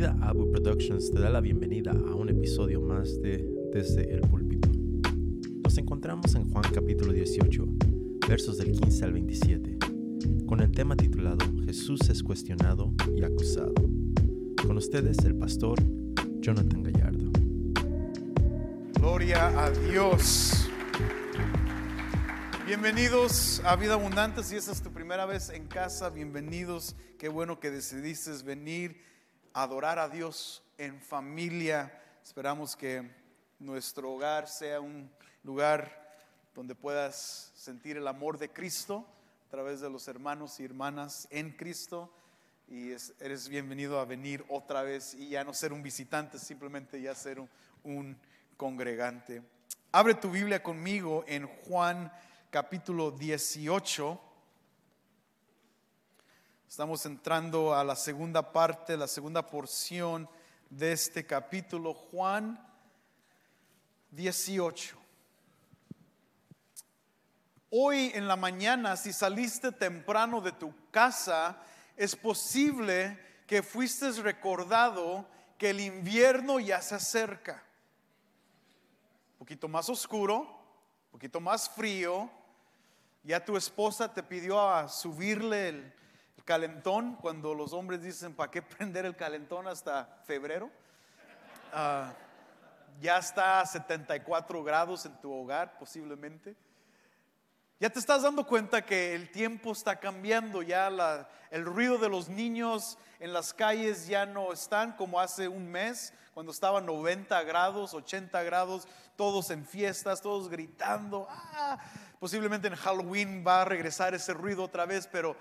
Vida 0.00 0.16
Abu 0.22 0.50
Productions 0.50 1.10
te 1.10 1.20
da 1.20 1.28
la 1.28 1.42
bienvenida 1.42 1.90
a 1.90 2.14
un 2.14 2.30
episodio 2.30 2.80
más 2.80 3.20
de 3.20 3.46
Desde 3.70 4.10
el 4.10 4.22
Púlpito. 4.22 4.70
Nos 5.62 5.76
encontramos 5.76 6.34
en 6.36 6.50
Juan 6.50 6.64
capítulo 6.72 7.12
18, 7.12 7.66
versos 8.26 8.56
del 8.56 8.72
15 8.72 9.04
al 9.04 9.12
27, 9.12 9.76
con 10.46 10.60
el 10.62 10.72
tema 10.72 10.96
titulado 10.96 11.44
Jesús 11.66 12.00
es 12.08 12.22
cuestionado 12.22 12.94
y 13.14 13.22
acusado. 13.22 13.74
Con 14.66 14.78
ustedes 14.78 15.18
el 15.26 15.36
pastor 15.36 15.78
Jonathan 16.40 16.82
Gallardo. 16.82 17.30
Gloria 18.94 19.66
a 19.66 19.70
Dios. 19.70 20.66
Bienvenidos 22.66 23.60
a 23.66 23.76
Vida 23.76 23.92
Abundante. 23.92 24.42
Si 24.44 24.56
esta 24.56 24.72
es 24.72 24.80
tu 24.80 24.90
primera 24.90 25.26
vez 25.26 25.50
en 25.50 25.66
casa, 25.66 26.08
bienvenidos. 26.08 26.96
Qué 27.18 27.28
bueno 27.28 27.60
que 27.60 27.70
decidiste 27.70 28.30
venir 28.46 29.10
adorar 29.52 29.98
a 29.98 30.08
Dios 30.08 30.62
en 30.78 31.00
familia. 31.00 31.92
Esperamos 32.22 32.76
que 32.76 33.10
nuestro 33.58 34.12
hogar 34.12 34.48
sea 34.48 34.80
un 34.80 35.10
lugar 35.42 36.16
donde 36.54 36.74
puedas 36.74 37.52
sentir 37.54 37.96
el 37.96 38.06
amor 38.06 38.38
de 38.38 38.50
Cristo 38.50 39.06
a 39.46 39.50
través 39.50 39.80
de 39.80 39.90
los 39.90 40.06
hermanos 40.08 40.60
y 40.60 40.64
hermanas 40.64 41.26
en 41.30 41.50
Cristo. 41.50 42.12
Y 42.68 42.90
eres 43.18 43.48
bienvenido 43.48 43.98
a 43.98 44.04
venir 44.04 44.44
otra 44.48 44.82
vez 44.82 45.14
y 45.14 45.30
ya 45.30 45.42
no 45.42 45.52
ser 45.52 45.72
un 45.72 45.82
visitante, 45.82 46.38
simplemente 46.38 47.00
ya 47.00 47.14
ser 47.14 47.40
un, 47.40 47.50
un 47.82 48.16
congregante. 48.56 49.42
Abre 49.90 50.14
tu 50.14 50.30
Biblia 50.30 50.62
conmigo 50.62 51.24
en 51.26 51.48
Juan 51.48 52.12
capítulo 52.50 53.10
18. 53.10 54.29
Estamos 56.70 57.04
entrando 57.04 57.74
a 57.74 57.82
la 57.82 57.96
segunda 57.96 58.52
parte, 58.52 58.96
la 58.96 59.08
segunda 59.08 59.44
porción 59.44 60.30
de 60.70 60.92
este 60.92 61.26
capítulo, 61.26 61.92
Juan 61.92 62.64
18. 64.12 64.96
Hoy 67.70 68.12
en 68.14 68.28
la 68.28 68.36
mañana, 68.36 68.96
si 68.96 69.12
saliste 69.12 69.72
temprano 69.72 70.40
de 70.40 70.52
tu 70.52 70.72
casa, 70.92 71.60
es 71.96 72.14
posible 72.14 73.18
que 73.48 73.64
fuiste 73.64 74.12
recordado 74.22 75.26
que 75.58 75.70
el 75.70 75.80
invierno 75.80 76.60
ya 76.60 76.80
se 76.80 76.94
acerca. 76.94 77.64
Un 79.32 79.38
poquito 79.40 79.66
más 79.66 79.88
oscuro, 79.88 80.38
un 80.38 81.10
poquito 81.10 81.40
más 81.40 81.68
frío, 81.68 82.30
ya 83.24 83.44
tu 83.44 83.56
esposa 83.56 84.14
te 84.14 84.22
pidió 84.22 84.60
a 84.70 84.88
subirle 84.88 85.68
el, 85.70 85.99
calentón 86.44 87.16
cuando 87.16 87.54
los 87.54 87.72
hombres 87.72 88.02
dicen, 88.02 88.34
¿para 88.34 88.50
qué 88.50 88.62
prender 88.78 89.06
el 89.06 89.16
calentón 89.16 89.68
hasta 89.68 90.20
febrero? 90.24 90.70
Ah, 91.72 92.12
ya 93.00 93.18
está 93.18 93.60
a 93.60 93.66
74 93.66 94.62
grados 94.62 95.06
en 95.06 95.20
tu 95.20 95.32
hogar 95.32 95.78
posiblemente. 95.78 96.56
Ya 97.78 97.88
te 97.88 97.98
estás 97.98 98.22
dando 98.22 98.46
cuenta 98.46 98.84
que 98.84 99.14
el 99.14 99.30
tiempo 99.30 99.72
está 99.72 99.96
cambiando, 99.96 100.60
ya 100.60 101.26
el 101.50 101.64
ruido 101.64 101.96
de 101.96 102.10
los 102.10 102.28
niños 102.28 102.98
en 103.20 103.32
las 103.32 103.54
calles 103.54 104.06
ya 104.06 104.26
no 104.26 104.52
están 104.52 104.92
como 104.92 105.18
hace 105.18 105.48
un 105.48 105.66
mes, 105.66 106.12
cuando 106.34 106.52
estaban 106.52 106.84
90 106.84 107.42
grados, 107.44 107.94
80 107.94 108.42
grados, 108.42 108.86
todos 109.16 109.50
en 109.50 109.64
fiestas, 109.64 110.20
todos 110.20 110.50
gritando. 110.50 111.26
Ah, 111.30 111.78
Posiblemente 112.20 112.68
en 112.68 112.76
Halloween 112.76 113.42
va 113.46 113.62
a 113.62 113.64
regresar 113.64 114.14
ese 114.14 114.34
ruido 114.34 114.62
otra 114.62 114.84
vez, 114.84 115.08
pero, 115.10 115.34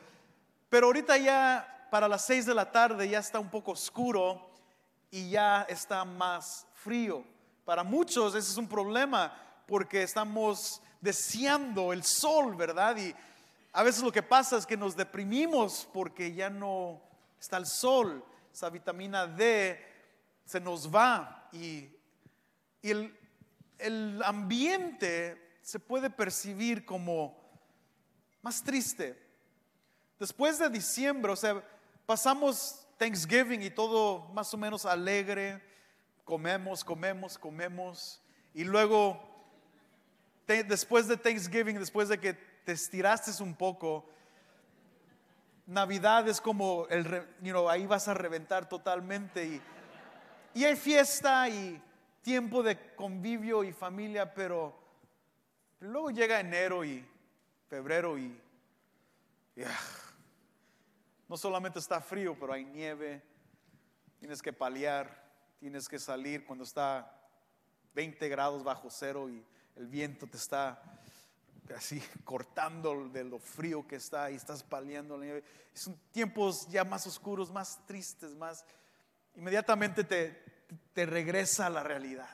pero 0.70 0.88
ahorita 0.88 1.18
ya 1.18 1.88
para 1.90 2.08
las 2.08 2.26
6 2.26 2.46
de 2.46 2.54
la 2.54 2.72
tarde 2.72 3.10
ya 3.10 3.20
está 3.20 3.40
un 3.40 3.50
poco 3.50 3.72
oscuro 3.72 4.52
y 5.12 5.32
ya 5.32 5.64
está 5.64 6.06
más 6.06 6.68
frío. 6.74 7.24
Para 7.66 7.84
muchos 7.84 8.36
ese 8.36 8.52
es 8.52 8.58
un 8.58 8.68
problema 8.68 9.36
porque 9.68 10.04
estamos 10.04 10.82
deseando 11.02 11.94
el 11.94 12.04
sol, 12.04 12.56
¿verdad? 12.56 12.98
Y 12.98 13.16
a 13.72 13.84
veces 13.84 14.04
lo 14.04 14.12
que 14.12 14.24
pasa 14.24 14.58
es 14.58 14.66
que 14.66 14.78
nos 14.78 14.96
deprimimos 14.96 15.88
porque 15.94 16.34
ya 16.34 16.50
no 16.50 17.02
está 17.40 17.58
el 17.58 17.66
sol, 17.66 18.24
esa 18.52 18.70
vitamina 18.70 19.28
D 19.28 19.80
se 20.46 20.60
nos 20.60 20.94
va 20.94 21.48
y, 21.52 21.90
el 22.82 24.22
ambiente 24.26 25.58
se 25.62 25.80
puede 25.80 26.10
percibir 26.10 26.86
como 26.86 27.38
más 28.42 28.64
triste. 28.64 29.29
Después 30.20 30.60
de 30.60 30.70
diciembre, 30.70 31.32
o 31.32 31.36
sea, 31.36 31.64
pasamos 32.06 32.86
Thanksgiving 32.98 33.62
y 33.62 33.70
todo 33.70 34.28
más 34.34 34.54
o 34.54 34.58
menos 34.58 34.86
alegre, 34.86 35.64
comemos, 36.26 36.84
comemos, 36.84 37.38
comemos, 37.38 38.22
y 38.54 38.66
luego, 38.66 39.20
después 40.46 41.08
de 41.08 41.16
Thanksgiving, 41.16 41.80
después 41.80 42.10
de 42.10 42.20
que 42.20 42.34
te 42.34 42.74
estiraste 42.74 43.42
un 43.42 43.56
poco, 43.56 44.06
Navidad 45.66 46.28
es 46.28 46.42
como 46.42 46.88
el, 46.90 47.06
you 47.42 47.52
know, 47.52 47.70
ahí 47.70 47.86
vas 47.86 48.08
a 48.08 48.14
reventar 48.14 48.68
totalmente 48.68 49.46
y, 49.46 49.62
y 50.56 50.66
hay 50.66 50.76
fiesta 50.76 51.48
y 51.48 51.82
tiempo 52.22 52.64
de 52.64 52.96
convivio 52.96 53.64
y 53.64 53.72
familia, 53.72 54.34
pero 54.34 54.76
luego 55.80 56.12
llega 56.12 56.40
enero 56.40 56.84
y 56.84 57.06
febrero 57.70 58.18
y, 58.18 58.36
ah, 59.64 60.09
no 61.30 61.38
solamente 61.38 61.78
está 61.78 62.02
frío, 62.02 62.36
pero 62.38 62.54
hay 62.54 62.66
nieve, 62.66 63.22
tienes 64.18 64.42
que 64.42 64.52
paliar, 64.52 65.24
tienes 65.60 65.88
que 65.88 66.00
salir 66.00 66.44
cuando 66.44 66.64
está 66.64 67.16
20 67.94 68.28
grados 68.30 68.64
bajo 68.64 68.90
cero 68.90 69.30
y 69.30 69.46
el 69.76 69.88
viento 69.88 70.26
te 70.26 70.38
está 70.38 70.82
así 71.76 72.02
cortando 72.24 73.08
de 73.10 73.24
lo 73.24 73.38
frío 73.38 73.88
que 73.88 73.98
está 73.98 74.32
y 74.32 74.36
estás 74.36 74.64
paliando 74.64 75.18
la 75.18 75.26
nieve. 75.26 75.44
Son 75.74 75.96
tiempos 76.12 76.68
ya 76.68 76.84
más 76.84 77.06
oscuros, 77.06 77.52
más 77.52 77.86
tristes, 77.86 78.36
más... 78.36 78.66
Inmediatamente 79.36 80.04
te, 80.04 80.44
te 80.94 81.06
regresa 81.06 81.68
a 81.68 81.70
la 81.70 81.84
realidad. 81.84 82.30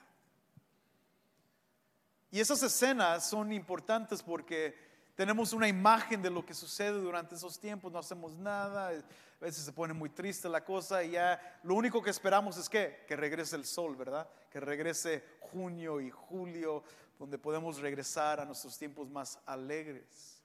Y 2.32 2.40
esas 2.40 2.64
escenas 2.64 3.30
son 3.30 3.52
importantes 3.52 4.24
porque 4.24 4.85
tenemos 5.16 5.54
una 5.54 5.68
imagen 5.68 6.22
de 6.22 6.30
lo 6.30 6.46
que 6.46 6.54
sucede 6.54 7.00
durante 7.00 7.36
esos 7.36 7.58
tiempos, 7.58 7.92
no 7.92 8.00
hacemos 8.00 8.34
nada, 8.34 8.90
a 8.90 9.44
veces 9.44 9.64
se 9.64 9.72
pone 9.72 9.94
muy 9.94 10.10
triste 10.10 10.50
la 10.50 10.64
cosa 10.64 11.04
y 11.04 11.12
ya 11.12 11.60
lo 11.64 11.76
único 11.76 12.02
que 12.02 12.10
esperamos 12.10 12.58
es 12.58 12.68
que, 12.68 13.06
que 13.08 13.16
regrese 13.16 13.56
el 13.56 13.66
sol, 13.66 13.96
¿verdad? 13.96 14.30
Que 14.52 14.60
regrese 14.60 15.24
junio 15.40 16.02
y 16.02 16.10
julio, 16.10 16.84
donde 17.18 17.38
podemos 17.38 17.80
regresar 17.80 18.42
a 18.42 18.46
nuestros 18.46 18.78
tiempos 18.78 19.10
más 19.10 19.40
alegres. 19.46 20.42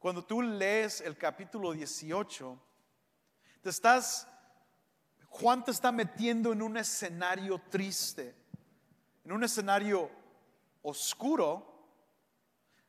Cuando 0.00 0.24
tú 0.24 0.42
lees 0.42 1.00
el 1.00 1.16
capítulo 1.16 1.72
18, 1.72 2.60
te 3.62 3.70
estás, 3.70 4.26
Juan 5.28 5.64
te 5.64 5.70
está 5.70 5.92
metiendo 5.92 6.52
en 6.52 6.62
un 6.62 6.76
escenario 6.76 7.60
triste, 7.70 8.34
en 9.24 9.32
un 9.32 9.44
escenario 9.44 10.10
oscuro 10.82 11.73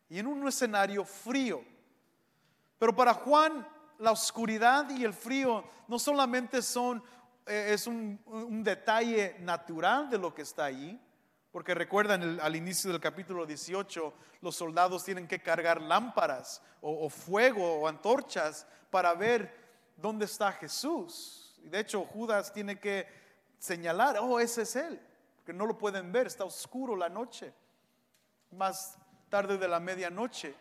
y 0.10 0.20
en 0.20 0.28
un 0.28 0.48
escenario 0.48 1.04
frío. 1.04 1.64
Pero 2.78 2.96
para 2.96 3.14
Juan 3.14 3.68
la 4.00 4.12
oscuridad 4.12 4.90
y 4.90 5.04
el 5.04 5.14
frío 5.14 5.64
no 5.88 6.00
solamente 6.00 6.62
son, 6.62 7.04
eh, 7.46 7.70
es 7.72 7.88
un, 7.88 8.20
detalle 8.64 9.38
natural 9.40 10.10
de 10.10 10.18
lo 10.18 10.34
que 10.34 10.42
está 10.42 10.66
allí, 10.66 11.00
porque 11.52 11.74
recuerdan 11.74 12.40
al 12.42 12.56
inicio 12.56 12.92
del 12.92 13.00
capítulo 13.00 13.46
18, 13.46 14.14
los 14.42 14.56
soldados 14.56 15.06
tienen 15.06 15.28
que 15.28 15.42
cargar 15.42 15.82
lámparas 15.82 16.62
o, 16.82 17.10
fuego 17.10 17.82
o 17.82 17.88
antorchas 17.88 18.68
para 18.92 19.14
ver 19.14 19.56
dónde 19.96 20.26
está 20.26 20.52
Jesús. 20.52 21.58
De 21.64 21.80
hecho 21.80 22.04
Judas 22.04 22.52
tiene 22.52 22.78
que 22.80 23.08
señalar, 23.58 24.18
oh, 24.20 24.40
ese 24.40 24.64
es 24.64 24.76
él, 24.76 25.00
porque 25.38 25.54
no 25.54 25.66
lo 25.66 25.78
pueden 25.78 26.12
ver, 26.12 26.28
está 26.28 26.44
oscuro 26.44 26.96
la 26.96 27.08
noche 27.08 27.54
más 28.52 28.98
tarde 29.36 29.58
de 29.58 29.68
la 29.68 29.82
medianoche. 29.82 30.56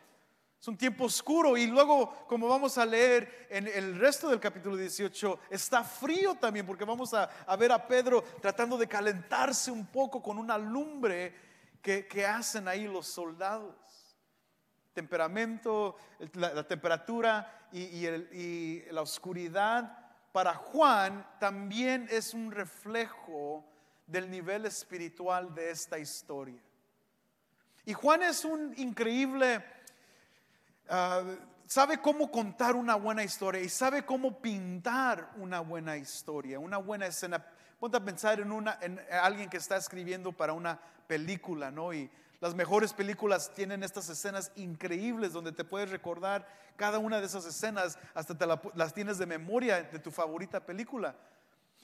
Es 0.61 0.67
un 0.67 0.76
tiempo 0.76 1.05
oscuro 1.05 1.56
y 1.56 1.69
luego, 1.69 2.26
como 2.26 2.49
vamos 2.49 2.76
a 2.76 2.85
leer 2.85 3.47
en 3.49 3.69
el 3.69 4.00
resto 4.00 4.29
del 4.29 4.41
capítulo 4.41 4.76
18, 4.76 5.38
está 5.49 5.85
frío 5.85 6.35
también 6.35 6.67
porque 6.67 6.85
vamos 6.85 7.15
a, 7.15 7.31
ver 7.56 7.71
a 7.71 7.87
Pedro 7.87 8.25
tratando 8.43 8.76
de 8.76 8.88
calentarse 8.88 9.71
un 9.71 9.87
poco 9.87 10.21
con 10.21 10.38
una 10.38 10.59
lumbre 10.59 11.32
que, 11.81 12.26
hacen 12.26 12.67
ahí 12.67 12.88
los 12.88 13.06
soldados. 13.06 13.76
Temperamento, 14.93 15.94
la, 16.32 16.67
temperatura 16.67 17.69
y, 17.70 17.79
y 17.79 18.85
la 18.91 19.03
oscuridad 19.03 19.97
para 20.32 20.53
Juan 20.53 21.25
también 21.38 22.09
es 22.11 22.35
un 22.35 22.50
reflejo 22.50 23.65
del 24.05 24.29
nivel 24.29 24.67
espiritual 24.67 25.55
de 25.55 25.70
esta 25.70 25.97
historia. 25.97 26.61
Y 27.87 27.93
Juan 27.93 28.23
es 28.23 28.45
un 28.45 28.73
increíble, 28.79 29.63
ah, 30.89 31.23
sabe 31.67 32.01
cómo 32.01 32.31
contar 32.31 32.77
una 32.77 32.95
buena 32.95 33.23
historia 33.23 33.61
y 33.61 33.69
sabe 33.69 34.05
cómo 34.05 34.41
pintar 34.41 35.31
una 35.37 35.61
buena 35.61 35.97
historia, 35.97 36.59
una 36.59 36.79
buena 36.79 37.07
escena. 37.07 37.45
Ponte 37.79 37.99
a 37.99 38.05
pensar 38.05 38.41
en, 38.41 38.53
una, 38.53 38.79
en 38.81 39.01
alguien 39.23 39.51
que 39.51 39.59
está 39.59 39.77
escribiendo 39.77 40.33
para 40.33 40.55
una 40.55 40.81
película, 41.07 41.71
¿no? 41.71 41.93
Y 41.93 42.11
las 42.41 42.55
mejores 42.55 42.93
películas 42.93 43.53
tienen 43.55 43.83
estas 43.83 44.09
escenas 44.09 44.51
increíbles 44.57 45.33
donde 45.33 45.53
te 45.53 45.65
puedes 45.65 45.91
recordar 45.91 46.47
cada 46.77 46.99
una 46.99 47.21
de 47.21 47.27
esas 47.27 47.45
escenas, 47.45 47.99
hasta 48.15 48.37
te 48.37 48.47
las 48.75 48.95
tienes 48.95 49.19
de 49.19 49.27
memoria 49.27 49.83
de 49.83 49.99
tu 49.99 50.11
favorita 50.11 50.61
película. 50.61 51.15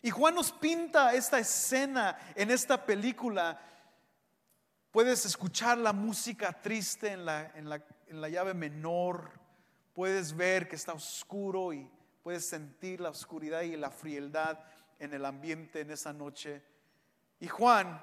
Y 0.03 0.11
Juan 0.11 0.35
nos 0.35 0.51
pinta 0.51 1.13
esta 1.15 1.39
escena 1.39 2.19
en 2.35 2.51
esta 2.51 2.85
película. 2.85 3.61
Puedes 4.91 5.25
escuchar 5.25 5.79
la 5.79 5.93
música 5.93 6.53
triste 6.61 7.13
en 7.13 7.25
la, 7.25 7.53
en 7.55 7.69
la, 7.69 7.85
en 8.09 8.21
la 8.21 8.29
llave 8.29 8.55
menor, 8.55 9.31
puedes 9.95 10.35
ver 10.35 10.69
que 10.69 10.75
está 10.75 10.93
oscuro 10.93 11.73
y 11.73 11.89
puedes 12.25 12.45
sentir 12.45 13.01
la 13.01 13.11
oscuridad 13.11 13.63
y 13.63 13.77
la 13.77 13.91
frialdad 13.91 14.59
en 14.99 15.15
el 15.15 15.25
ambiente 15.25 15.81
en 15.81 15.93
esa 15.93 16.13
noche. 16.13 16.63
Y 17.39 17.47
Juan, 17.47 18.03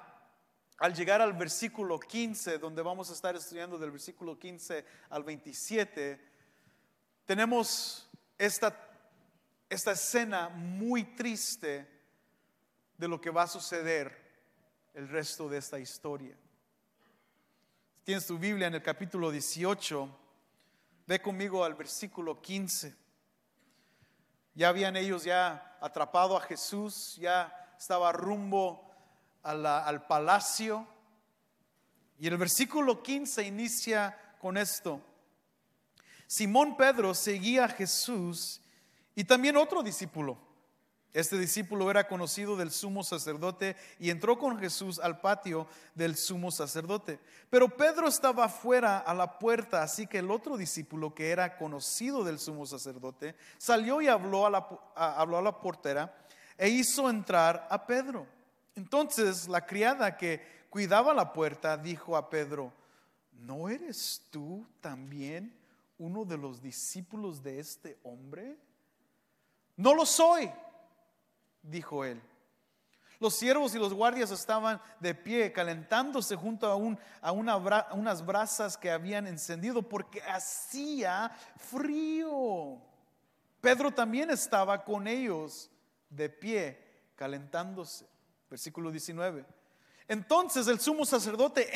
al 0.78 0.94
llegar 0.94 1.20
al 1.20 1.34
versículo 1.34 2.00
15, 2.00 2.58
donde 2.58 2.80
vamos 2.80 3.10
a 3.10 3.12
estar 3.12 3.36
estudiando 3.36 3.78
del 3.78 3.90
versículo 3.90 4.38
15 4.38 4.84
al 5.10 5.24
27, 5.24 6.20
tenemos 7.26 8.08
esta, 8.38 8.74
esta 9.68 9.92
escena 9.92 10.48
muy 10.48 11.04
triste 11.04 11.86
de 12.96 13.08
lo 13.08 13.20
que 13.20 13.30
va 13.30 13.42
a 13.42 13.48
suceder 13.48 14.16
el 14.94 15.06
resto 15.08 15.50
de 15.50 15.58
esta 15.58 15.78
historia. 15.78 16.34
Tienes 18.08 18.26
tu 18.26 18.38
Biblia 18.38 18.68
en 18.68 18.74
el 18.74 18.82
capítulo 18.82 19.30
18 19.30 20.08
Ve 21.06 21.20
conmigo 21.20 21.62
al 21.62 21.74
versículo 21.74 22.40
15. 22.40 22.96
Ya 24.54 24.70
habían 24.70 24.96
ellos 24.96 25.24
ya 25.24 25.76
atrapado 25.78 26.34
a 26.34 26.40
Jesús, 26.40 27.16
ya 27.20 27.74
estaba 27.78 28.10
rumbo 28.12 28.90
al 29.42 30.06
palacio. 30.06 30.88
Y 32.18 32.28
el 32.28 32.38
versículo 32.38 33.02
15 33.02 33.42
inicia 33.42 34.18
con 34.40 34.56
esto. 34.56 35.02
Simón 36.26 36.78
Pedro 36.78 37.12
seguía 37.12 37.66
a 37.66 37.68
Jesús 37.68 38.62
y 39.14 39.24
también 39.24 39.54
otro 39.58 39.82
discípulo 39.82 40.38
este 41.18 41.36
discípulo 41.36 41.90
era 41.90 42.06
conocido 42.06 42.56
del 42.56 42.70
sumo 42.70 43.02
sacerdote 43.02 43.74
y 43.98 44.10
entró 44.10 44.38
con 44.38 44.56
Jesús 44.56 45.00
al 45.00 45.20
patio 45.20 45.66
del 45.96 46.16
sumo 46.16 46.52
sacerdote. 46.52 47.18
Pero 47.50 47.68
Pedro 47.68 48.06
estaba 48.06 48.48
fuera 48.48 48.98
a 48.98 49.12
la 49.14 49.40
puerta, 49.40 49.82
así 49.82 50.06
que 50.06 50.18
el 50.18 50.30
otro 50.30 50.56
discípulo 50.56 51.12
que 51.12 51.30
era 51.30 51.56
conocido 51.56 52.22
del 52.22 52.38
sumo 52.38 52.66
sacerdote 52.66 53.34
salió 53.56 54.00
y 54.00 54.06
habló 54.06 54.46
a 54.46 54.50
la, 54.50 54.68
habló 54.94 55.38
a 55.38 55.42
la 55.42 55.60
portera 55.60 56.16
e 56.56 56.68
hizo 56.68 57.10
entrar 57.10 57.66
a 57.68 57.84
Pedro. 57.84 58.24
Entonces 58.76 59.48
la 59.48 59.66
criada 59.66 60.16
que 60.16 60.40
cuidaba 60.70 61.12
la 61.14 61.32
puerta 61.32 61.76
dijo 61.76 62.16
a 62.16 62.30
Pedro, 62.30 62.72
¿no 63.32 63.68
eres 63.68 64.22
tú 64.30 64.64
también 64.80 65.52
uno 65.98 66.24
de 66.24 66.38
los 66.38 66.62
discípulos 66.62 67.42
de 67.42 67.58
este 67.58 67.98
hombre? 68.04 68.56
No 69.76 69.94
lo 69.94 70.06
soy 70.06 70.48
dijo 71.62 72.04
él. 72.04 72.22
Los 73.20 73.34
siervos 73.34 73.74
y 73.74 73.78
los 73.78 73.92
guardias 73.92 74.30
estaban 74.30 74.80
de 75.00 75.14
pie, 75.14 75.52
calentándose 75.52 76.36
junto 76.36 76.66
a, 76.66 77.28
a 77.28 77.32
unas 77.32 78.24
brasas 78.24 78.76
que 78.76 78.90
habían 78.90 79.26
encendido 79.26 79.82
porque 79.82 80.22
hacía 80.22 81.30
frío. 81.56 82.78
Pedro 83.60 83.90
también 83.90 84.30
estaba 84.30 84.84
con 84.84 85.08
ellos 85.08 85.68
de 86.08 86.28
pie, 86.28 86.78
calentándose. 87.16 88.06
Versículo 88.48 88.90
19. 88.90 89.44
Entonces 90.08 90.66
el 90.68 90.80
sumo 90.80 91.04
sacerdote 91.04 91.70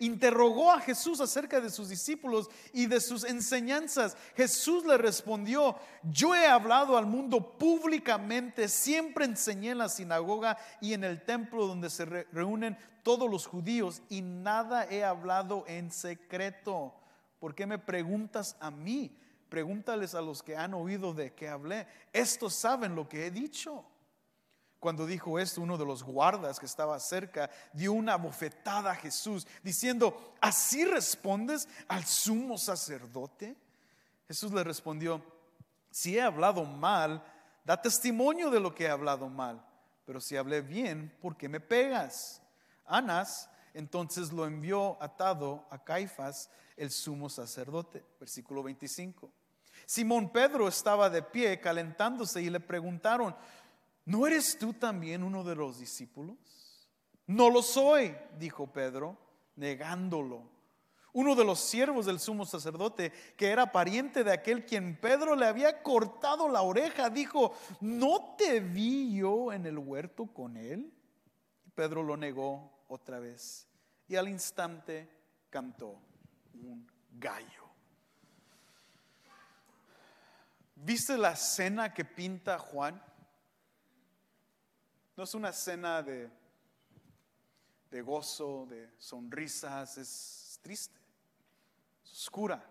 interrogó 0.00 0.72
a 0.72 0.80
Jesús 0.80 1.20
acerca 1.20 1.60
de 1.60 1.68
sus 1.68 1.90
discípulos 1.90 2.48
y 2.72 2.86
de 2.86 2.98
sus 2.98 3.24
enseñanzas. 3.24 4.16
Jesús 4.34 4.86
le 4.86 4.96
respondió, 4.96 5.76
yo 6.02 6.34
he 6.34 6.46
hablado 6.46 6.96
al 6.96 7.04
mundo 7.04 7.58
públicamente, 7.58 8.68
siempre 8.68 9.26
enseñé 9.26 9.72
en 9.72 9.78
la 9.78 9.90
sinagoga 9.90 10.56
y 10.80 10.94
en 10.94 11.04
el 11.04 11.22
templo 11.26 11.66
donde 11.66 11.90
se 11.90 12.06
reúnen 12.06 12.78
todos 13.02 13.30
los 13.30 13.46
judíos 13.46 14.00
y 14.08 14.22
nada 14.22 14.86
he 14.90 15.04
hablado 15.04 15.64
en 15.66 15.90
secreto. 15.90 16.94
¿Por 17.38 17.54
qué 17.54 17.66
me 17.66 17.78
preguntas 17.78 18.56
a 18.60 18.70
mí? 18.70 19.14
Pregúntales 19.50 20.14
a 20.14 20.22
los 20.22 20.42
que 20.42 20.56
han 20.56 20.72
oído 20.72 21.12
de 21.12 21.34
qué 21.34 21.48
hablé. 21.48 21.86
Estos 22.14 22.54
saben 22.54 22.94
lo 22.94 23.08
que 23.08 23.26
he 23.26 23.30
dicho. 23.30 23.84
Cuando 24.80 25.06
dijo 25.06 25.38
esto, 25.38 25.60
uno 25.60 25.76
de 25.76 25.84
los 25.84 26.02
guardas 26.02 26.60
que 26.60 26.66
estaba 26.66 26.98
cerca 27.00 27.50
dio 27.72 27.92
una 27.92 28.16
bofetada 28.16 28.92
a 28.92 28.96
Jesús, 28.96 29.46
diciendo, 29.62 30.34
¿así 30.40 30.84
respondes 30.84 31.68
al 31.88 32.04
sumo 32.04 32.56
sacerdote? 32.58 33.56
Jesús 34.26 34.52
le 34.52 34.62
respondió, 34.62 35.22
si 35.90 36.16
he 36.16 36.22
hablado 36.22 36.64
mal, 36.64 37.24
da 37.64 37.80
testimonio 37.80 38.50
de 38.50 38.60
lo 38.60 38.74
que 38.74 38.84
he 38.84 38.90
hablado 38.90 39.28
mal, 39.28 39.64
pero 40.04 40.20
si 40.20 40.36
hablé 40.36 40.60
bien, 40.60 41.16
¿por 41.20 41.36
qué 41.36 41.48
me 41.48 41.60
pegas? 41.60 42.40
Anás 42.86 43.48
entonces 43.74 44.32
lo 44.32 44.44
envió 44.44 45.00
atado 45.00 45.64
a 45.70 45.82
Caifás, 45.82 46.50
el 46.76 46.90
sumo 46.90 47.28
sacerdote. 47.28 48.04
Versículo 48.18 48.62
25. 48.62 49.30
Simón 49.86 50.30
Pedro 50.32 50.66
estaba 50.66 51.08
de 51.08 51.22
pie 51.22 51.60
calentándose 51.60 52.42
y 52.42 52.50
le 52.50 52.58
preguntaron, 52.58 53.36
¿no 54.08 54.26
eres 54.26 54.58
tú 54.58 54.72
también 54.72 55.22
uno 55.22 55.44
de 55.44 55.54
los 55.54 55.78
discípulos? 55.78 56.36
No 57.26 57.50
lo 57.50 57.60
soy, 57.62 58.16
dijo 58.38 58.72
Pedro, 58.72 59.18
negándolo. 59.54 60.48
Uno 61.12 61.34
de 61.34 61.44
los 61.44 61.60
siervos 61.60 62.06
del 62.06 62.18
sumo 62.18 62.46
sacerdote, 62.46 63.12
que 63.36 63.48
era 63.48 63.70
pariente 63.70 64.24
de 64.24 64.32
aquel 64.32 64.64
quien 64.64 64.98
Pedro 64.98 65.36
le 65.36 65.44
había 65.44 65.82
cortado 65.82 66.48
la 66.48 66.62
oreja, 66.62 67.10
dijo, 67.10 67.52
¿no 67.82 68.34
te 68.38 68.60
vi 68.60 69.14
yo 69.14 69.52
en 69.52 69.66
el 69.66 69.76
huerto 69.76 70.26
con 70.26 70.56
él? 70.56 70.90
Pedro 71.74 72.02
lo 72.02 72.16
negó 72.16 72.84
otra 72.88 73.18
vez 73.18 73.68
y 74.08 74.16
al 74.16 74.28
instante 74.28 75.06
cantó 75.50 76.00
un 76.54 76.90
gallo. 77.12 77.68
¿Viste 80.74 81.18
la 81.18 81.32
escena 81.32 81.92
que 81.92 82.06
pinta 82.06 82.58
Juan? 82.58 83.02
No 85.18 85.24
es 85.24 85.34
una 85.34 85.48
escena 85.48 86.00
de, 86.00 86.30
de 87.90 88.02
gozo, 88.02 88.68
de 88.70 88.88
sonrisas, 88.98 89.98
es 89.98 90.60
triste, 90.62 90.96
es 92.04 92.12
oscura. 92.12 92.64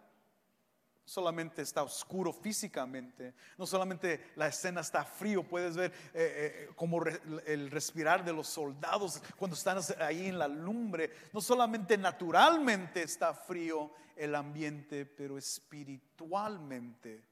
solamente 1.03 1.61
está 1.61 1.83
oscuro 1.83 2.31
físicamente, 2.31 3.33
no 3.57 3.67
solamente 3.67 4.31
la 4.37 4.47
escena 4.47 4.79
está 4.79 5.03
frío, 5.03 5.43
puedes 5.43 5.75
ver 5.75 5.91
eh, 6.13 6.69
eh, 6.69 6.69
como 6.73 7.03
el 7.45 7.69
respirar 7.69 8.23
de 8.23 8.31
los 8.31 8.47
soldados 8.47 9.21
cuando 9.35 9.57
están 9.57 9.79
ahí 9.99 10.27
en 10.27 10.39
la 10.39 10.47
lumbre, 10.47 11.11
no 11.33 11.41
solamente 11.41 11.97
naturalmente 11.97 13.03
está 13.03 13.33
frío 13.33 13.91
el 14.15 14.33
ambiente, 14.33 15.05
pero 15.05 15.37
espiritualmente 15.37 17.25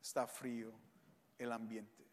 está 0.00 0.28
frío 0.28 0.70
el 1.38 1.50
ambiente. 1.50 2.09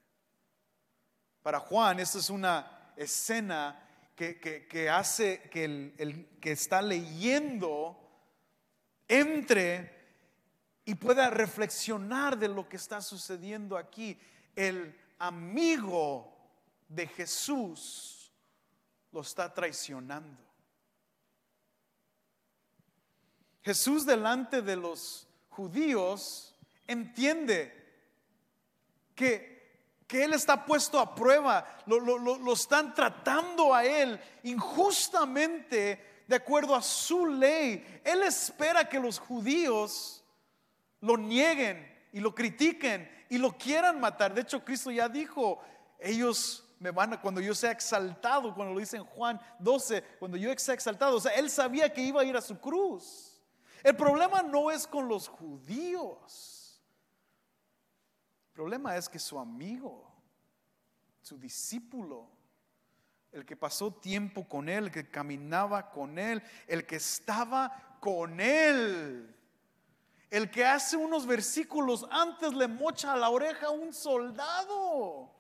Para 1.48 1.62
Juan, 1.62 1.98
esta 2.02 2.18
es 2.18 2.30
una 2.30 2.92
escena 2.98 3.82
que, 4.18 4.90
hace 4.92 5.44
que 5.50 5.64
el, 5.64 6.28
que 6.42 6.52
está 6.52 6.82
leyendo 6.82 7.98
entre 9.08 9.98
y 10.84 10.94
pueda 10.96 11.30
reflexionar 11.30 12.38
de 12.38 12.50
lo 12.50 12.68
que 12.68 12.76
está 12.76 13.00
sucediendo 13.00 13.78
aquí. 13.78 14.20
El 14.58 14.94
amigo 15.20 16.38
de 16.90 17.08
Jesús 17.08 18.30
lo 19.14 19.22
está 19.22 19.54
traicionando. 19.54 20.44
Jesús 23.62 24.06
delante 24.06 24.62
de 24.62 24.76
los 24.76 25.26
judíos 25.48 26.54
entiende 26.88 27.74
que 29.16 29.57
que 30.08 30.24
Él 30.24 30.34
está 30.34 30.66
puesto 30.66 31.00
a 31.00 31.14
prueba, 31.14 31.68
lo, 31.86 32.54
están 32.54 32.94
tratando 32.94 33.76
a 33.76 33.84
Él 33.84 34.20
injustamente 34.44 36.24
de 36.26 36.36
acuerdo 36.36 36.74
a 36.74 36.82
su 36.82 37.26
ley. 37.26 38.02
Él 38.04 38.24
espera 38.24 38.88
que 38.88 39.00
los 39.00 39.20
judíos 39.20 40.24
lo 41.02 41.18
nieguen 41.18 41.94
y 42.14 42.22
lo 42.22 42.34
critiquen 42.34 43.10
y 43.30 43.38
lo 43.38 43.52
quieran 43.58 44.00
matar. 44.00 44.34
De 44.34 44.42
hecho, 44.42 44.64
Cristo 44.64 44.90
ya 44.92 45.10
dijo, 45.10 45.60
ellos 46.00 46.64
me 46.80 46.92
van 46.92 47.14
a, 47.14 47.22
cuando 47.22 47.42
yo 47.42 47.54
sea 47.54 47.72
exaltado, 47.72 48.56
cuando 48.56 48.74
lo 48.74 48.80
dice 48.80 48.96
en 48.98 49.06
Juan 49.06 49.42
12, 49.60 50.04
cuando 50.20 50.38
yo 50.38 50.54
sea 50.58 50.74
exaltado, 50.74 51.18
o 51.18 51.22
sea, 51.22 51.34
Él 51.34 51.50
sabía 51.50 51.92
que 51.92 52.02
iba 52.02 52.22
a 52.22 52.26
ir 52.26 52.38
a 52.38 52.42
su 52.42 52.58
cruz. 52.60 53.42
El 53.84 53.96
problema 53.96 54.42
no 54.42 54.72
es 54.72 54.88
con 54.88 55.08
los 55.08 55.28
judíos. 55.28 56.57
Problema 58.58 58.98
es 58.98 59.08
que 59.08 59.20
su 59.20 59.38
amigo, 59.38 60.12
su 61.22 61.38
discípulo, 61.38 62.28
el 63.32 63.46
que 63.46 63.56
pasó 63.56 63.94
tiempo 63.94 64.48
con 64.48 64.68
él, 64.68 64.86
el 64.86 64.92
que 64.92 65.12
caminaba 65.12 65.92
con 65.92 66.18
él, 66.18 66.42
el 66.66 66.88
que 66.88 66.96
estaba 66.96 68.00
con 68.00 68.40
él, 68.40 69.32
el 70.32 70.50
que 70.50 70.66
hace 70.66 70.98
unos 70.98 71.28
versículos 71.28 72.08
antes 72.10 72.52
le 72.52 72.68
mocha 72.68 73.14
a 73.14 73.18
la 73.18 73.30
oreja 73.30 73.68
a 73.68 73.70
un 73.70 73.94
soldado. 73.94 75.32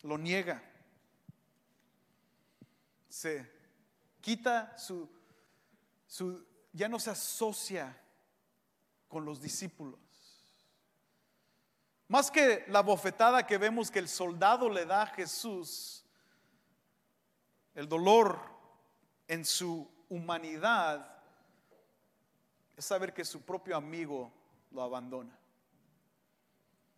Lo 0.00 0.16
niega. 0.16 0.62
Se 3.10 3.46
quita 4.22 4.78
su, 4.78 5.10
su 6.06 6.42
ya 6.72 6.88
no 6.88 6.98
se 6.98 7.10
asocia 7.10 8.00
con 9.14 9.24
los 9.24 9.40
discípulos. 9.40 10.00
Más 12.08 12.32
que 12.32 12.64
la 12.66 12.80
bofetada 12.80 13.46
que 13.46 13.58
vemos 13.58 13.88
que 13.88 14.00
el 14.00 14.08
soldado 14.08 14.68
le 14.68 14.84
da 14.86 15.02
a 15.02 15.06
Jesús, 15.06 16.04
el 17.76 17.88
dolor 17.88 18.40
en 19.28 19.44
su 19.44 19.88
humanidad 20.08 21.22
es 22.76 22.84
saber 22.84 23.14
que 23.14 23.24
su 23.24 23.42
propio 23.42 23.76
amigo 23.76 24.32
lo 24.72 24.82
abandona. 24.82 25.38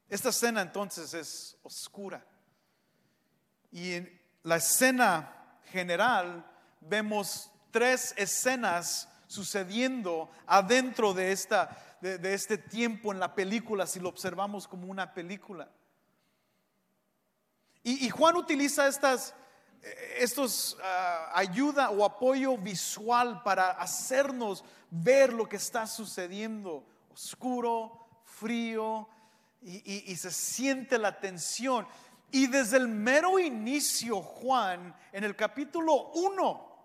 Esta 0.09 0.31
escena 0.31 0.63
entonces 0.63 1.13
es 1.13 1.59
oscura. 1.65 2.25
Y 3.71 3.93
en 3.93 4.23
la 4.43 4.57
escena 4.57 5.59
general 5.71 6.51
vemos 6.81 7.51
tres 7.71 8.15
escenas 8.17 9.07
sucediendo 9.27 10.31
adentro 10.47 11.13
de, 11.13 11.33
esta, 11.33 11.96
de, 12.19 12.35
este 12.35 12.59
tiempo 12.59 13.13
en 13.13 13.19
la 13.19 13.35
película, 13.35 13.87
si 13.87 14.01
lo 14.01 14.09
observamos 14.09 14.69
como 14.69 14.87
una 14.87 15.13
película. 15.13 15.69
Y, 17.83 18.11
Juan 18.11 18.37
utiliza 18.37 18.89
estas, 18.89 19.33
estos 20.19 20.77
ah, 20.83 21.31
ayuda 21.35 21.91
o 21.91 22.05
apoyo 22.05 22.57
visual 22.59 23.43
para 23.45 23.71
hacernos 23.71 24.65
ver 24.91 25.33
lo 25.33 25.49
que 25.49 25.57
está 25.57 25.87
sucediendo, 25.87 26.85
oscuro, 27.13 28.09
frío, 28.25 29.09
y, 29.63 30.11
y, 30.13 30.17
se 30.17 30.31
siente 30.31 30.99
la 30.99 31.21
tensión. 31.21 31.87
Y 32.33 32.49
desde 32.49 32.77
el 32.77 32.89
mero 32.89 33.39
inicio, 33.39 34.21
Juan, 34.21 34.95
en 35.13 35.23
el 35.23 35.37
capítulo 35.37 36.11
1, 36.15 36.77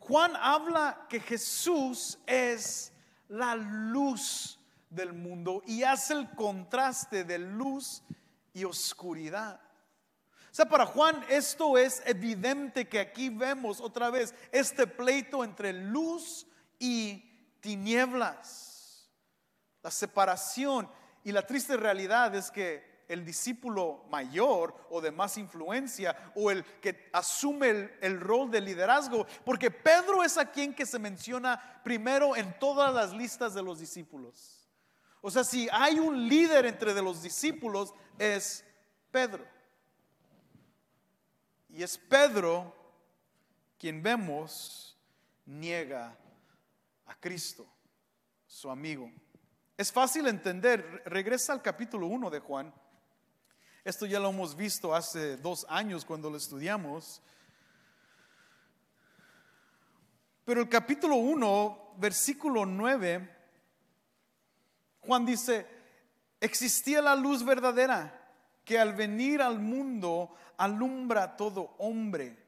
Juan 0.00 0.36
habla 0.36 1.06
que 1.08 1.20
Jesús 1.20 2.18
es 2.26 2.92
la 3.28 3.54
luz 3.54 4.58
del 4.90 5.12
mundo 5.12 5.62
y 5.66 5.82
hace 5.82 6.14
el 6.14 6.30
contraste 6.30 7.24
de 7.24 7.38
luz 7.38 8.02
y 8.52 8.64
oscuridad. 8.64 9.60
O 10.50 10.54
sea, 10.56 10.66
para 10.66 10.86
Juan 10.86 11.22
esto 11.28 11.76
es 11.76 12.02
evidente 12.06 12.88
que 12.88 12.98
aquí 12.98 13.28
vemos 13.28 13.80
otra 13.80 14.08
vez 14.08 14.34
este 14.52 14.86
pleito 14.86 15.44
entre 15.44 15.72
luz 15.72 16.46
y 16.78 17.22
tinieblas, 17.60 19.10
la 19.82 19.90
separación. 19.90 20.88
Y 21.24 21.32
la 21.32 21.46
triste 21.46 21.76
realidad 21.76 22.34
es 22.34 22.50
que 22.50 22.95
el 23.08 23.24
discípulo 23.24 24.04
mayor 24.10 24.74
o 24.90 25.00
de 25.00 25.10
más 25.10 25.38
influencia 25.38 26.32
o 26.34 26.50
el 26.50 26.64
que 26.80 27.08
asume 27.12 27.90
el, 28.00 28.20
rol 28.20 28.50
de 28.50 28.60
liderazgo, 28.60 29.26
porque 29.44 29.70
Pedro 29.70 30.24
es 30.24 30.36
a 30.38 30.50
quien 30.50 30.74
que 30.74 30.86
se 30.86 30.98
menciona 30.98 31.80
primero 31.84 32.36
en 32.36 32.58
todas 32.58 32.92
las 32.92 33.12
listas 33.12 33.54
de 33.54 33.62
los 33.62 33.78
discípulos. 33.78 34.68
O 35.20 35.30
sea, 35.30 35.44
si 35.44 35.68
hay 35.72 35.98
un 35.98 36.28
líder 36.28 36.66
entre 36.66 36.94
de 36.94 37.02
los 37.02 37.22
discípulos 37.22 37.94
es 38.18 38.64
Pedro. 39.10 39.46
Y 41.68 41.82
es 41.82 41.98
Pedro 41.98 42.74
quien 43.78 44.02
vemos 44.02 44.96
niega 45.44 46.16
a 47.06 47.14
Cristo, 47.14 47.66
su 48.46 48.70
amigo. 48.70 49.10
Es 49.76 49.92
fácil 49.92 50.26
entender, 50.26 51.02
regresa 51.04 51.52
al 51.52 51.60
capítulo 51.60 52.06
1 52.06 52.30
de 52.30 52.40
Juan. 52.40 52.74
Esto 53.86 54.04
ya 54.04 54.18
lo 54.18 54.30
hemos 54.30 54.56
visto 54.56 54.92
hace 54.92 55.36
dos 55.36 55.64
años 55.68 56.04
cuando 56.04 56.28
lo 56.28 56.36
estudiamos. 56.36 57.22
Pero 60.44 60.62
el 60.62 60.68
capítulo 60.68 61.14
1, 61.14 61.94
versículo 61.96 62.66
9, 62.66 63.30
Juan 65.02 65.24
dice, 65.24 65.68
existía 66.40 67.00
la 67.00 67.14
luz 67.14 67.44
verdadera 67.44 68.28
que 68.64 68.76
al 68.76 68.92
venir 68.92 69.40
al 69.40 69.60
mundo 69.60 70.34
alumbra 70.56 71.22
a 71.22 71.36
todo 71.36 71.76
hombre. 71.78 72.44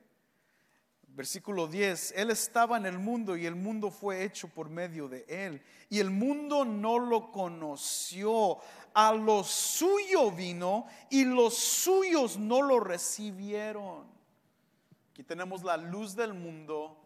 Versículo 1.19 1.69
10, 1.69 2.15
Él 2.17 2.31
estaba 2.31 2.77
en 2.77 2.87
el 2.87 2.99
mundo 2.99 3.37
y 3.37 3.47
el 3.47 3.55
mundo 3.55 3.93
fue 3.93 4.25
hecho 4.25 4.49
por 4.49 4.71
medio 4.71 5.09
de 5.09 5.25
Él. 5.29 5.63
Y 5.89 6.01
el 6.01 6.11
mundo 6.11 6.65
no 6.65 6.99
lo 6.99 7.31
conoció. 7.31 8.59
A 8.95 9.13
lo 9.13 9.45
suyo 9.45 10.31
vino 10.31 10.87
y 11.11 11.25
los 11.25 11.57
suyos 11.57 12.37
no 12.37 12.63
lo 12.63 12.81
recibieron. 12.81 14.07
Aquí 15.13 15.23
tenemos 15.23 15.63
la 15.63 15.77
luz 15.77 16.15
del 16.15 16.35
mundo 16.35 16.97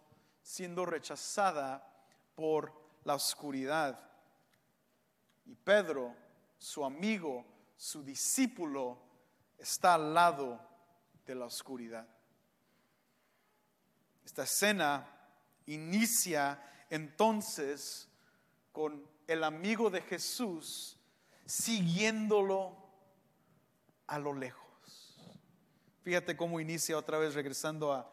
siendo 0.43 0.85
rechazada 0.85 1.89
por 2.35 2.73
la 3.05 3.15
oscuridad. 3.15 3.99
Y 5.47 5.55
Pedro, 5.55 6.15
su 6.59 6.85
amigo, 6.85 7.45
su 7.77 8.03
discípulo, 8.03 8.99
está 9.59 9.95
al 9.95 10.15
lado 10.15 10.61
de 11.27 11.35
la 11.35 11.47
oscuridad. 11.47 12.07
Esta 14.25 14.45
escena 14.45 15.07
inicia 15.67 16.63
entonces 16.91 18.09
con 18.73 19.07
el 19.27 19.45
amigo 19.45 19.91
de 19.91 20.03
Jesús 20.03 20.99
siguiéndolo 21.47 22.77
a 24.07 24.19
lo 24.19 24.35
lejos. 24.35 24.63
Fíjate 26.03 26.37
cómo 26.37 26.61
inicia 26.61 26.99
otra 26.99 27.19
vez 27.19 27.35
regresando 27.35 27.93
a 27.93 28.11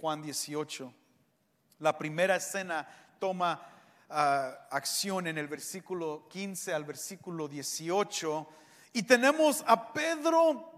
Juan 0.00 0.22
18. 0.22 0.92
La 1.78 1.96
primera 1.96 2.36
escena 2.36 2.86
toma 3.18 3.66
ah, 4.08 4.68
acción 4.70 5.26
en 5.26 5.38
el 5.38 5.48
versículo 5.48 6.28
15 6.28 6.74
al 6.74 6.84
versículo 6.84 7.48
18 7.48 8.46
y 8.92 9.02
tenemos 9.04 9.64
a 9.66 9.92
Pedro 9.92 10.70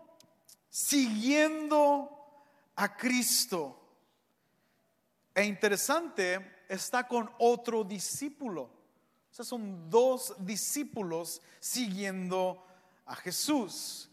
siguiendo 0.69 2.09
a 2.77 2.97
Cristo. 2.97 3.79
E 5.35 5.45
interesante, 5.45 6.65
está 6.69 7.07
con 7.09 7.31
otro 7.39 7.85
discípulo. 7.85 8.82
O 9.39 9.45
son 9.45 9.89
dos 9.89 10.35
discípulos 10.41 11.41
siguiendo 11.59 12.63
a 13.07 13.17
Jesús. 13.17 14.11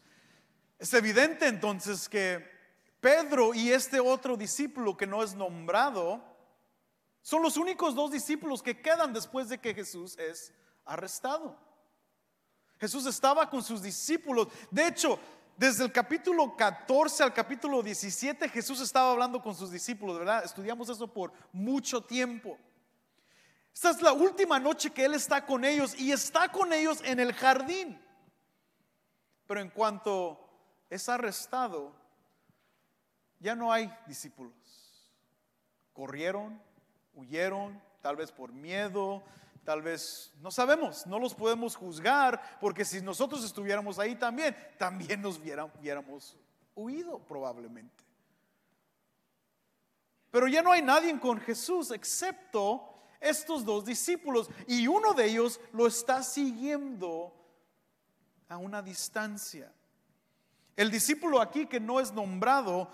Es 0.77 0.93
evidente 0.93 1.45
entonces 1.47 2.07
que 2.07 2.41
Pedro 3.01 3.53
y 3.53 3.71
este 3.71 3.99
otro 3.99 4.37
discípulo 4.37 4.95
que 4.95 5.05
no 5.05 5.21
es 5.21 5.35
nombrado 5.35 6.23
son 7.21 7.43
los 7.43 7.57
únicos 7.57 7.95
dos 7.95 8.11
discípulos 8.11 8.63
que 8.63 8.81
quedan 8.81 9.11
después 9.11 9.49
de 9.49 9.57
que 9.57 9.73
Jesús 9.73 10.17
es 10.17 10.53
arrestado. 10.85 11.59
Jesús 12.79 13.05
estaba 13.05 13.49
con 13.49 13.61
sus 13.61 13.81
discípulos. 13.81 14.47
De 14.71 14.87
hecho, 14.87 15.19
desde 15.57 15.83
el 15.83 15.91
capítulo 15.91 16.55
14 16.55 17.23
al 17.23 17.33
capítulo 17.33 17.83
17 17.83 18.47
Jesús 18.47 18.79
estaba 18.79 19.11
hablando 19.11 19.41
con 19.41 19.53
sus 19.53 19.69
discípulos, 19.69 20.17
¿verdad? 20.17 20.45
Estudiamos 20.45 20.87
eso 20.87 21.11
por 21.11 21.33
mucho 21.51 22.01
tiempo. 22.01 22.57
Esta 23.79 23.91
es 23.91 24.01
la 24.01 24.11
última 24.11 24.59
noche 24.59 24.89
que 24.89 25.05
Él 25.05 25.13
está 25.13 25.45
con 25.45 25.63
ellos 25.63 25.97
y 25.97 26.11
está 26.11 26.51
con 26.51 26.73
ellos 26.73 26.99
en 27.05 27.17
el 27.17 27.31
jardín. 27.31 27.97
Pero 29.47 29.61
en 29.61 29.69
cuanto 29.69 30.37
es 30.89 31.07
arrestado, 31.07 31.95
ya 33.39 33.55
no 33.55 33.71
hay 33.71 33.89
discípulos. 34.05 34.53
Corrieron, 35.93 36.61
huyeron, 37.13 37.81
tal 38.01 38.17
vez 38.17 38.33
por 38.33 38.51
miedo, 38.51 39.23
Tal 39.63 39.81
vez 39.81 40.33
no 40.41 40.49
sabemos, 40.49 41.05
no 41.05 41.19
los 41.19 41.35
podemos 41.35 41.75
juzgar, 41.75 42.57
porque 42.59 42.83
si 42.83 43.01
nosotros 43.01 43.45
estuviéramos 43.45 43.99
ahí 43.99 44.15
también, 44.15 44.57
también 44.79 45.21
nos 45.21 45.37
hubiéramos 45.37 46.35
huido 46.75 47.19
probablemente. 47.19 48.03
Pero 50.31 50.47
ya 50.47 50.63
no 50.63 50.71
hay 50.71 50.81
nadie 50.81 51.17
con 51.19 51.39
Jesús 51.39 51.91
excepto 51.91 52.98
estos 53.19 53.65
dos 53.65 53.85
discípulos 53.85 54.49
y 54.67 54.87
uno 54.87 55.13
de 55.13 55.25
ellos 55.25 55.59
lo 55.73 55.87
está 55.87 56.23
siguiendo 56.23 57.33
a 58.47 58.57
una 58.57 58.81
distancia. 58.81 59.71
El 60.75 60.89
discípulo 60.89 61.41
aquí 61.41 61.65
que 61.65 61.79
no 61.79 61.99
es 61.99 62.13
nombrado, 62.13 62.89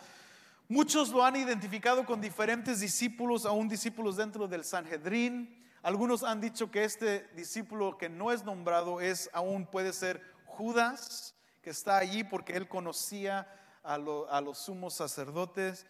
muchos 0.68 1.10
lo 1.10 1.24
han 1.24 1.36
identificado 1.36 2.06
con 2.06 2.20
diferentes 2.20 2.80
discípulos, 2.80 3.46
aún 3.46 3.68
discípulos 3.68 4.18
dentro 4.18 4.48
del 4.48 4.64
Sanhedrin, 4.64 5.64
Algunos 5.86 6.24
han 6.24 6.42
dicho 6.42 6.72
que 6.72 6.84
este 6.84 7.28
discípulo 7.36 7.96
que 7.96 8.10
no 8.10 8.32
es 8.32 8.44
nombrado 8.44 9.02
es 9.02 9.30
aún 9.34 9.68
puede 9.68 9.94
ser 9.94 10.20
Judas, 10.46 11.36
que 11.62 11.70
está 11.70 12.00
allí 12.00 12.24
porque 12.24 12.54
él 12.54 12.68
conocía 12.68 13.48
a 13.84 14.00
los 14.00 14.58
sumos 14.58 14.96
sacerdotes. 14.96 15.86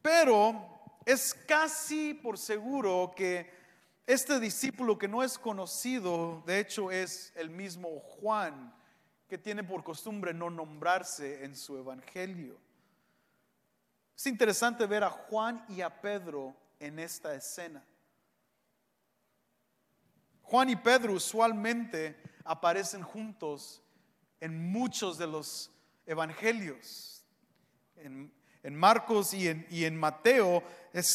Pero 0.00 0.54
es 1.04 1.34
casi 1.34 2.14
por 2.14 2.38
seguro 2.38 3.12
que 3.14 3.50
este 4.06 4.38
discípulo 4.38 4.96
que 4.96 5.08
no 5.08 5.22
es 5.22 5.36
conocido, 5.36 6.42
de 6.46 6.60
hecho 6.60 6.92
es 6.92 7.32
el 7.34 7.50
mismo 7.50 7.98
Juan, 7.98 8.72
que 9.28 9.36
tiene 9.36 9.64
por 9.64 9.82
costumbre 9.82 10.32
no 10.32 10.48
nombrarse 10.48 11.44
en 11.44 11.56
su 11.56 11.76
evangelio. 11.76 12.56
Es 14.16 14.26
interesante 14.26 14.86
ver 14.86 15.02
a 15.02 15.10
Juan 15.10 15.64
y 15.68 15.80
a 15.80 16.00
Pedro 16.00 16.56
en 16.78 17.00
esta 17.00 17.34
escena. 17.34 17.84
Juan 20.42 20.70
y 20.70 20.76
Pedro 20.76 21.14
usualmente 21.14 22.16
aparecen 22.44 23.02
juntos 23.02 23.82
en 24.38 24.70
muchos 24.70 25.18
de 25.18 25.26
los 25.26 25.72
evangelios. 26.06 27.24
Marcos 28.74 29.32
y 29.34 29.46
en, 29.48 29.96
Mateo 29.96 30.62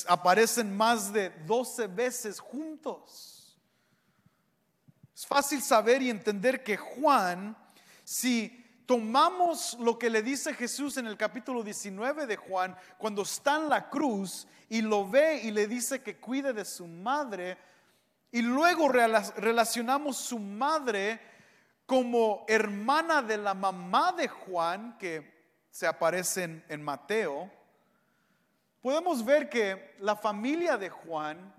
aparecen 0.08 0.76
más 0.76 1.12
de 1.12 1.32
12 1.46 1.88
veces 1.88 2.40
juntos. 2.40 3.60
Es 5.14 5.26
fácil 5.26 5.62
saber 5.62 6.02
y 6.02 6.10
entender 6.10 6.64
que 6.64 6.78
Juan, 6.78 7.58
si 8.04 8.84
tomamos 8.86 9.78
lo 9.80 10.00
que 10.00 10.10
le 10.10 10.22
dice 10.22 10.54
Jesús 10.54 10.98
en 10.98 11.08
el 11.08 11.18
capítulo 11.18 11.64
19 11.64 12.28
de 12.28 12.38
Juan, 12.38 12.76
cuando 12.98 13.24
está 13.24 13.58
en 13.58 13.70
la 13.70 13.90
cruz 13.90 14.48
y 14.70 14.82
lo 14.82 15.10
ve 15.10 15.42
y 15.44 15.52
le 15.52 15.68
dice 15.68 16.02
que 16.02 16.18
cuide 16.18 16.54
de 16.54 16.64
su 16.64 16.88
madre, 16.88 17.58
y 18.32 18.42
luego 18.42 18.88
relacionamos 18.88 20.16
su 20.16 20.40
madre 20.40 21.20
como 21.86 22.46
hermana 22.48 23.22
de 23.22 23.36
la 23.36 23.54
mamá 23.54 24.14
de 24.14 24.30
Juan, 24.30 24.98
que 24.98 25.31
se 25.72 25.88
aparece 25.88 26.64
en, 26.68 26.84
Mateo, 26.84 27.50
podemos 28.82 29.24
ver 29.24 29.50
que 29.50 29.96
la 30.00 30.16
familia 30.16 30.78
de 30.78 30.90
Juan 30.90 31.56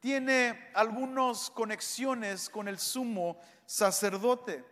tiene 0.00 0.70
algunas 0.74 1.50
conexiones 1.50 2.48
con 2.48 2.66
el 2.66 2.78
sumo 2.78 3.38
sacerdote. 3.66 4.64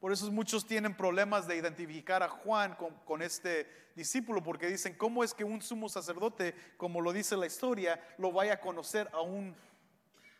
Por 0.00 0.12
eso 0.12 0.30
muchos 0.32 0.66
tienen 0.66 0.96
problemas 0.96 1.46
de 1.46 1.56
identificar 1.56 2.22
a 2.22 2.28
Juan 2.28 2.76
con, 3.04 3.22
este 3.22 3.70
discípulo, 3.94 4.42
porque 4.42 4.66
dicen, 4.66 4.94
¿cómo 4.94 5.22
es 5.22 5.34
que 5.34 5.44
un 5.44 5.62
sumo 5.62 5.88
sacerdote, 5.88 6.54
como 6.76 7.00
lo 7.00 7.12
dice 7.12 7.36
la 7.36 7.46
historia, 7.46 8.02
lo 8.18 8.32
vaya 8.32 8.54
a 8.54 8.60
conocer 8.60 9.08
a, 9.12 9.20
un, 9.20 9.54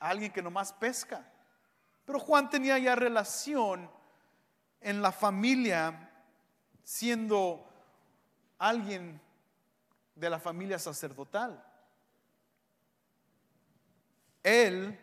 a 0.00 0.08
alguien 0.08 0.32
que 0.32 0.42
nomás 0.42 0.72
pesca? 0.72 1.30
Pero 2.06 2.20
Juan 2.20 2.48
tenía 2.48 2.78
ya 2.78 2.94
relación 2.94 3.90
en 4.80 5.02
la 5.02 5.12
familia 5.12 6.10
siendo 6.86 7.65
alguien 8.58 9.20
de 10.14 10.30
la 10.30 10.38
familia 10.38 10.78
sacerdotal. 10.78 11.62
Él 14.42 14.98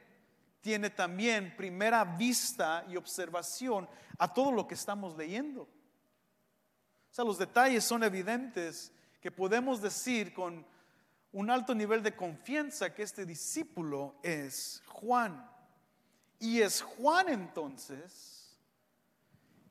tiene 0.61 0.89
también 0.89 1.55
primera 1.57 2.05
vista 2.05 2.85
y 2.87 2.95
observación 2.95 3.87
a 4.17 4.33
todo 4.33 4.51
lo 4.51 4.65
que 4.65 4.75
estamos 4.75 5.17
leyendo. 5.17 5.63
O 5.63 7.13
sea, 7.15 7.25
los 7.25 7.37
detalles 7.37 7.83
son 7.83 8.03
evidentes 8.03 8.91
que 9.21 9.29
podemos 9.29 9.81
decir 9.81 10.33
con 10.33 10.65
un 11.33 11.49
alto 11.49 11.75
nivel 11.75 12.01
de 12.01 12.15
confianza 12.15 12.93
que 12.93 13.03
este 13.03 13.25
discípulo 13.25 14.15
es 14.23 14.81
Juan. 14.87 15.49
Y 16.39 16.61
es 16.61 16.81
Juan 16.81 17.29
entonces 17.29 18.57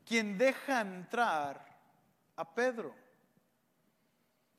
quien 0.04 0.36
deja 0.36 0.80
entrar 0.80 1.64
a 2.36 2.54
Pedro. 2.54 2.94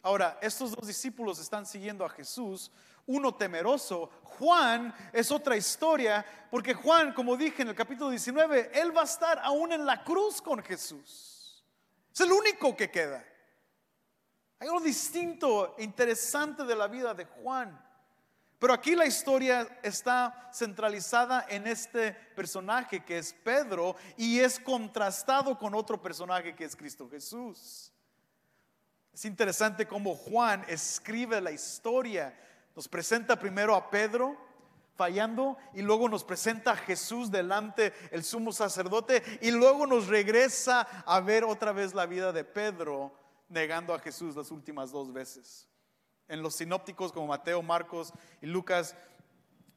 Ahora, 0.03 0.37
estos 0.41 0.75
dos 0.75 0.85
discípulos 0.85 1.39
están 1.39 1.65
siguiendo 1.65 2.05
a 2.05 2.09
Jesús 2.09 2.69
uno 3.05 3.33
temeroso. 3.33 4.09
Juan 4.23 4.93
es 5.13 5.31
otra 5.31 5.55
historia, 5.55 6.25
porque 6.51 6.73
Juan, 6.73 7.13
como 7.13 7.37
dije 7.37 7.61
en 7.61 7.69
el 7.69 7.75
capítulo 7.75 8.09
19, 8.09 8.71
él 8.73 8.95
va 8.95 9.01
a 9.01 9.05
estar 9.05 9.39
aún 9.39 9.71
en 9.71 9.85
la 9.85 10.03
cruz 10.03 10.41
con 10.41 10.61
Jesús. 10.61 11.63
Es 12.13 12.19
el 12.19 12.33
único 12.33 12.75
que 12.75 12.91
queda. 12.91 13.25
Hay 14.59 14.67
algo 14.67 14.81
distinto 14.81 15.73
interesante 15.79 16.65
de 16.65 16.75
la 16.75 16.87
vida 16.87 17.13
de 17.13 17.23
Juan. 17.23 17.81
Pero 18.59 18.73
aquí 18.73 18.95
la 18.95 19.05
historia 19.05 19.79
está 19.83 20.49
centralizada 20.53 21.45
en 21.49 21.65
este 21.65 22.11
personaje 22.11 23.03
que 23.05 23.19
es 23.19 23.33
Pedro 23.33 23.95
y 24.17 24.39
es 24.39 24.59
contrastado 24.59 25.57
con 25.57 25.73
otro 25.75 26.01
personaje 26.01 26.53
que 26.55 26.65
es 26.65 26.75
Cristo 26.75 27.09
Jesús. 27.09 27.92
Es 29.13 29.25
interesante 29.25 29.85
cómo 29.85 30.15
Juan 30.15 30.65
escribe 30.67 31.39
la 31.39 31.51
historia 31.51 32.33
nos 32.75 32.87
presenta 32.87 33.37
primero 33.37 33.75
a 33.75 33.89
Pedro 33.89 34.35
fallando 34.95 35.57
y 35.73 35.81
luego 35.81 36.09
nos 36.09 36.23
presenta 36.23 36.71
a 36.71 36.75
Jesús 36.75 37.31
delante 37.31 37.93
el 38.11 38.23
sumo 38.23 38.51
sacerdote 38.51 39.23
y 39.41 39.51
luego 39.51 39.85
nos 39.85 40.07
regresa 40.07 40.81
a 41.05 41.19
ver 41.19 41.43
otra 41.43 41.71
vez 41.71 41.93
la 41.93 42.05
vida 42.05 42.31
de 42.31 42.43
Pedro 42.43 43.13
negando 43.49 43.93
a 43.93 43.99
Jesús 43.99 44.35
las 44.35 44.49
últimas 44.49 44.91
dos 44.91 45.13
veces. 45.13 45.67
En 46.27 46.41
los 46.41 46.55
sinópticos 46.55 47.11
como 47.11 47.27
Mateo, 47.27 47.61
Marcos 47.61 48.11
y 48.41 48.47
Lucas, 48.47 48.95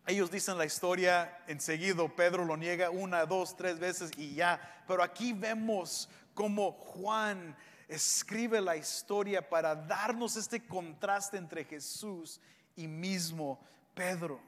ellos 0.06 0.30
dicen 0.30 0.56
la 0.56 0.64
historia 0.64 1.44
enseguida, 1.48 2.06
Pedro 2.14 2.44
lo 2.44 2.56
niega 2.56 2.90
una, 2.90 3.26
dos, 3.26 3.56
tres 3.56 3.78
veces 3.78 4.10
y 4.16 4.34
ya. 4.34 4.84
Pero 4.86 5.02
aquí 5.02 5.32
vemos 5.32 6.08
cómo 6.32 6.72
Juan 6.72 7.56
escribe 7.88 8.60
la 8.60 8.76
historia 8.76 9.48
para 9.48 9.74
darnos 9.74 10.36
este 10.36 10.66
contraste 10.66 11.36
entre 11.36 11.64
Jesús 11.64 12.40
y 12.74 12.86
mismo 12.86 13.60
Pedro. 13.94 14.40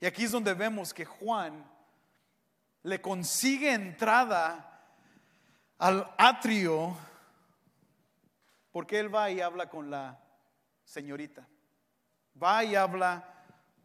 Y 0.00 0.06
aquí 0.06 0.24
es 0.24 0.32
donde 0.32 0.54
vemos 0.54 0.92
que 0.92 1.04
Juan 1.04 1.64
le 2.82 3.00
consigue 3.00 3.72
entrada 3.72 4.70
al 5.78 6.12
atrio 6.18 6.96
porque 8.74 8.98
él 8.98 9.14
va 9.14 9.30
y 9.30 9.40
habla 9.40 9.68
con 9.68 9.90
la 9.90 10.18
señorita. 10.84 11.46
Va 12.42 12.64
y 12.64 12.74
habla 12.74 13.34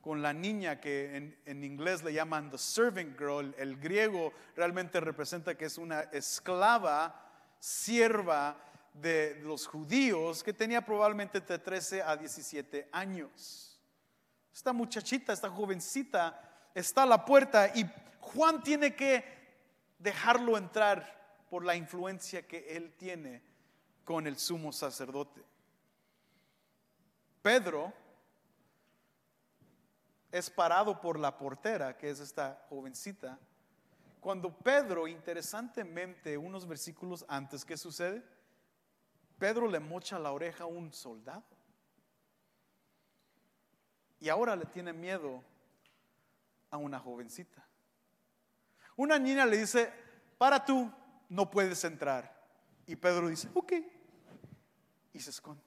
con 0.01 0.21
la 0.21 0.33
niña 0.33 0.79
que 0.79 1.35
en, 1.45 1.63
inglés 1.63 2.03
le 2.03 2.11
llaman 2.11 2.49
the 2.49 2.57
servant 2.57 3.17
girl. 3.17 3.53
El 3.57 3.77
griego 3.77 4.33
realmente 4.55 4.99
representa 4.99 5.55
que 5.55 5.65
es 5.65 5.77
una 5.77 6.01
esclava, 6.11 7.28
sierva 7.59 8.57
de 8.93 9.39
los 9.43 9.67
judíos 9.67 10.43
que 10.43 10.53
tenía 10.53 10.85
probablemente 10.85 11.39
de 11.39 11.59
13 11.59 12.01
a 12.01 12.15
17 12.17 12.89
años. 12.91 13.79
Esta 14.53 14.73
muchachita, 14.73 15.33
esta 15.33 15.49
jovencita 15.49 16.69
está 16.73 17.03
a 17.03 17.05
la 17.05 17.23
puerta 17.23 17.71
y 17.75 17.85
Juan 18.19 18.63
tiene 18.63 18.95
que 18.95 19.23
dejarlo 19.97 20.57
entrar 20.57 21.45
por 21.49 21.65
la 21.65 21.75
influencia 21.75 22.47
que 22.47 22.75
él 22.75 22.93
tiene 22.97 23.41
con 24.03 24.27
el 24.27 24.37
sumo 24.37 24.71
sacerdote. 24.71 25.43
Pedro 27.41 27.93
es 30.31 30.49
parado 30.49 30.99
por 30.99 31.19
la 31.19 31.37
portera, 31.37 31.97
que 31.97 32.09
es 32.09 32.19
esta 32.19 32.65
jovencita. 32.69 33.39
Cuando 34.19 34.58
Pedro, 34.58 35.08
interesantemente, 35.08 36.38
unos 36.38 36.67
versículos 36.67 37.25
antes, 37.27 37.63
¿qué 37.63 37.77
sucede? 37.77 38.23
Pedro 39.38 39.67
le 39.67 39.79
mocha 39.79 40.19
la 40.19 40.32
oreja 40.32 40.65
a 40.65 40.67
un 40.67 40.91
soldado. 40.91 41.45
Y 44.19 44.27
ahora 44.27 44.55
le 44.55 44.65
tiene 44.65 44.91
miedo 44.91 45.41
a 46.69 46.77
una 46.77 46.99
jovencita. 46.99 47.65
Una 48.97 49.17
niña 49.17 49.45
le 49.45 49.58
dice, 49.58 49.91
para 50.38 50.65
tú, 50.65 50.91
no 51.29 51.49
puedes 51.49 51.82
entrar. 51.86 52.38
Y 52.86 52.97
Pedro 52.97 53.29
dice, 53.29 53.49
ok. 53.53 53.73
Y 55.13 55.19
se 55.21 55.29
esconde. 55.29 55.63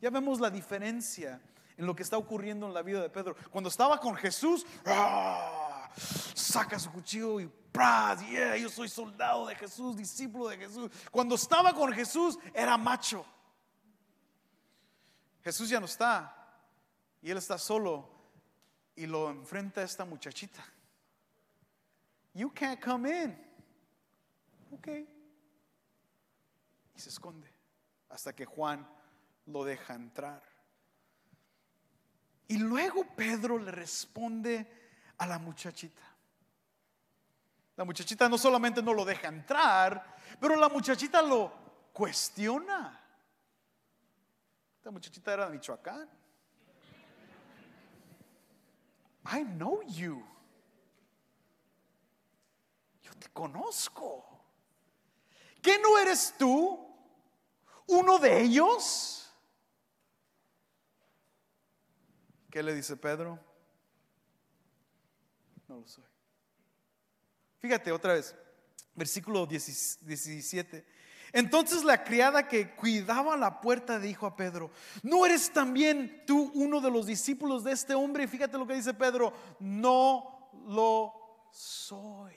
Ya 0.00 0.08
vemos 0.08 0.40
la 0.40 0.48
diferencia 0.48 1.42
en 1.76 1.84
lo 1.84 1.94
que 1.94 2.02
está 2.02 2.16
ocurriendo 2.16 2.66
en 2.66 2.72
la 2.72 2.82
vida 2.82 3.02
de 3.02 3.10
Pedro. 3.10 3.36
Cuando 3.50 3.68
estaba 3.68 4.00
con 4.00 4.14
Jesús, 4.14 4.64
¡ah! 4.86 5.90
Saca 6.50 6.78
su 6.78 6.90
cuchillo 6.90 7.40
y 7.40 7.50
Yeah, 8.28 8.56
yo 8.56 8.68
soy 8.68 8.88
soldado 8.88 9.46
de 9.46 9.54
Jesús, 9.54 9.96
discípulo 9.96 10.48
de 10.48 10.58
Jesús. 10.58 10.90
Cuando 11.10 11.36
estaba 11.36 11.72
con 11.72 11.92
Jesús 11.92 12.38
era 12.52 12.76
macho. 12.76 13.24
Jesús 15.42 15.68
ya 15.68 15.80
no 15.80 15.86
está 15.86 16.36
y 17.22 17.30
él 17.30 17.38
está 17.38 17.56
solo 17.56 18.10
y 18.94 19.06
lo 19.06 19.30
enfrenta 19.30 19.80
a 19.80 19.84
esta 19.84 20.04
muchachita. 20.04 20.62
You 22.34 22.52
can't 22.52 22.82
come 22.84 23.08
in. 23.08 23.38
Ok. 24.72 24.88
Y 26.94 27.00
se 27.00 27.08
esconde 27.08 27.50
hasta 28.10 28.34
que 28.34 28.44
Juan 28.44 28.86
lo 29.46 29.64
deja 29.64 29.94
entrar. 29.94 30.42
Y 32.48 32.58
luego 32.58 33.04
Pedro 33.16 33.58
le 33.58 33.70
responde 33.70 34.70
a 35.16 35.26
la 35.26 35.38
muchachita. 35.38 36.02
La 37.80 37.86
muchachita 37.86 38.28
no 38.28 38.36
solamente 38.36 38.82
no 38.82 38.92
lo 38.92 39.06
deja 39.06 39.28
entrar, 39.28 40.14
pero 40.38 40.54
la 40.54 40.68
muchachita 40.68 41.22
lo 41.22 41.50
cuestiona. 41.94 43.02
Esta 44.76 44.90
muchachita 44.90 45.32
era 45.32 45.46
de 45.46 45.52
Michoacán. 45.52 46.06
I 49.32 49.44
know 49.44 49.80
you. 49.84 50.22
Yo 53.02 53.14
te 53.18 53.30
conozco. 53.30 54.26
¿Qué 55.62 55.78
no 55.78 55.96
eres 55.96 56.34
tú? 56.36 56.86
¿Uno 57.86 58.18
de 58.18 58.42
ellos? 58.42 59.34
¿Qué 62.50 62.62
le 62.62 62.74
dice 62.74 62.94
Pedro? 62.98 63.42
No 65.66 65.76
lo 65.78 65.88
soy. 65.88 66.19
Fíjate 67.60 67.92
otra 67.92 68.14
vez, 68.14 68.34
versículo 68.94 69.46
17. 69.46 70.84
Entonces 71.32 71.84
la 71.84 72.02
criada 72.02 72.48
que 72.48 72.70
cuidaba 72.74 73.36
la 73.36 73.60
puerta 73.60 74.00
dijo 74.00 74.26
a 74.26 74.34
Pedro, 74.34 74.70
¿no 75.02 75.24
eres 75.24 75.52
también 75.52 76.24
tú 76.26 76.50
uno 76.54 76.80
de 76.80 76.90
los 76.90 77.06
discípulos 77.06 77.62
de 77.62 77.72
este 77.72 77.94
hombre? 77.94 78.24
Y 78.24 78.28
fíjate 78.28 78.58
lo 78.58 78.66
que 78.66 78.74
dice 78.74 78.94
Pedro, 78.94 79.32
no 79.60 80.50
lo 80.66 81.14
soy. 81.52 82.34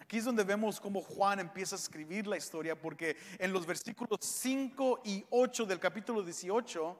Aquí 0.00 0.18
es 0.18 0.24
donde 0.24 0.44
vemos 0.44 0.80
cómo 0.80 1.00
Juan 1.02 1.40
empieza 1.40 1.76
a 1.76 1.78
escribir 1.78 2.26
la 2.26 2.36
historia, 2.36 2.80
porque 2.80 3.16
en 3.38 3.52
los 3.52 3.64
versículos 3.66 4.18
5 4.20 5.02
y 5.04 5.24
8 5.30 5.66
del 5.66 5.80
capítulo 5.80 6.22
18, 6.22 6.98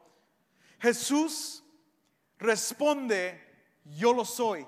Jesús 0.81 1.65
responde, 2.39 3.41
yo 3.85 4.13
lo 4.13 4.25
soy. 4.25 4.67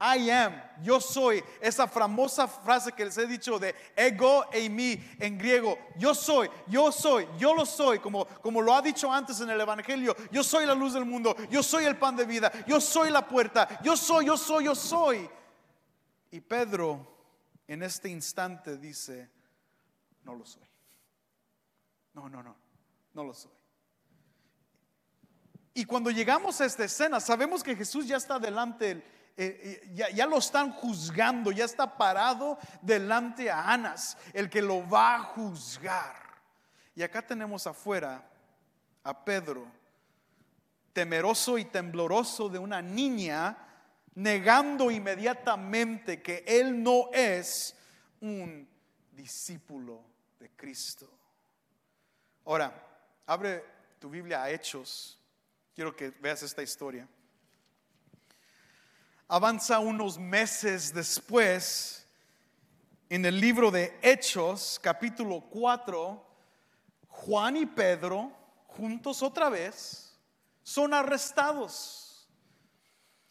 I 0.00 0.30
am, 0.30 0.54
yo 0.82 0.98
soy, 0.98 1.44
esa 1.60 1.86
famosa 1.86 2.48
frase 2.48 2.90
que 2.92 3.04
les 3.04 3.18
he 3.18 3.26
dicho 3.26 3.58
de 3.58 3.74
ego 3.94 4.46
e 4.50 4.66
mi 4.70 4.98
en 5.18 5.36
griego, 5.36 5.78
yo 5.98 6.14
soy, 6.14 6.48
yo 6.68 6.90
soy, 6.90 7.28
yo 7.38 7.54
lo 7.54 7.66
soy, 7.66 7.98
como, 7.98 8.24
como 8.24 8.62
lo 8.62 8.74
ha 8.74 8.80
dicho 8.80 9.12
antes 9.12 9.40
en 9.42 9.50
el 9.50 9.60
Evangelio, 9.60 10.16
yo 10.32 10.42
soy 10.42 10.64
la 10.64 10.74
luz 10.74 10.94
del 10.94 11.04
mundo, 11.04 11.36
yo 11.50 11.62
soy 11.62 11.84
el 11.84 11.98
pan 11.98 12.16
de 12.16 12.24
vida, 12.24 12.50
yo 12.66 12.80
soy 12.80 13.10
la 13.10 13.28
puerta, 13.28 13.80
yo 13.82 13.94
soy, 13.94 14.24
yo 14.24 14.38
soy, 14.38 14.64
yo 14.64 14.74
soy. 14.74 15.28
Y 16.30 16.40
Pedro 16.40 17.06
en 17.68 17.82
este 17.82 18.08
instante 18.08 18.78
dice, 18.78 19.30
no 20.24 20.34
lo 20.34 20.46
soy. 20.46 20.66
No, 22.14 22.26
no, 22.30 22.42
no, 22.42 22.56
no 23.12 23.24
lo 23.24 23.34
soy. 23.34 23.52
Y 25.74 25.84
cuando 25.84 26.10
llegamos 26.10 26.58
a 26.62 26.64
esta 26.64 26.84
escena, 26.84 27.20
sabemos 27.20 27.62
que 27.62 27.76
Jesús 27.76 28.06
ya 28.06 28.16
está 28.16 28.38
delante 28.38 29.19
eh, 29.36 29.80
eh, 29.84 30.12
ya, 30.14 30.26
lo 30.26 30.38
están 30.38 30.72
juzgando, 30.72 31.50
ya 31.50 31.64
está 31.64 31.96
parado 31.96 32.58
delante 32.82 33.50
a 33.50 33.72
Anas, 33.72 34.18
el 34.32 34.50
que 34.50 34.60
lo 34.60 34.86
va 34.88 35.16
a 35.16 35.22
juzgar. 35.22 36.16
Y 36.94 37.02
acá 37.02 37.22
tenemos 37.22 37.66
afuera 37.66 38.22
a 39.02 39.24
Pedro, 39.24 39.66
temeroso 40.92 41.56
y 41.56 41.64
tembloroso 41.64 42.48
de 42.48 42.58
una 42.58 42.82
niña, 42.82 43.56
negando 44.14 44.90
inmediatamente 44.90 46.20
que 46.20 46.44
él 46.46 46.82
no 46.82 47.10
es 47.12 47.74
un 48.20 48.68
discípulo 49.12 50.02
de 50.38 50.50
Cristo. 50.50 51.08
Ahora, 52.44 52.72
abre 53.26 53.64
tu 53.98 54.10
Biblia 54.10 54.42
a 54.42 54.50
Hechos. 54.50 55.18
Quiero 55.74 55.94
que 55.94 56.10
veas 56.10 56.42
esta 56.42 56.62
historia 56.62 57.08
avanza 59.30 59.78
unos 59.78 60.18
meses 60.18 60.92
después, 60.92 62.04
en 63.08 63.24
el 63.24 63.40
libro 63.40 63.70
de 63.70 63.96
Hechos, 64.02 64.80
capítulo 64.82 65.40
4, 65.50 66.26
Juan 67.06 67.56
y 67.56 67.64
Pedro, 67.64 68.32
juntos 68.66 69.22
otra 69.22 69.48
vez, 69.48 70.18
son 70.64 70.92
arrestados. 70.92 72.09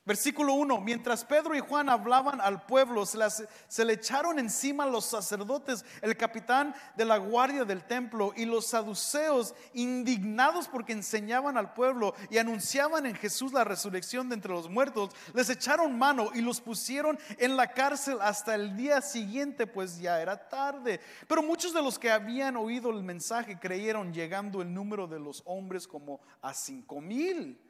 Versículo 0.10 0.56
1, 0.56 0.82
mientras 0.82 1.24
Pedro 1.24 1.54
y 1.54 1.60
Juan 1.60 1.88
hablaban 1.88 2.41
al 2.41 2.65
pueblo, 2.65 3.06
se, 3.06 3.86
le 3.86 3.93
echaron 3.93 4.39
encima 4.39 4.88
los 4.88 5.06
sacerdotes, 5.06 5.86
el 6.02 6.17
capitán 6.17 6.74
de 6.98 7.06
la 7.06 7.17
guardia 7.17 7.63
del 7.63 7.84
templo 7.84 8.34
y 8.36 8.45
los 8.45 8.65
saduceos, 8.65 9.54
indignados 9.76 10.67
porque 10.67 10.93
enseñaban 10.93 11.58
al 11.58 11.76
pueblo 11.76 12.15
y 12.32 12.39
anunciaban 12.39 13.06
en 13.06 13.13
Jesús 13.13 13.54
la 13.54 13.63
resurrección 13.63 14.30
de 14.30 14.34
entre 14.34 14.52
los 14.52 14.67
muertos, 14.67 15.12
les 15.36 15.48
echaron 15.52 15.95
mano 15.95 16.32
y 16.34 16.41
los 16.41 16.60
pusieron 16.60 17.19
en 17.38 17.56
la 17.56 17.72
cárcel 17.72 18.17
hasta 18.19 18.56
el 18.56 18.76
día 18.76 19.02
siguiente, 19.02 19.67
pues 19.67 20.00
ya 20.00 20.19
era 20.19 20.50
tarde. 20.50 21.00
Pero 21.28 21.43
muchos 21.43 21.72
de 21.72 21.84
los 21.84 22.00
que 22.00 22.10
habían 22.10 22.58
oído 22.58 22.89
el 22.89 23.04
mensaje 23.04 23.60
creyeron, 23.60 24.12
llegando 24.12 24.63
el 24.63 24.74
número 24.74 25.06
de 25.06 25.19
los 25.19 25.43
hombres 25.45 25.88
como 25.88 26.19
a 26.41 26.56
cinco 26.56 27.00
mil. 27.00 27.68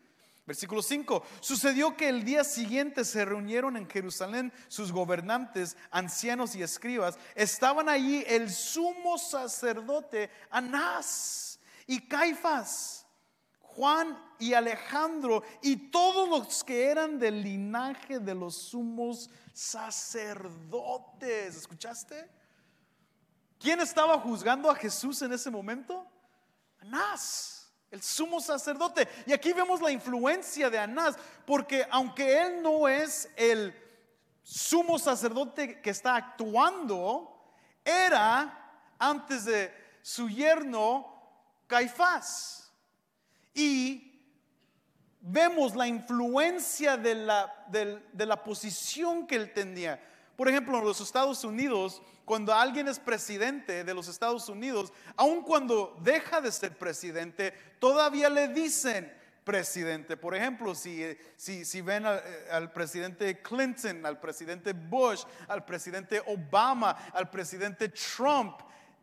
Versículo 0.50 0.82
5. 0.82 1.24
Sucedió 1.42 1.96
que 1.96 2.10
el 2.10 2.24
día 2.24 2.44
siguiente 2.44 3.06
se 3.06 3.24
reunieron 3.24 3.78
en 3.78 3.88
Jerusalén 3.88 4.52
sus 4.68 4.92
gobernantes, 4.92 5.78
ancianos 5.92 6.56
y 6.56 6.64
escribas. 6.64 7.20
Estaban 7.36 7.88
allí 7.88 8.24
el 8.26 8.50
sumo 8.50 9.20
sacerdote 9.20 10.32
Anás 10.50 11.60
y 11.86 12.00
Caifás, 12.08 13.06
Juan 13.60 14.20
y 14.40 14.56
Alejandro 14.56 15.44
y 15.62 15.92
todos 15.92 16.28
los 16.28 16.64
que 16.64 16.88
eran 16.88 17.20
del 17.20 17.44
linaje 17.44 18.18
de 18.18 18.34
los 18.34 18.56
sumos 18.56 19.30
sacerdotes. 19.54 21.58
¿Escuchaste? 21.58 22.28
¿Quién 23.60 23.82
estaba 23.82 24.18
juzgando 24.18 24.72
a 24.72 24.74
Jesús 24.74 25.22
en 25.22 25.32
ese 25.32 25.52
momento? 25.52 26.08
Anás 26.80 27.59
el 27.92 28.02
sumo 28.02 28.40
sacerdote. 28.40 29.08
Y 29.26 29.34
aquí 29.34 29.54
vemos 29.54 29.82
la 29.82 29.92
influencia 29.92 30.70
de 30.70 30.80
Anás, 30.80 31.16
porque 31.46 31.86
aunque 31.90 32.42
él 32.42 32.62
no 32.62 32.88
es 32.88 33.30
el 33.36 33.74
sumo 34.44 35.00
sacerdote 35.00 35.82
que 35.82 35.90
está 35.90 36.16
actuando, 36.16 37.54
era 37.84 38.96
antes 38.98 39.46
de 39.46 39.74
su 40.02 40.30
yerno 40.30 41.16
Caifás. 41.68 42.72
Y 43.54 44.06
vemos 45.22 45.76
la 45.76 45.88
influencia 45.88 46.98
de 46.98 47.16
la, 47.16 47.66
de 47.70 48.26
la 48.26 48.44
posición 48.44 49.28
que 49.28 49.36
él 49.36 49.54
tenía. 49.54 50.04
Por 50.36 50.48
ejemplo, 50.48 50.78
en 50.78 50.86
los 50.86 51.02
Estados 51.02 51.44
Unidos, 51.44 52.02
cuando 52.30 52.54
alguien 52.54 52.88
es 52.88 53.00
presidente 53.00 53.84
de 53.84 53.92
los 53.92 54.08
Estados 54.08 54.50
Unidos, 54.50 54.94
aun 55.16 55.42
cuando 55.42 55.98
deja 56.04 56.40
de 56.40 56.52
ser 56.52 56.78
presidente, 56.78 57.52
todavía 57.80 58.30
le 58.30 58.50
dicen 58.50 59.12
presidente. 59.44 60.16
Por 60.16 60.36
ejemplo, 60.36 60.76
si, 60.76 61.18
si, 61.36 61.66
si 61.66 61.82
ven 61.82 62.06
al, 62.06 62.22
al, 62.52 62.72
presidente 62.72 63.42
Clinton, 63.42 64.06
al 64.06 64.20
presidente 64.20 64.74
Bush, 64.74 65.24
al 65.48 65.66
presidente 65.66 66.22
Obama, 66.28 66.92
al 67.16 67.32
presidente 67.32 67.90
Trump, 67.90 68.60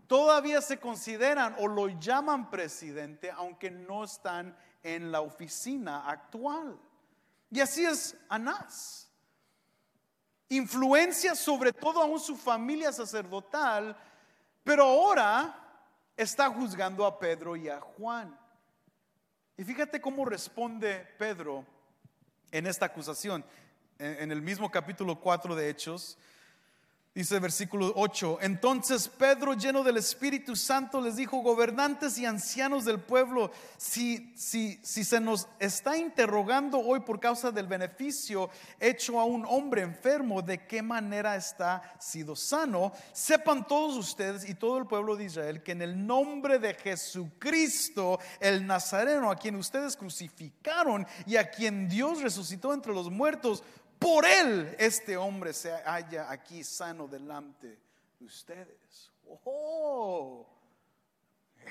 todavía 0.07 0.61
se 0.63 0.79
consideran 0.79 1.57
o 1.59 1.67
lo 1.67 1.89
llaman 1.99 2.49
presidente, 2.49 3.33
aunque 3.33 3.73
no 3.73 4.05
están 4.05 4.57
en 4.85 5.11
la 5.11 5.21
oficina 5.21 6.09
actual. 6.09 6.79
Y 7.51 7.59
así 7.59 7.85
es 7.85 8.17
Anás 8.29 9.06
influencia 10.49 11.35
sobre 11.35 11.73
todo 11.73 12.01
aún 12.01 12.21
su 12.21 12.37
familia 12.37 12.93
sacerdotal, 12.93 13.97
pero 14.63 14.85
ahora 14.85 15.55
está 16.17 16.49
juzgando 16.51 17.05
a 17.05 17.19
Pedro 17.19 17.57
y 17.57 17.69
a 17.69 17.81
Juan. 17.81 18.39
Y 19.57 19.65
fíjate 19.65 20.01
cómo 20.01 20.25
responde 20.25 21.07
Pedro 21.19 21.65
en 22.51 22.67
esta 22.67 22.87
acusación. 22.87 23.45
En 23.99 24.31
el 24.31 24.43
mismo 24.43 24.71
capítulo 24.71 25.19
4 25.19 25.57
de 25.57 25.71
Hechos, 25.71 26.19
Dice 27.17 27.41
versículo 27.41 27.95
8, 27.97 28.41
entonces 28.43 29.09
Pedro 29.09 29.55
lleno 29.55 29.83
del 29.83 29.97
Espíritu 29.97 30.55
Santo 30.55 31.01
les 31.01 31.17
dijo, 31.17 31.39
gobernantes 31.39 32.19
y 32.19 32.27
ancianos 32.27 32.85
del 32.85 33.01
pueblo, 33.01 33.51
si, 33.79 34.35
si, 34.37 34.79
si 34.83 35.03
se 35.03 35.19
nos 35.19 35.49
está 35.59 35.97
interrogando 35.97 36.79
hoy 36.79 37.01
por 37.01 37.19
causa 37.19 37.51
del 37.51 37.69
beneficio 37.69 38.51
hecho 38.79 39.19
a 39.19 39.25
un 39.25 39.47
hombre 39.47 39.81
enfermo, 39.81 40.43
de 40.43 40.67
qué 40.67 40.83
manera 40.83 41.37
está 41.37 41.81
sido 41.99 42.37
sano, 42.37 42.93
sepan 43.15 43.67
todos 43.67 43.97
ustedes 43.97 44.47
y 44.47 44.55
todo 44.55 44.77
el 44.77 44.87
pueblo 44.87 45.17
de 45.17 45.25
Israel 45.25 45.63
que 45.63 45.73
en 45.73 45.81
el 45.81 46.07
nombre 46.07 46.59
de 46.59 46.75
Jesucristo, 46.75 48.21
el 48.41 48.67
Nazareno, 48.67 49.31
a 49.31 49.37
quien 49.37 49.57
ustedes 49.57 49.97
crucificaron 49.97 51.07
y 51.25 51.37
a 51.37 51.51
quien 51.51 51.89
Dios 51.89 52.21
resucitó 52.21 52.75
entre 52.75 52.93
los 52.93 53.11
muertos, 53.11 53.65
por 53.99 54.25
él 54.27 54.75
este 54.79 55.17
hombre 55.17 55.53
se 55.53 55.73
halla 55.73 56.31
aquí 56.31 56.63
sano 56.63 57.07
delante 57.07 57.79
de 58.19 58.25
ustedes. 58.25 59.11
Oh, 59.45 60.47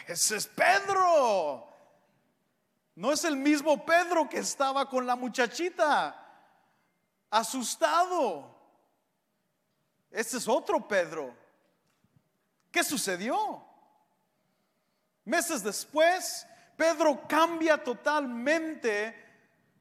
ese 0.08 0.38
es 0.38 0.48
Pedro. 0.48 1.68
No 2.96 3.12
es 3.12 3.24
el 3.26 3.36
mismo 3.36 3.86
Pedro 3.86 4.30
que 4.30 4.40
estaba 4.40 4.90
con 4.90 5.06
la 5.06 5.16
muchachita. 5.16 6.22
asustado. 7.30 8.56
Este 10.10 10.38
es 10.38 10.48
otro 10.48 10.88
Pedro. 10.88 11.36
¿Qué 12.72 12.84
sucedió? 12.84 13.66
Meses 15.26 15.64
después, 15.64 16.48
Pedro 16.78 17.28
cambia 17.28 17.84
totalmente 17.84 19.25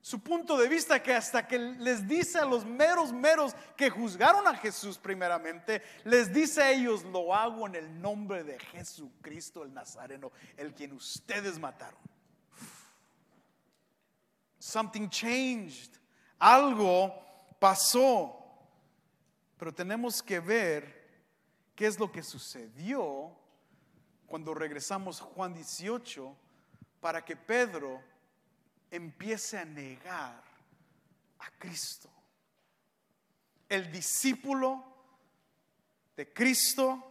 su 0.04 0.20
punto 0.20 0.58
de 0.58 0.68
vista 0.68 1.02
que 1.02 1.14
hasta 1.14 1.48
que 1.48 1.58
les 1.58 2.06
dice 2.06 2.38
a 2.38 2.44
los 2.44 2.66
meros 2.66 3.10
meros 3.10 3.56
que 3.74 3.88
juzgaron 3.88 4.46
a 4.46 4.54
Jesús 4.54 4.98
primeramente, 4.98 5.80
les 6.04 6.30
dice 6.30 6.62
a 6.62 6.70
ellos, 6.72 7.04
lo 7.04 7.34
hago 7.34 7.66
en 7.66 7.74
el 7.74 8.02
nombre 8.02 8.44
de 8.44 8.58
Jesucristo 8.58 9.62
el 9.62 9.72
Nazareno, 9.72 10.30
el 10.58 10.74
quien 10.74 10.92
ustedes 10.92 11.58
mataron. 11.58 11.98
Something 14.58 15.08
changed. 15.08 15.92
Algo 16.38 17.10
pasó. 17.58 18.36
Pero 19.56 19.72
tenemos 19.72 20.22
que 20.22 20.38
ver 20.38 21.24
qué 21.74 21.86
es 21.86 21.98
lo 21.98 22.12
que 22.12 22.22
sucedió 22.22 23.34
cuando 24.26 24.52
regresamos 24.52 25.22
a 25.22 25.24
Juan 25.24 25.54
18 25.54 26.36
para 27.00 27.24
que 27.24 27.36
Pedro 27.36 28.02
empiece 28.90 29.58
a 29.58 29.64
negar 29.64 30.42
a 31.38 31.50
Cristo. 31.58 32.10
El 33.68 33.90
discípulo 33.90 34.84
de 36.16 36.32
Cristo 36.32 37.02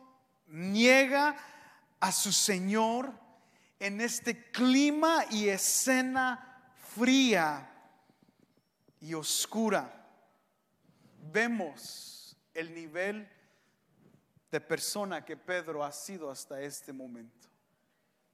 niega 0.48 1.36
a 2.00 2.12
su 2.12 2.32
Señor 2.32 3.12
en 3.80 4.02
este 4.02 4.52
clima 4.52 5.26
y 5.30 5.50
escena 5.50 6.72
fría 6.96 7.70
y 9.02 9.14
oscura. 9.14 10.08
Vemos 11.32 12.38
el 12.54 12.74
nivel 12.74 13.28
de 14.52 14.62
persona 14.62 15.26
que 15.26 15.36
Pedro 15.36 15.84
ha 15.84 15.92
sido 15.92 16.30
hasta 16.30 16.62
este 16.62 16.94
momento. 16.94 17.50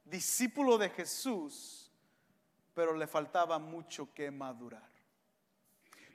Discípulo 0.04 0.78
de 0.78 0.90
Jesús 0.90 1.89
pero 2.80 2.94
le 2.94 3.08
faltaba 3.08 3.60
mucho 3.60 4.14
que 4.14 4.32
madurar. 4.32 4.90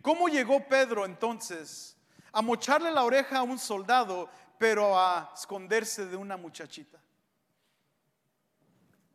¿Cómo 0.01 0.29
llegó 0.29 0.67
Pedro 0.67 1.05
entonces 1.05 1.95
a 2.33 2.41
mocharle 2.41 2.91
la 2.91 3.05
oreja 3.05 3.41
a 3.41 3.43
un 3.43 3.59
soldado, 3.59 4.31
pero 4.57 4.99
a 4.99 5.31
esconderse 5.35 6.07
de 6.07 6.17
una 6.17 6.39
muchachita? 6.39 6.99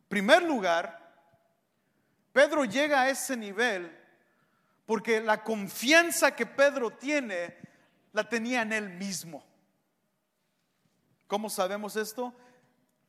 Primer 0.08 0.44
lugar, 0.44 1.12
Pedro 2.32 2.64
llega 2.64 3.00
a 3.02 3.10
ese 3.10 3.36
nivel 3.36 3.98
porque 4.86 5.20
la 5.20 5.42
confianza 5.42 6.36
que 6.36 6.46
Pedro 6.46 6.92
tiene 6.92 7.58
la 8.12 8.28
tenía 8.28 8.62
en 8.62 8.72
él 8.72 8.90
mismo. 8.90 9.44
¿Cómo 11.26 11.50
sabemos 11.50 11.96
esto? 11.96 12.32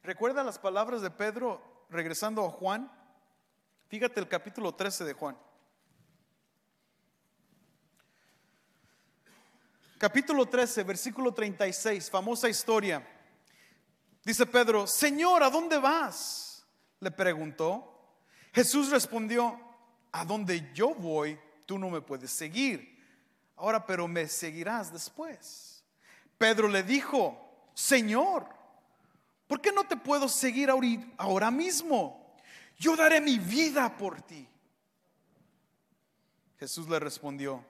¿Recuerda 0.02 0.44
las 0.44 0.58
palabras 0.58 1.04
de 1.04 1.12
Pedro 1.12 1.86
regresando 1.92 2.44
a 2.44 2.50
Juan? 2.50 2.92
Fíjate 3.92 4.22
el 4.22 4.28
capítulo 4.30 4.74
13 4.74 5.04
de 5.04 5.12
Juan. 5.12 5.38
Capítulo 9.98 10.46
13, 10.46 10.84
versículo 10.84 11.34
36, 11.34 12.10
famosa 12.10 12.48
historia. 12.48 13.06
Dice 14.24 14.46
Pedro, 14.46 14.88
Señor, 14.88 15.44
¿a 15.44 15.50
dónde 15.50 15.78
vas? 15.78 16.66
Le 17.02 17.12
preguntó. 17.12 18.16
Jesús 18.54 18.90
respondió, 18.92 19.60
a 20.14 20.24
donde 20.24 20.72
yo 20.74 20.96
voy, 20.96 21.38
tú 21.66 21.78
no 21.78 21.90
me 21.90 22.00
puedes 22.00 22.32
seguir. 22.32 22.98
Ahora, 23.58 23.86
pero 23.86 24.08
me 24.08 24.26
seguirás 24.30 24.94
después. 24.94 25.84
Pedro 26.38 26.70
le 26.70 26.84
dijo, 26.84 27.70
Señor, 27.74 28.48
¿por 29.48 29.60
qué 29.60 29.74
no 29.74 29.84
te 29.84 29.98
puedo 29.98 30.30
seguir 30.30 30.70
ahora 31.18 31.52
mismo? 31.52 32.21
Yo 32.82 32.96
daré 32.96 33.22
mi 33.22 33.38
vida 33.38 33.96
por 33.96 34.24
ti. 34.24 34.48
Jesús 36.58 36.90
le 36.90 37.00
respondió, 37.00 37.64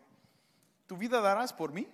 ¿tu 0.88 0.96
vida 0.96 1.20
darás 1.20 1.52
por 1.52 1.74
mí? 1.74 1.86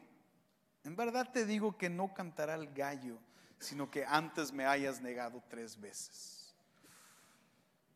En 0.83 0.95
verdad 0.95 1.31
te 1.31 1.43
digo 1.43 1.75
que 1.77 1.89
no 1.89 2.13
cantará 2.13 2.53
el 2.53 2.71
gallo, 2.73 3.17
sino 3.59 3.89
que 3.89 4.05
antes 4.05 4.51
me 4.51 4.65
hayas 4.65 5.01
negado 5.01 5.43
tres 5.49 5.79
veces. 5.79 6.53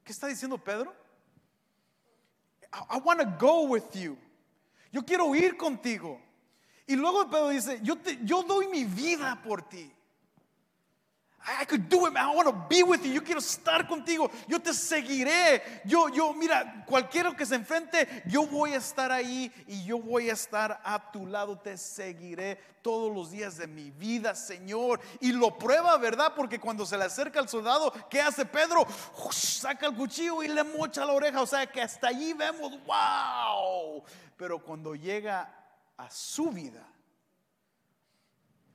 ¿Qué 0.03 0.11
está 0.11 0.25
diciendo 0.25 0.57
Pedro? 0.57 0.91
I, 2.73 2.97
want 2.97 3.19
to 3.19 3.27
go 3.37 3.67
with 3.67 3.91
you. 3.93 4.17
Yo 4.91 5.05
quiero 5.05 5.35
ir 5.35 5.55
contigo. 5.55 6.19
Y 6.87 6.95
luego 6.95 7.29
Pedro 7.29 7.49
dice, 7.49 7.79
yo, 7.83 8.43
doy 8.43 8.67
mi 8.69 8.85
vida 8.85 9.39
por 9.43 9.69
ti. 9.69 9.91
I 11.43 11.65
could 11.65 11.89
do 11.89 12.05
it, 12.05 12.13
man. 12.13 12.29
I 12.29 12.35
want 12.35 12.47
to 12.47 12.65
be 12.69 12.83
with 12.83 13.03
you. 13.03 13.13
Yo 13.13 13.21
quiero 13.21 13.39
estar 13.39 13.87
contigo. 13.87 14.29
Yo 14.47 14.59
te 14.59 14.73
seguiré. 14.73 15.61
Yo, 15.85 16.07
yo, 16.09 16.33
mira, 16.33 16.85
cualquiera 16.85 17.35
que 17.35 17.45
se 17.45 17.55
enfrente, 17.55 18.23
yo 18.27 18.45
voy 18.45 18.73
a 18.73 18.77
estar 18.77 19.11
ahí 19.11 19.51
y 19.67 19.83
yo 19.83 19.99
voy 19.99 20.29
a 20.29 20.33
estar 20.33 20.79
a 20.83 21.11
tu 21.11 21.25
lado. 21.25 21.57
Te 21.57 21.77
seguiré 21.77 22.59
todos 22.83 23.13
los 23.13 23.31
días 23.31 23.57
de 23.57 23.65
mi 23.65 23.89
vida, 23.89 24.35
Señor. 24.35 25.01
Y 25.19 25.31
lo 25.31 25.57
prueba, 25.57 25.97
¿verdad? 25.97 26.33
Porque 26.35 26.59
cuando 26.59 26.85
se 26.85 26.97
le 26.97 27.05
acerca 27.05 27.39
al 27.39 27.49
soldado, 27.49 27.91
¿qué 28.09 28.21
hace 28.21 28.45
Pedro? 28.45 28.85
saca 29.31 29.87
el 29.87 29.95
cuchillo 29.95 30.43
y 30.43 30.47
le 30.47 30.63
mocha 30.63 31.05
la 31.05 31.13
oreja. 31.13 31.41
O 31.41 31.47
sea 31.47 31.65
que 31.65 31.81
hasta 31.81 32.09
allí 32.09 32.33
vemos, 32.33 32.71
wow. 32.85 34.03
Pero 34.37 34.59
cuando 34.59 34.93
llega 34.93 35.51
a 35.97 36.09
su 36.11 36.51
vida, 36.51 36.85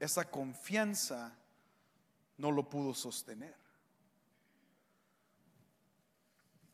esa 0.01 0.25
confianza 0.25 1.33
no 2.39 2.51
lo 2.51 2.69
pudo 2.69 2.93
sostener. 2.95 3.55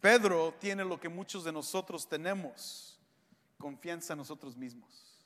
Pedro 0.00 0.54
tiene 0.58 0.84
lo 0.84 0.98
que 0.98 1.08
muchos 1.08 1.44
de 1.44 1.52
nosotros 1.52 2.08
tenemos, 2.08 2.98
confianza 3.58 4.14
en 4.14 4.18
nosotros 4.18 4.56
mismos. 4.56 5.24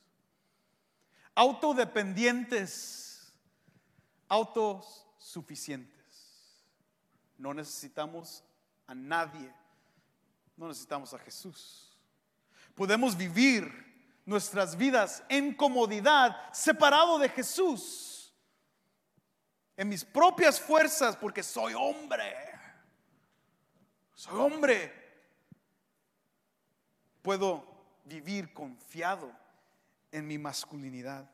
Autodependientes, 1.35 3.33
autosuficientes. 4.29 5.97
No 7.39 7.55
necesitamos 7.55 8.45
a 8.87 8.95
nadie, 8.95 9.51
no 10.57 10.69
necesitamos 10.69 11.15
a 11.15 11.19
Jesús. 11.19 11.97
Podemos 12.75 13.17
vivir 13.17 13.87
nuestras 14.27 14.77
vidas 14.77 15.23
en 15.31 15.55
comodidad, 15.55 16.53
separado 16.53 17.19
de 17.19 17.31
Jesús 17.31 18.16
en 19.77 19.89
mis 19.89 20.05
propias 20.05 20.61
fuerzas 20.61 21.17
porque 21.17 21.43
soy 21.43 21.75
hombre. 21.75 22.35
Soy 24.15 24.39
hombre. 24.39 24.93
Puedo 27.23 27.65
vivir 28.05 28.53
confiado 28.53 29.31
en 30.13 30.27
mi 30.27 30.39
masculinidad. 30.39 31.29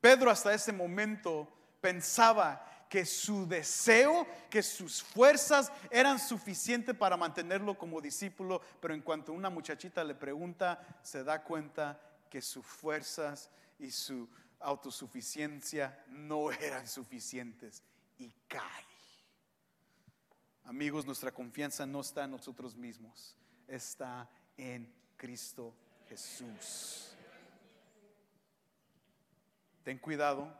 Pedro 0.00 0.30
hasta 0.30 0.52
ese 0.52 0.72
momento 0.72 1.48
pensaba 1.80 2.68
que 2.88 3.06
su 3.06 3.46
deseo, 3.46 4.26
que 4.50 4.62
sus 4.62 5.02
fuerzas 5.02 5.72
eran 5.90 6.18
suficientes 6.18 6.94
para 6.94 7.16
mantenerlo 7.16 7.78
como 7.78 8.02
discípulo, 8.02 8.60
pero 8.80 8.92
en 8.92 9.00
cuanto 9.00 9.32
una 9.32 9.48
muchachita 9.48 10.04
le 10.04 10.14
pregunta, 10.14 10.78
se 11.02 11.24
da 11.24 11.42
cuenta 11.42 11.98
que 12.28 12.42
sus 12.42 12.66
fuerzas 12.66 13.48
y 13.78 13.90
su 13.90 14.28
autosuficiencia 14.62 16.04
no 16.08 16.50
eran 16.60 16.86
suficientes 16.86 17.82
y 18.18 18.32
cae. 18.48 18.86
Amigos, 20.64 21.04
nuestra 21.04 21.32
confianza 21.32 21.86
no 21.86 22.00
está 22.00 22.24
en 22.24 22.30
nosotros 22.30 22.76
mismos, 22.76 23.36
está 23.66 24.28
en 24.56 24.92
Cristo 25.16 25.74
Jesús. 26.08 27.14
Ten 29.82 29.98
cuidado 29.98 30.52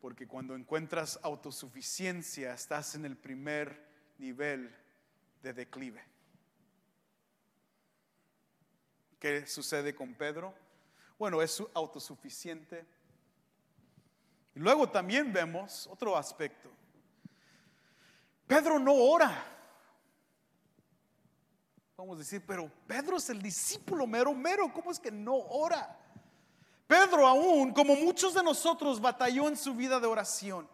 porque 0.00 0.26
cuando 0.26 0.54
encuentras 0.54 1.18
autosuficiencia 1.22 2.54
estás 2.54 2.94
en 2.94 3.04
el 3.04 3.16
primer 3.16 3.86
nivel 4.18 4.74
de 5.42 5.52
declive. 5.52 6.04
¿Qué 9.18 9.46
sucede 9.46 9.94
con 9.94 10.14
Pedro? 10.14 10.54
Bueno, 11.18 11.42
es 11.42 11.62
autosuficiente. 11.74 12.86
Y 14.54 14.60
luego 14.60 14.88
también 14.88 15.32
vemos 15.32 15.86
otro 15.88 16.16
aspecto. 16.16 16.70
Pedro 18.46 18.78
no 18.78 18.94
ora. 18.94 19.44
Vamos 21.96 22.16
a 22.16 22.18
decir, 22.20 22.44
pero 22.46 22.70
Pedro 22.86 23.16
es 23.16 23.28
el 23.28 23.42
discípulo 23.42 24.06
mero, 24.06 24.32
mero. 24.32 24.72
¿Cómo 24.72 24.92
es 24.92 25.00
que 25.00 25.10
no 25.10 25.34
ora? 25.36 25.98
Pedro 26.86 27.26
aún, 27.26 27.72
como 27.72 27.96
muchos 27.96 28.34
de 28.34 28.42
nosotros, 28.42 29.00
batalló 29.00 29.48
en 29.48 29.56
su 29.56 29.74
vida 29.74 29.98
de 29.98 30.06
oración. 30.06 30.68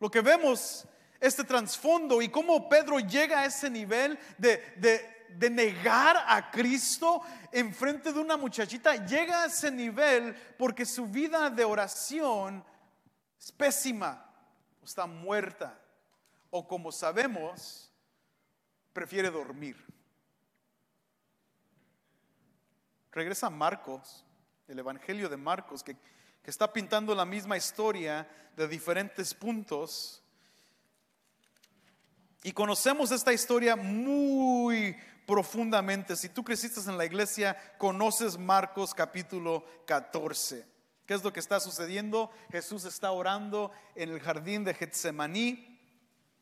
Lo 0.00 0.10
que 0.10 0.20
vemos, 0.20 0.86
este 1.20 1.44
trasfondo 1.44 2.20
y 2.20 2.28
cómo 2.28 2.68
Pedro 2.68 2.98
llega 2.98 3.40
a 3.40 3.46
ese 3.46 3.70
nivel 3.70 4.18
de, 4.36 4.58
de 4.76 5.17
de 5.36 5.50
negar 5.50 6.16
a 6.26 6.50
Cristo 6.50 7.22
en 7.52 7.74
frente 7.74 8.12
de 8.12 8.20
una 8.20 8.36
muchachita, 8.36 9.06
llega 9.06 9.42
a 9.42 9.46
ese 9.46 9.70
nivel 9.70 10.34
porque 10.56 10.84
su 10.84 11.06
vida 11.06 11.50
de 11.50 11.64
oración 11.64 12.64
es 13.38 13.52
pésima, 13.52 14.24
está 14.82 15.06
muerta, 15.06 15.78
o 16.50 16.66
como 16.66 16.90
sabemos, 16.90 17.92
prefiere 18.92 19.30
dormir. 19.30 19.76
Regresa 23.12 23.50
Marcos, 23.50 24.24
el 24.66 24.78
Evangelio 24.78 25.28
de 25.28 25.36
Marcos, 25.36 25.82
que, 25.82 25.94
que 25.94 26.50
está 26.50 26.72
pintando 26.72 27.14
la 27.14 27.24
misma 27.24 27.56
historia 27.56 28.28
de 28.56 28.68
diferentes 28.68 29.34
puntos. 29.34 30.22
Y 32.42 32.52
conocemos 32.52 33.10
esta 33.10 33.32
historia 33.32 33.76
muy 33.76 34.96
profundamente. 35.28 36.16
Si 36.16 36.30
tú 36.30 36.42
creciste 36.42 36.80
en 36.88 36.96
la 36.96 37.04
iglesia, 37.04 37.54
conoces 37.76 38.38
Marcos 38.38 38.94
capítulo 38.94 39.62
14. 39.84 40.66
¿Qué 41.04 41.12
es 41.12 41.22
lo 41.22 41.34
que 41.34 41.40
está 41.40 41.60
sucediendo? 41.60 42.30
Jesús 42.50 42.86
está 42.86 43.12
orando 43.12 43.70
en 43.94 44.08
el 44.08 44.20
jardín 44.20 44.64
de 44.64 44.72
Getsemaní 44.72 45.78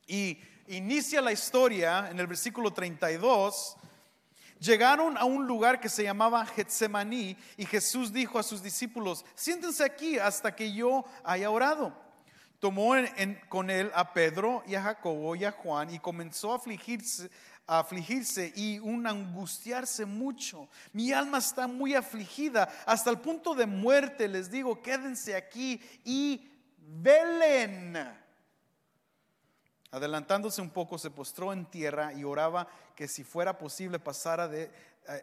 y 0.07 0.39
inicia 0.69 1.21
la 1.21 1.33
historia 1.33 2.09
en 2.13 2.21
el 2.21 2.29
versículo 2.29 2.73
32. 2.73 3.77
Llegaron 4.61 5.19
a 5.19 5.25
un 5.25 5.49
lugar 5.49 5.81
que 5.81 5.89
se 5.89 6.05
llamaba 6.05 6.47
Getsemaní 6.47 7.37
y 7.57 7.67
Jesús 7.67 8.13
dijo 8.13 8.39
a 8.39 8.45
sus 8.45 8.63
discípulos, 8.63 9.25
siéntense 9.35 9.83
aquí 9.83 10.17
hasta 10.17 10.55
que 10.55 10.73
yo 10.73 11.05
haya 11.25 11.51
orado 11.51 12.07
tomó 12.59 12.95
con 13.49 13.71
él 13.71 13.91
a 13.95 14.13
Pedro 14.13 14.63
y 14.67 14.75
a 14.75 14.83
Jacobo 14.83 15.37
y 15.37 15.45
a 15.45 15.53
Juan 15.53 15.93
y 15.93 15.99
comenzó 15.99 16.53
a 16.53 16.57
afligirse, 16.57 17.31
a 17.67 17.81
afligirse 17.81 18.53
y 18.55 18.79
un 18.79 19.07
angustiarse 19.07 20.05
mucho. 20.05 20.69
Mi 20.93 21.13
alma 21.13 21.39
está 21.39 21.67
muy 21.67 21.95
afligida 21.95 22.69
hasta 22.87 23.11
el 23.11 23.19
punto 23.19 23.55
de 23.55 23.67
muerte. 23.67 24.29
Les 24.29 24.51
digo, 24.51 24.83
quédense 24.83 25.35
aquí 25.35 25.81
y 26.05 26.49
velen. 26.79 27.97
Adelantándose 29.91 30.61
un 30.61 30.71
poco, 30.71 30.99
se 30.99 31.11
postró 31.11 31.53
en 31.53 31.67
tierra 31.67 32.13
y 32.13 32.25
oraba 32.25 32.69
que 32.95 33.09
si 33.09 33.25
fuera 33.25 33.59
posible 33.59 33.99
pasara 33.99 34.47
de, 34.47 34.71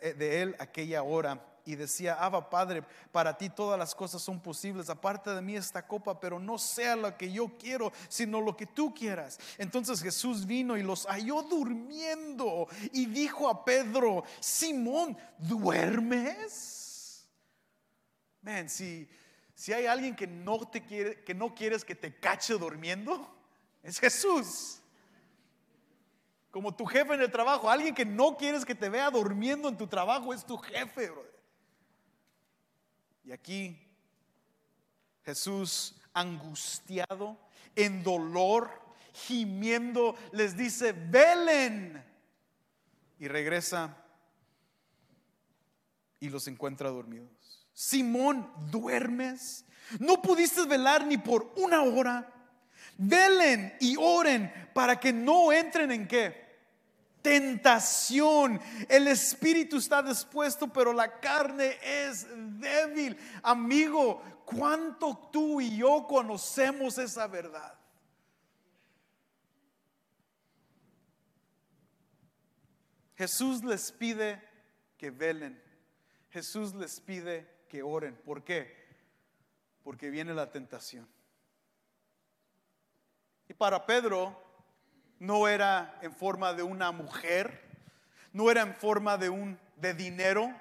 eh, 0.01 0.13
de 0.17 0.41
él 0.41 0.55
aquella 0.59 1.03
hora 1.03 1.52
y 1.65 1.75
decía, 1.75 2.15
Abba 2.15 2.49
Padre, 2.49 2.83
para 3.11 3.37
ti 3.37 3.49
todas 3.49 3.79
las 3.79 3.95
cosas 3.95 4.21
son 4.21 4.39
posibles, 4.39 4.89
aparte 4.89 5.29
de 5.29 5.41
mí 5.41 5.55
esta 5.55 5.87
copa, 5.87 6.19
pero 6.19 6.39
no 6.39 6.57
sea 6.57 6.95
lo 6.95 7.15
que 7.17 7.31
yo 7.31 7.57
quiero, 7.57 7.91
sino 8.09 8.41
lo 8.41 8.55
que 8.55 8.65
tú 8.65 8.93
quieras. 8.93 9.39
Entonces 9.57 10.01
Jesús 10.01 10.45
vino 10.45 10.77
y 10.77 10.83
los 10.83 11.05
halló 11.07 11.43
durmiendo 11.43 12.67
y 12.91 13.05
dijo 13.05 13.49
a 13.49 13.63
Pedro, 13.63 14.23
Simón, 14.39 15.17
¿duermes? 15.37 17.27
Ven, 18.41 18.69
si, 18.69 19.07
si 19.55 19.71
hay 19.71 19.85
alguien 19.85 20.15
que 20.15 20.27
no 20.27 20.59
te 20.67 20.83
quiere, 20.83 21.23
que 21.23 21.33
no 21.33 21.55
quieres 21.55 21.85
que 21.85 21.95
te 21.95 22.19
cache 22.19 22.55
durmiendo, 22.55 23.33
es 23.81 23.99
Jesús 23.99 24.79
como 26.53 26.71
tu 26.75 26.85
jefe 26.85 27.15
en 27.15 27.21
el 27.21 27.31
trabajo. 27.31 27.67
Alguien 27.67 27.95
que 27.95 28.05
no 28.05 28.37
quieres 28.37 28.63
que 28.63 28.75
te 28.75 28.87
vea 28.87 29.09
durmiendo 29.09 29.67
en 29.67 29.75
tu 29.75 29.87
trabajo 29.87 30.31
es 30.35 30.45
tu 30.45 30.55
jefe, 30.55 31.09
brother. 31.09 31.32
Y 33.23 33.31
aquí 33.31 33.77
Jesús 35.23 35.95
angustiado, 36.13 37.37
en 37.75 38.03
dolor, 38.03 38.69
gimiendo, 39.13 40.15
les 40.31 40.55
dice, 40.55 40.91
velen. 40.91 42.03
Y 43.19 43.27
regresa 43.27 43.95
y 46.19 46.29
los 46.29 46.47
encuentra 46.47 46.89
dormidos. 46.89 47.67
Simón, 47.73 48.49
¿duermes? 48.69 49.65
¿No 49.99 50.21
pudiste 50.21 50.65
velar 50.65 51.05
ni 51.05 51.17
por 51.17 51.53
una 51.57 51.81
hora? 51.83 52.31
Velen 52.97 53.75
y 53.79 53.95
oren 53.97 54.51
para 54.73 54.99
que 54.99 55.11
no 55.11 55.51
entren 55.51 55.91
en 55.91 56.07
qué? 56.07 56.42
Tentación. 57.23 58.61
El 58.87 59.07
espíritu 59.07 59.77
está 59.77 60.03
dispuesto, 60.03 60.71
pero 60.71 60.93
la 60.93 61.19
carne 61.19 61.79
es 61.81 62.27
débil. 62.59 63.17
Amigo, 63.41 64.21
¿cuánto 64.45 65.29
tú 65.31 65.59
y 65.59 65.77
yo 65.77 66.05
conocemos 66.07 66.99
esa 66.99 67.25
verdad? 67.25 67.79
Jesús 73.15 73.63
les 73.63 73.91
pide 73.91 74.41
que 74.97 75.09
velen. 75.09 75.61
Jesús 76.29 76.75
les 76.75 76.99
pide 76.99 77.47
que 77.69 77.81
oren. 77.81 78.15
¿Por 78.17 78.43
qué? 78.43 78.75
Porque 79.81 80.09
viene 80.09 80.33
la 80.33 80.51
tentación. 80.51 81.07
Y 83.47 83.53
para 83.53 83.85
Pedro, 83.85 84.42
no 85.19 85.47
era 85.47 85.97
en 86.01 86.13
forma 86.13 86.53
de 86.53 86.63
una 86.63 86.91
mujer, 86.91 87.61
no 88.31 88.49
era 88.49 88.61
en 88.61 88.75
forma 88.75 89.17
de 89.17 89.29
un 89.29 89.59
de 89.77 89.93
dinero, 89.93 90.53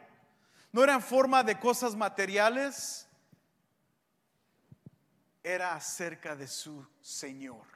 no 0.72 0.82
era 0.82 0.94
en 0.94 1.02
forma 1.02 1.42
de 1.42 1.58
cosas 1.58 1.94
materiales, 1.94 3.08
era 5.42 5.74
acerca 5.74 6.36
de 6.36 6.46
su 6.46 6.86
Señor. 7.00 7.66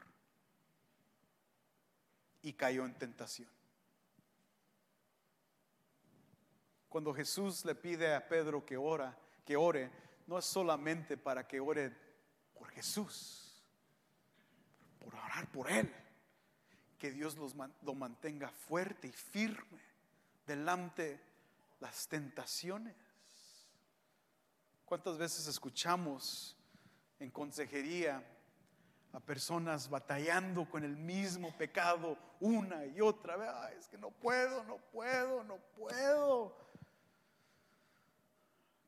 Y 2.42 2.52
cayó 2.52 2.84
en 2.84 2.94
tentación. 2.94 3.48
Cuando 6.88 7.12
Jesús 7.12 7.64
le 7.64 7.74
pide 7.74 8.14
a 8.14 8.28
Pedro 8.28 8.64
que 8.64 8.76
ora, 8.76 9.18
que 9.44 9.56
ore, 9.56 9.90
no 10.26 10.38
es 10.38 10.44
solamente 10.44 11.16
para 11.16 11.46
que 11.46 11.60
ore 11.60 11.94
por 12.54 12.70
Jesús, 12.70 13.62
por 15.00 15.14
orar 15.14 15.50
por 15.50 15.70
él 15.70 16.05
que 16.98 17.10
Dios 17.10 17.36
lo 17.36 17.94
mantenga 17.94 18.48
fuerte 18.50 19.08
y 19.08 19.12
firme 19.12 19.80
delante 20.46 21.20
las 21.80 22.08
tentaciones. 22.08 22.94
¿Cuántas 24.84 25.18
veces 25.18 25.46
escuchamos 25.48 26.56
en 27.18 27.30
consejería 27.30 28.24
a 29.12 29.20
personas 29.20 29.88
batallando 29.88 30.68
con 30.68 30.84
el 30.84 30.96
mismo 30.96 31.56
pecado 31.56 32.16
una 32.40 32.86
y 32.86 33.00
otra 33.00 33.36
vez? 33.36 33.50
es 33.78 33.88
que 33.88 33.98
no 33.98 34.10
puedo, 34.10 34.62
no 34.64 34.78
puedo, 34.92 35.42
no 35.44 35.56
puedo 35.76 36.65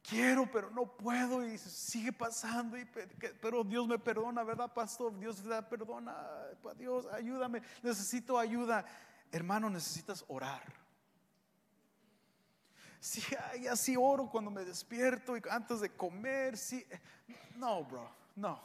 quiero, 0.09 0.51
pero 0.51 0.71
no 0.71 0.87
puedo 0.87 1.47
y 1.47 1.59
sigue 1.59 2.12
pasando, 2.12 2.79
y, 2.79 2.85
pero 3.40 3.62
Dios 3.64 3.87
me 3.87 3.99
perdona, 3.99 4.42
¿verdad, 4.42 4.73
pastor? 4.73 5.18
Dios 5.18 5.42
me 5.44 5.62
perdona, 5.62 6.16
Dios, 6.77 7.07
ayúdame, 7.12 7.62
necesito 7.83 8.38
ayuda. 8.38 8.85
Hermano, 9.31 9.68
necesitas 9.68 10.25
orar. 10.29 10.62
Sí, 13.01 13.23
así 13.71 13.94
oro 13.97 14.29
cuando 14.31 14.51
me 14.51 14.64
despierto 14.64 15.37
y 15.37 15.42
antes 15.51 15.81
de 15.81 15.90
comer, 15.90 16.57
sí. 16.57 16.85
No, 17.57 17.85
bro, 17.85 18.11
no. 18.35 18.61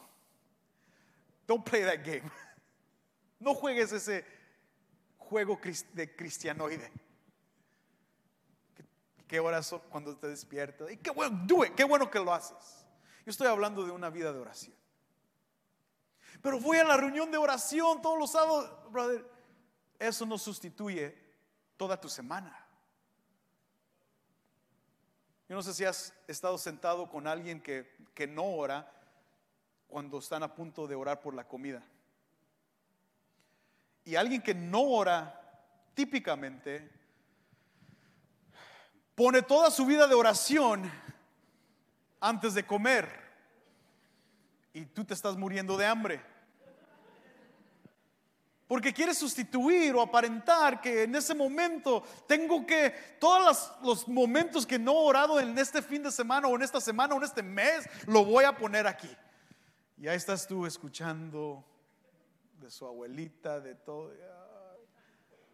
Don't 1.46 1.68
play 1.68 1.84
that 1.84 2.06
game. 2.06 2.24
No 3.40 3.54
juegues 3.54 3.92
ese 3.92 4.24
juego 5.18 5.60
de 5.92 6.16
cristianoide 6.16 6.90
qué 9.28 9.40
horas 9.40 9.76
cuando 9.90 10.18
te 10.18 10.28
despiertas. 10.28 10.88
Qué 11.02 11.12
bueno, 11.12 11.40
do 11.46 11.64
qué 11.76 11.84
bueno 11.84 12.10
que 12.10 12.20
lo 12.20 12.34
haces. 12.34 12.86
Yo 13.26 13.32
estoy 13.32 13.48
hablando 13.48 13.86
de 13.86 13.92
una 13.92 14.10
vida 14.10 14.34
de 14.34 14.40
oración. 14.40 14.76
Pero 16.42 16.60
voy 16.60 16.78
a 16.78 16.84
la 16.84 16.98
reunión 16.98 17.32
de 17.32 17.38
oración 17.38 18.02
todos 18.02 18.20
los 18.20 18.32
sábados, 18.32 18.70
brother. 18.92 19.26
Eso 19.98 20.26
no 20.26 20.38
sustituye 20.38 21.18
toda 21.78 22.00
tu 22.00 22.10
semana. 22.10 22.60
Yo 25.48 25.56
no 25.56 25.64
sé 25.64 25.74
si 25.74 25.86
has 25.86 26.14
estado 26.28 26.58
sentado 26.58 27.10
con 27.10 27.28
alguien 27.28 27.62
que, 27.62 27.96
que 28.14 28.28
no 28.28 28.44
ora 28.44 28.92
cuando 29.88 30.18
están 30.18 30.44
a 30.44 30.54
punto 30.54 30.88
de 30.88 30.96
orar 30.96 31.22
por 31.22 31.34
la 31.34 31.48
comida. 31.48 31.84
Y 34.04 34.16
alguien 34.16 34.42
que 34.42 34.54
no 34.54 34.82
ora 34.82 35.40
típicamente 35.94 36.92
pone 39.16 39.42
toda 39.42 39.70
su 39.72 39.86
vida 39.86 40.08
de 40.08 40.16
oración 40.16 40.92
antes 42.20 42.54
de 42.54 42.66
comer 42.66 43.24
y 44.74 44.86
tú 44.86 45.06
te 45.06 45.14
estás 45.14 45.38
muriendo 45.38 45.78
de 45.78 45.86
hambre. 45.86 46.34
Porque 48.68 48.94
quieres 48.94 49.18
sustituir 49.18 49.94
o 49.94 50.02
aparentar 50.02 50.82
que 50.82 51.04
en 51.04 51.14
ese 51.16 51.36
momento 51.36 52.02
tengo 52.28 52.66
que, 52.66 53.18
todos 53.20 53.72
los, 53.84 54.08
momentos 54.08 54.66
que 54.66 54.80
no 54.80 54.94
he 54.94 55.10
orado 55.10 55.40
en 55.40 55.58
este 55.60 55.82
fin 55.82 56.02
de 56.02 56.12
semana 56.12 56.48
o 56.48 56.56
en 56.56 56.64
esta 56.64 56.82
semana 56.82 57.14
o 57.14 57.18
en 57.18 57.24
este 57.24 57.44
mes, 57.44 57.88
lo 58.08 58.26
voy 58.26 58.46
a 58.46 58.58
poner 58.58 58.88
aquí. 58.88 59.10
Y 59.98 60.08
ahí 60.08 60.16
estás 60.16 60.48
tú 60.48 60.66
escuchando 60.66 61.64
de 62.60 62.72
su 62.72 62.88
abuelita, 62.88 63.60
de 63.60 63.76
todo. 63.76 64.12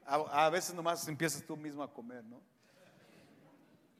A, 0.06 0.46
a 0.46 0.50
veces 0.50 0.74
nomás 0.74 1.06
empiezas 1.08 1.44
tú 1.44 1.58
mismo 1.58 1.84
a 1.84 1.92
comer, 1.92 2.24
¿no? 2.24 2.40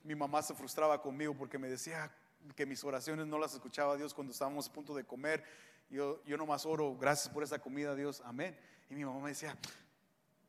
Mi 0.04 0.16
mamá 0.16 0.42
se 0.42 0.54
frustraba 0.54 1.02
conmigo 1.02 1.34
porque 1.34 1.58
me 1.58 1.70
decía 1.70 2.12
que 2.56 2.66
mis 2.66 2.84
oraciones 2.84 3.28
no 3.28 3.38
las 3.38 3.54
escuchaba 3.54 3.96
Dios 3.98 4.14
cuando 4.14 4.32
estábamos 4.32 4.68
a 4.68 4.74
punto 4.74 4.96
de 4.96 5.04
comer. 5.04 5.44
Yo, 5.90 6.24
yo 6.26 6.38
nomás 6.38 6.66
oro, 6.66 6.96
gracias 6.98 7.34
por 7.34 7.44
esa 7.44 7.60
comida, 7.60 7.96
Dios, 7.96 8.22
amén. 8.26 8.58
Y 8.90 8.96
mi 8.96 9.06
mamá 9.06 9.20
me 9.20 9.30
decía, 9.30 9.58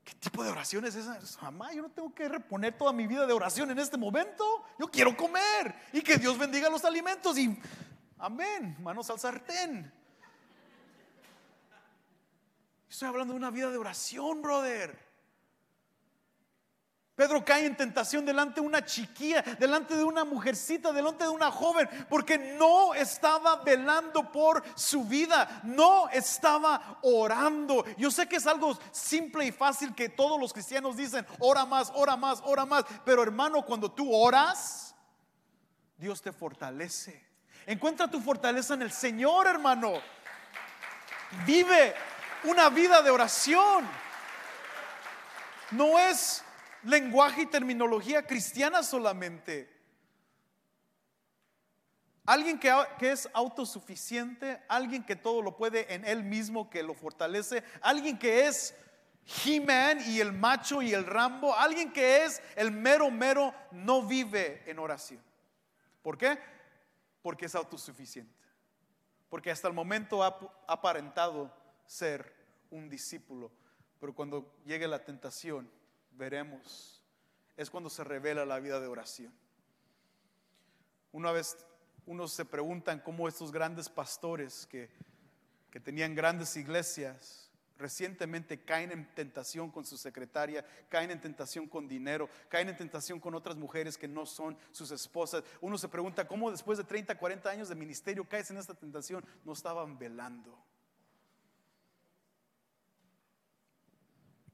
¿qué 0.04 0.14
tipo 0.14 0.44
de 0.44 0.50
oración 0.50 0.84
es 0.84 0.94
esa? 0.94 1.18
Mamá, 1.42 1.72
yo 1.72 1.82
no 1.82 1.90
tengo 1.90 2.14
que 2.14 2.28
reponer 2.28 2.76
toda 2.76 2.92
mi 2.92 3.06
vida 3.06 3.26
de 3.26 3.32
oración 3.32 3.70
en 3.70 3.78
este 3.78 3.96
momento. 3.96 4.64
Yo 4.78 4.88
quiero 4.88 5.16
comer 5.16 5.74
y 5.92 6.02
que 6.02 6.16
Dios 6.16 6.38
bendiga 6.38 6.68
los 6.68 6.84
alimentos 6.84 7.36
y 7.38 7.58
amén, 8.18 8.76
manos 8.80 9.10
al 9.10 9.18
sartén. 9.18 9.92
Estoy 12.88 13.08
hablando 13.08 13.32
de 13.32 13.38
una 13.38 13.50
vida 13.50 13.70
de 13.70 13.78
oración, 13.78 14.42
brother. 14.42 15.09
Pedro 17.20 17.44
cae 17.44 17.66
en 17.66 17.76
tentación 17.76 18.24
delante 18.24 18.62
de 18.62 18.66
una 18.66 18.82
chiquilla, 18.82 19.42
delante 19.58 19.94
de 19.94 20.04
una 20.04 20.24
mujercita, 20.24 20.90
delante 20.90 21.24
de 21.24 21.28
una 21.28 21.50
joven, 21.50 21.86
porque 22.08 22.38
no 22.38 22.94
estaba 22.94 23.56
velando 23.56 24.32
por 24.32 24.62
su 24.74 25.04
vida, 25.04 25.60
no 25.62 26.08
estaba 26.08 26.98
orando. 27.02 27.84
Yo 27.98 28.10
sé 28.10 28.26
que 28.26 28.36
es 28.36 28.46
algo 28.46 28.74
simple 28.90 29.44
y 29.44 29.52
fácil 29.52 29.94
que 29.94 30.08
todos 30.08 30.40
los 30.40 30.54
cristianos 30.54 30.96
dicen, 30.96 31.26
ora 31.40 31.66
más, 31.66 31.92
ora 31.94 32.16
más, 32.16 32.40
ora 32.42 32.64
más, 32.64 32.86
pero 33.04 33.22
hermano, 33.22 33.66
cuando 33.66 33.92
tú 33.92 34.10
oras, 34.14 34.94
Dios 35.98 36.22
te 36.22 36.32
fortalece. 36.32 37.22
Encuentra 37.66 38.08
tu 38.08 38.22
fortaleza 38.22 38.72
en 38.72 38.80
el 38.80 38.92
Señor, 38.92 39.46
hermano. 39.46 39.92
Vive 41.44 41.94
una 42.44 42.70
vida 42.70 43.02
de 43.02 43.10
oración. 43.10 43.86
No 45.72 45.98
es 45.98 46.44
lenguaje 46.84 47.42
y 47.42 47.46
terminología 47.46 48.26
cristiana 48.26 48.82
solamente. 48.82 49.80
Alguien 52.26 52.60
que, 52.60 52.70
es 53.00 53.28
autosuficiente, 53.32 54.62
alguien 54.68 55.04
que 55.04 55.16
todo 55.16 55.42
lo 55.42 55.56
puede 55.56 55.92
en 55.92 56.04
él 56.04 56.22
mismo, 56.22 56.70
que 56.70 56.82
lo 56.82 56.94
fortalece, 56.94 57.64
alguien 57.80 58.18
que 58.18 58.46
es 58.46 58.74
He-Man 59.44 59.98
y 60.06 60.20
el 60.20 60.32
macho 60.32 60.80
y 60.80 60.94
el 60.94 61.06
Rambo, 61.06 61.54
alguien 61.56 61.92
que 61.92 62.24
es 62.24 62.42
el 62.56 62.70
mero 62.70 63.10
mero, 63.10 63.52
no 63.72 64.02
vive 64.02 64.62
en 64.66 64.78
oración. 64.78 65.20
¿Por 66.02 66.16
qué? 66.16 66.38
Porque 67.22 67.46
es 67.46 67.54
autosuficiente. 67.54 68.32
Porque 69.28 69.50
hasta 69.50 69.68
el 69.68 69.74
momento 69.74 70.22
ha 70.22 70.38
aparentado 70.66 71.52
ser 71.84 72.32
un 72.70 72.88
discípulo, 72.88 73.50
pero 73.98 74.14
cuando 74.14 74.54
llegue 74.64 74.86
la 74.86 75.04
tentación, 75.04 75.68
veremos, 76.20 77.02
es 77.56 77.70
cuando 77.70 77.90
se 77.90 78.04
revela 78.04 78.44
la 78.44 78.60
vida 78.60 78.78
de 78.78 78.86
oración. 78.86 79.32
Una 81.10 81.32
vez 81.32 81.56
unos 82.06 82.32
se 82.32 82.44
preguntan 82.44 83.00
cómo 83.00 83.26
estos 83.26 83.50
grandes 83.50 83.88
pastores 83.88 84.66
que, 84.66 84.90
que 85.70 85.80
tenían 85.80 86.14
grandes 86.14 86.56
iglesias, 86.56 87.50
recientemente 87.78 88.62
caen 88.62 88.92
en 88.92 89.14
tentación 89.14 89.70
con 89.70 89.84
su 89.84 89.96
secretaria, 89.96 90.64
caen 90.88 91.10
en 91.10 91.20
tentación 91.20 91.66
con 91.66 91.88
dinero, 91.88 92.28
caen 92.48 92.68
en 92.68 92.76
tentación 92.76 93.18
con 93.18 93.34
otras 93.34 93.56
mujeres 93.56 93.96
que 93.96 94.06
no 94.06 94.26
son 94.26 94.56
sus 94.70 94.90
esposas. 94.90 95.42
Uno 95.60 95.78
se 95.78 95.88
pregunta 95.88 96.28
cómo 96.28 96.50
después 96.50 96.78
de 96.78 96.84
30, 96.84 97.16
40 97.18 97.48
años 97.48 97.68
de 97.68 97.74
ministerio 97.74 98.28
caes 98.28 98.50
en 98.50 98.58
esta 98.58 98.74
tentación. 98.74 99.24
No 99.44 99.54
estaban 99.54 99.98
velando. 99.98 100.56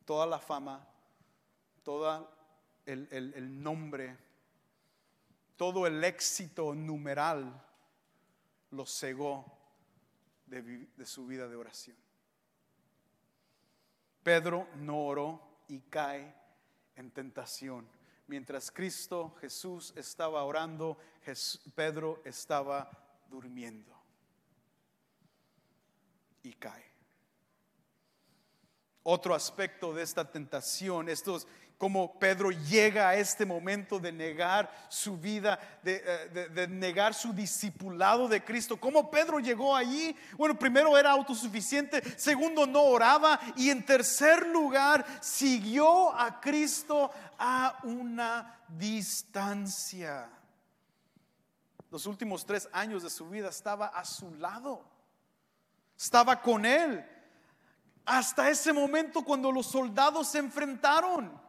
Toda 0.04 0.24
la 0.24 0.38
fama, 0.38 0.88
todo 1.86 2.28
el, 2.84 3.62
nombre, 3.62 4.18
todo 5.56 5.86
el 5.86 6.02
éxito 6.02 6.74
numeral 6.74 7.64
lo 8.72 8.84
cegó 8.84 9.44
de, 10.46 10.62
de 10.62 11.06
su 11.06 11.28
vida 11.28 11.46
de 11.46 11.54
oración. 11.54 11.96
Pedro 14.24 14.66
no 14.78 15.04
oró 15.04 15.40
y 15.68 15.78
cae 15.82 16.34
en 16.96 17.12
tentación. 17.12 17.88
Mientras 18.26 18.72
Cristo 18.72 19.36
Jesús 19.40 19.94
estaba 19.94 20.42
orando, 20.42 20.98
Pedro 21.76 22.20
estaba 22.24 22.90
durmiendo 23.30 23.96
y 26.42 26.52
cae. 26.54 26.84
Otro 29.04 29.36
aspecto 29.36 29.94
de 29.94 30.02
esta 30.02 30.28
tentación, 30.32 31.08
estos 31.08 31.46
como 31.78 32.18
Pedro 32.18 32.50
llega 32.50 33.10
a 33.10 33.16
este 33.16 33.44
momento 33.44 33.98
de 33.98 34.10
negar 34.10 34.70
su 34.88 35.18
vida, 35.18 35.58
eh, 35.84 36.48
de, 36.54 36.68
negar 36.68 37.12
su 37.12 37.34
discipulado 37.34 38.28
de 38.28 38.42
Cristo. 38.42 38.78
¿Cómo 38.78 39.10
Pedro 39.10 39.40
llegó 39.40 39.76
allí? 39.76 40.16
Bueno, 40.38 40.58
primero 40.58 40.96
era 40.96 41.10
autosuficiente, 41.10 42.02
segundo 42.18 42.66
no 42.66 42.82
oraba 42.82 43.38
y 43.56 43.68
en 43.68 43.84
tercer 43.84 44.46
lugar 44.46 45.04
siguió 45.20 46.14
a 46.14 46.40
Cristo 46.40 47.10
a 47.38 47.78
una 47.82 48.58
distancia. 48.68 50.30
Los 51.90 52.06
últimos 52.06 52.46
tres 52.46 52.68
años 52.72 53.02
de 53.02 53.10
su 53.10 53.28
vida 53.28 53.50
estaba 53.50 53.88
a 53.88 54.04
su 54.06 54.34
lado, 54.36 54.82
estaba 55.96 56.40
con 56.40 56.64
él. 56.64 57.04
Hasta 58.06 58.48
ese 58.48 58.72
momento 58.72 59.22
cuando 59.22 59.52
los 59.52 59.66
soldados 59.66 60.28
se 60.28 60.38
enfrentaron. 60.38 61.45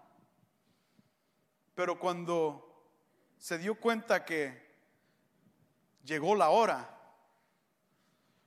Pero 1.78 2.00
cuando 2.00 2.68
se 3.38 3.60
dio 3.60 3.76
cuenta 3.76 4.26
que 4.26 4.68
llegó 6.04 6.34
la 6.34 6.50
hora, 6.50 6.90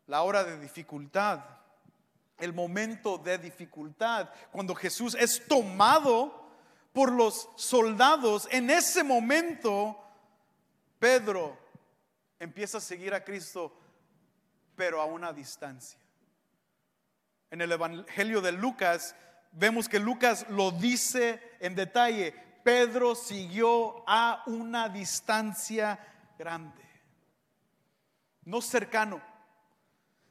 la 0.08 0.22
hora 0.22 0.42
de 0.42 0.58
dificultad, 0.58 1.38
el 2.38 2.52
momento 2.52 3.18
de 3.18 3.38
dificultad, 3.38 4.30
cuando 4.50 4.74
Jesús 4.74 5.14
es 5.14 5.46
tomado 5.46 6.44
por 6.92 7.12
los 7.12 7.48
soldados, 7.54 8.48
en 8.50 8.68
ese 8.68 9.04
momento 9.04 9.96
Pedro 10.98 11.56
empieza 12.40 12.78
a 12.78 12.80
seguir 12.80 13.14
a 13.14 13.22
Cristo, 13.22 13.72
pero 14.74 15.00
a 15.00 15.04
una 15.04 15.32
distancia. 15.32 16.00
En 17.52 17.60
el 17.60 17.70
Evangelio 17.70 18.40
de 18.40 18.50
Lucas 18.50 19.14
vemos 19.52 19.88
que 19.88 20.00
Lucas 20.00 20.46
lo 20.48 20.72
dice 20.72 21.40
en 21.60 21.76
detalle, 21.76 22.49
Pedro 22.70 23.16
siguió 23.16 24.04
a 24.06 24.44
una 24.46 24.88
distancia 24.88 25.98
grande, 26.38 26.84
no 28.44 28.62
cercano, 28.62 29.20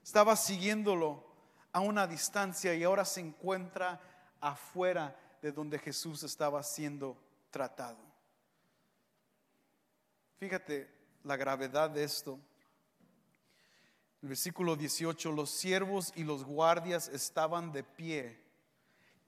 estaba 0.02 0.38
siguiéndolo 0.38 1.22
a 1.74 1.82
una 1.82 2.08
distancia 2.08 2.74
y 2.74 2.86
ahora 2.86 3.04
se 3.04 3.20
encuentra 3.20 4.00
afuera 4.40 5.20
de 5.42 5.52
donde 5.52 5.80
Jesús 5.80 6.24
estaba 6.24 6.64
siendo 6.64 7.18
tratado. 7.52 8.00
Fíjate 10.38 10.90
la 11.26 11.36
gravedad 11.36 11.90
de 11.90 12.06
esto. 12.06 12.40
El 14.22 14.30
versículo 14.30 14.78
18, 14.78 15.34
los 15.34 15.50
siervos 15.50 16.14
y 16.16 16.24
los 16.24 16.46
guardias 16.46 17.10
estaban 17.10 17.74
de 17.74 17.84
pie 17.84 18.49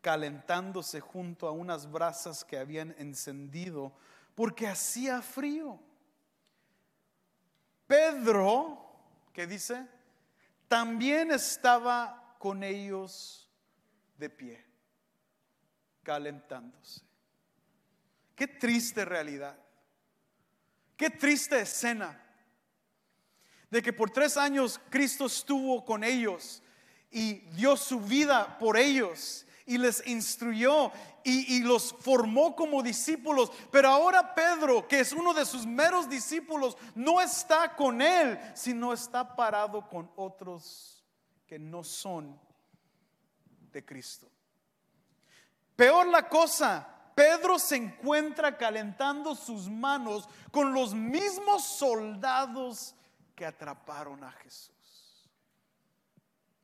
calentándose 0.02 1.00
junto 1.00 1.48
a 1.48 1.52
unas 1.52 1.90
brasas 1.90 2.44
que 2.44 2.58
habían 2.58 2.96
encendido 2.98 3.94
porque 4.36 4.68
hacía 4.68 5.22
frío. 5.22 5.80
Pedro, 7.88 8.80
¿qué 9.34 9.46
dice? 9.46 9.88
También 10.68 11.32
estaba 11.32 12.36
con 12.40 12.64
ellos 12.64 13.50
de 14.18 14.30
pie, 14.30 14.66
calentándose. 16.04 17.02
Qué 18.36 18.48
triste 18.48 19.06
realidad. 19.06 19.58
Qué 20.98 21.10
triste 21.10 21.60
escena 21.60 22.20
de 23.70 23.82
que 23.82 23.94
por 23.94 24.12
tres 24.12 24.38
años 24.38 24.80
Cristo 24.90 25.26
estuvo 25.26 25.84
con 25.84 26.04
ellos 26.04 26.62
y 27.10 27.36
dio 27.56 27.76
su 27.76 28.00
vida 28.00 28.58
por 28.60 28.78
ellos 28.78 29.46
y 29.72 29.78
les 29.78 30.06
instruyó 30.06 30.92
y, 31.24 31.64
los 31.64 31.94
formó 31.94 32.58
como 32.58 32.84
discípulos. 32.84 33.50
Pero 33.72 33.88
ahora 33.88 34.36
Pedro, 34.36 34.86
que 34.86 35.00
es 35.00 35.14
uno 35.14 35.34
de 35.34 35.46
sus 35.46 35.66
meros 35.66 36.10
discípulos, 36.10 36.76
no 36.94 37.22
está 37.22 37.74
con 37.74 38.02
él, 38.02 38.38
sino 38.54 38.92
está 38.92 39.34
parado 39.34 39.88
con 39.88 40.12
otros 40.18 41.06
que 41.48 41.58
no 41.58 41.86
son 41.86 42.38
de 43.72 43.86
Cristo. 43.86 44.28
Peor 45.78 46.08
la 46.08 46.28
cosa, 46.28 46.86
Pedro 47.16 47.58
se 47.58 47.78
encuentra 47.78 48.58
calentando 48.58 49.36
sus 49.36 49.70
manos 49.70 50.28
con 50.52 50.74
los 50.74 50.94
mismos 50.94 51.64
soldados 51.64 52.94
que 53.36 53.46
atraparon 53.46 54.22
a 54.26 54.32
Jesús. 54.34 55.30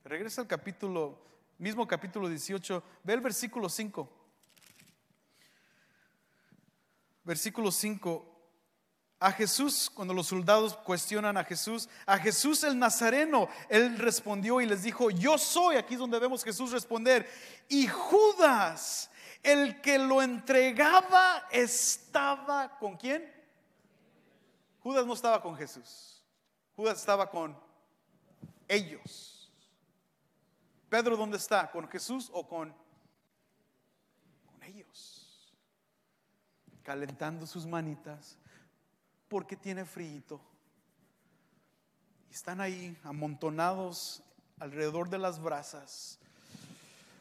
Regresa 0.03 0.41
al 0.41 0.47
capítulo 0.47 1.26
mismo 1.57 1.87
capítulo 1.87 2.29
18, 2.29 2.83
ve 3.03 3.13
el 3.13 3.21
versículo 3.21 3.69
5. 3.69 4.17
versículo 7.27 7.71
5. 7.71 8.33
A 9.19 9.31
Jesús, 9.31 9.89
cuando 9.93 10.13
los 10.13 10.27
soldados 10.27 10.77
cuestionan 10.77 11.37
a 11.37 11.43
Jesús, 11.43 11.89
a 12.05 12.17
Jesús 12.19 12.63
el 12.63 12.79
Nazareno, 12.79 13.49
él 13.67 13.97
respondió 13.97 14.61
y 14.61 14.65
les 14.65 14.83
dijo, 14.83 15.09
yo 15.09 15.37
soy, 15.37 15.75
aquí 15.75 15.95
es 15.95 15.99
donde 15.99 16.19
vemos 16.19 16.43
Jesús 16.43 16.71
responder, 16.71 17.27
y 17.67 17.87
Judas, 17.87 19.09
el 19.43 19.81
que 19.81 19.97
lo 19.97 20.21
entregaba, 20.21 21.47
estaba 21.51 22.77
con 22.77 22.95
quién? 22.95 23.33
Judas 24.81 25.05
no 25.05 25.13
estaba 25.13 25.41
con 25.41 25.57
Jesús, 25.57 26.23
Judas 26.75 26.99
estaba 26.99 27.29
con 27.29 27.59
ellos. 28.67 29.36
Pedro, 30.89 31.17
¿dónde 31.17 31.37
está? 31.37 31.69
¿Con 31.69 31.87
Jesús 31.89 32.29
o 32.33 32.47
con, 32.47 32.73
con 34.45 34.63
ellos? 34.63 35.53
Calentando 36.83 37.45
sus 37.45 37.65
manitas 37.65 38.37
porque 39.27 39.55
tiene 39.55 39.85
frío. 39.85 40.39
Están 42.31 42.61
ahí 42.61 42.97
amontonados 43.03 44.23
alrededor 44.59 45.09
de 45.09 45.17
las 45.17 45.41
brasas. 45.41 46.19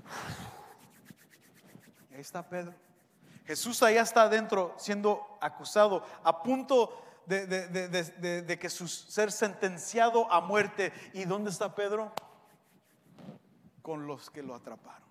ahí 2.12 2.20
está 2.20 2.48
Pedro. 2.48 2.74
Jesús 3.46 3.82
allá 3.82 4.02
está 4.02 4.22
adentro 4.22 4.74
siendo 4.76 5.38
acusado, 5.40 6.04
a 6.24 6.42
punto 6.42 7.02
de, 7.26 7.46
de, 7.46 8.58
que 8.58 8.70
su 8.70 8.88
ser 8.88 9.30
sentenciado 9.30 10.30
a 10.32 10.40
muerte. 10.40 10.92
¿Y 11.12 11.24
dónde 11.24 11.50
está 11.50 11.74
Pedro? 11.74 12.12
Con 13.86 14.04
los 14.08 14.30
que 14.30 14.42
lo 14.42 14.52
atraparon. 14.52 15.08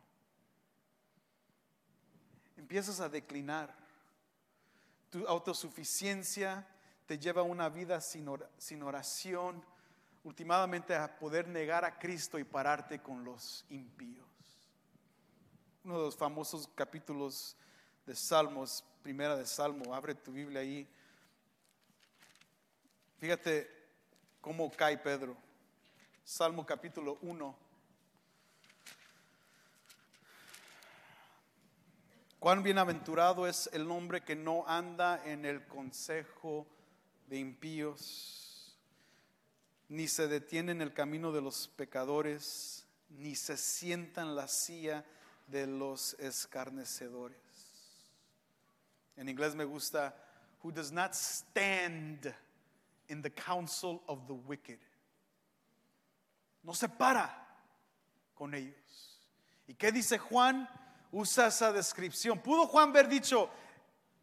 Empiezas 2.58 3.00
a 3.00 3.08
declinar. 3.08 3.74
Tu 5.10 5.26
autosuficiencia 5.26 6.68
te 7.06 7.18
lleva 7.18 7.40
a 7.40 7.46
una 7.46 7.70
vida 7.70 8.02
sin, 8.02 8.84
oración, 8.84 9.64
últimamente 10.26 10.94
a 10.94 11.18
poder 11.18 11.48
negar 11.48 11.86
a 11.86 11.98
Cristo 11.98 12.38
y 12.38 12.44
pararte 12.44 13.00
con 13.00 13.24
los 13.24 13.64
impíos. 13.70 14.28
Uno 15.86 15.98
de 15.98 16.06
los 16.08 16.18
famosos 16.18 16.70
capítulos 16.76 17.56
de 18.06 18.14
Salmos, 18.14 18.84
primera 19.02 19.38
de 19.38 19.46
Salmo, 19.46 19.96
abre 19.96 20.16
tu 20.16 20.34
Biblia 20.34 20.60
ahí. 20.60 20.86
Fíjate 23.20 23.72
cómo 24.42 24.70
cae 24.70 24.98
Pedro. 24.98 25.38
Salmo 26.26 26.66
capítulo 26.66 27.20
1. 27.22 27.64
Cuán 32.46 32.62
bienaventurado 32.62 33.48
es 33.48 33.68
el 33.74 33.89
hombre 33.89 34.24
que 34.24 34.36
no 34.36 34.68
anda 34.68 35.20
en 35.26 35.46
el 35.46 35.66
consejo 35.66 36.68
de 37.26 37.39
impíos, 37.39 38.78
ni 39.89 40.08
se 40.08 40.28
detiene 40.28 40.72
en 40.72 40.84
el 40.84 40.93
camino 40.93 41.32
de 41.32 41.41
los 41.41 41.68
pecadores, 41.70 42.86
ni 43.10 43.34
se 43.36 43.58
sienta 43.58 44.22
en 44.22 44.36
la 44.36 44.48
silla 44.48 45.04
de 45.48 45.66
los 45.66 46.14
escarnecedores. 46.20 47.36
En 49.16 49.28
inglés 49.28 49.56
me 49.56 49.66
gusta, 49.66 50.16
who 50.62 50.72
does 50.72 50.91
not 50.91 51.14
stand 51.16 52.32
in 53.08 53.24
the 53.24 53.32
counsel 53.32 54.04
of 54.06 54.28
the 54.28 54.34
wicked. 54.34 54.78
No 56.62 56.76
se 56.76 56.89
para 56.89 57.58
con 58.36 58.54
ellos. 58.54 59.20
¿Y 59.66 59.74
qué 59.74 59.91
dice 59.91 60.20
Juan? 60.20 60.70
Usa 61.18 61.47
esa 61.47 61.72
descripción. 61.72 62.38
¿Pudo 62.39 62.68
Juan 62.68 62.89
haber 62.89 63.07
dicho, 63.07 63.49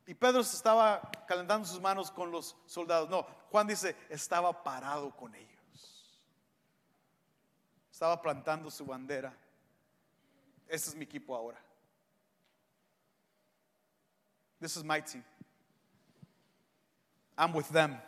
y 0.06 0.12
Pedro 0.12 0.44
se 0.44 0.56
estaba 0.56 1.00
calentando 1.26 1.66
sus 1.66 1.80
manos 1.80 2.10
con 2.10 2.30
los 2.30 2.54
soldados. 2.66 3.08
No, 3.08 3.22
Juan 3.50 3.66
dice, 3.66 3.96
estaba 4.10 4.62
parado 4.62 5.10
con 5.16 5.34
ellos. 5.34 6.20
Estaba 7.90 8.20
plantando 8.20 8.70
su 8.70 8.84
bandera. 8.84 9.34
Este 10.68 10.90
es 10.90 10.94
mi 10.94 11.04
equipo 11.04 11.34
ahora. 11.34 11.58
This 14.60 14.76
is 14.76 14.84
my 14.84 15.00
team. 15.00 15.24
I'm 17.38 17.54
with 17.54 17.68
them. 17.72 17.98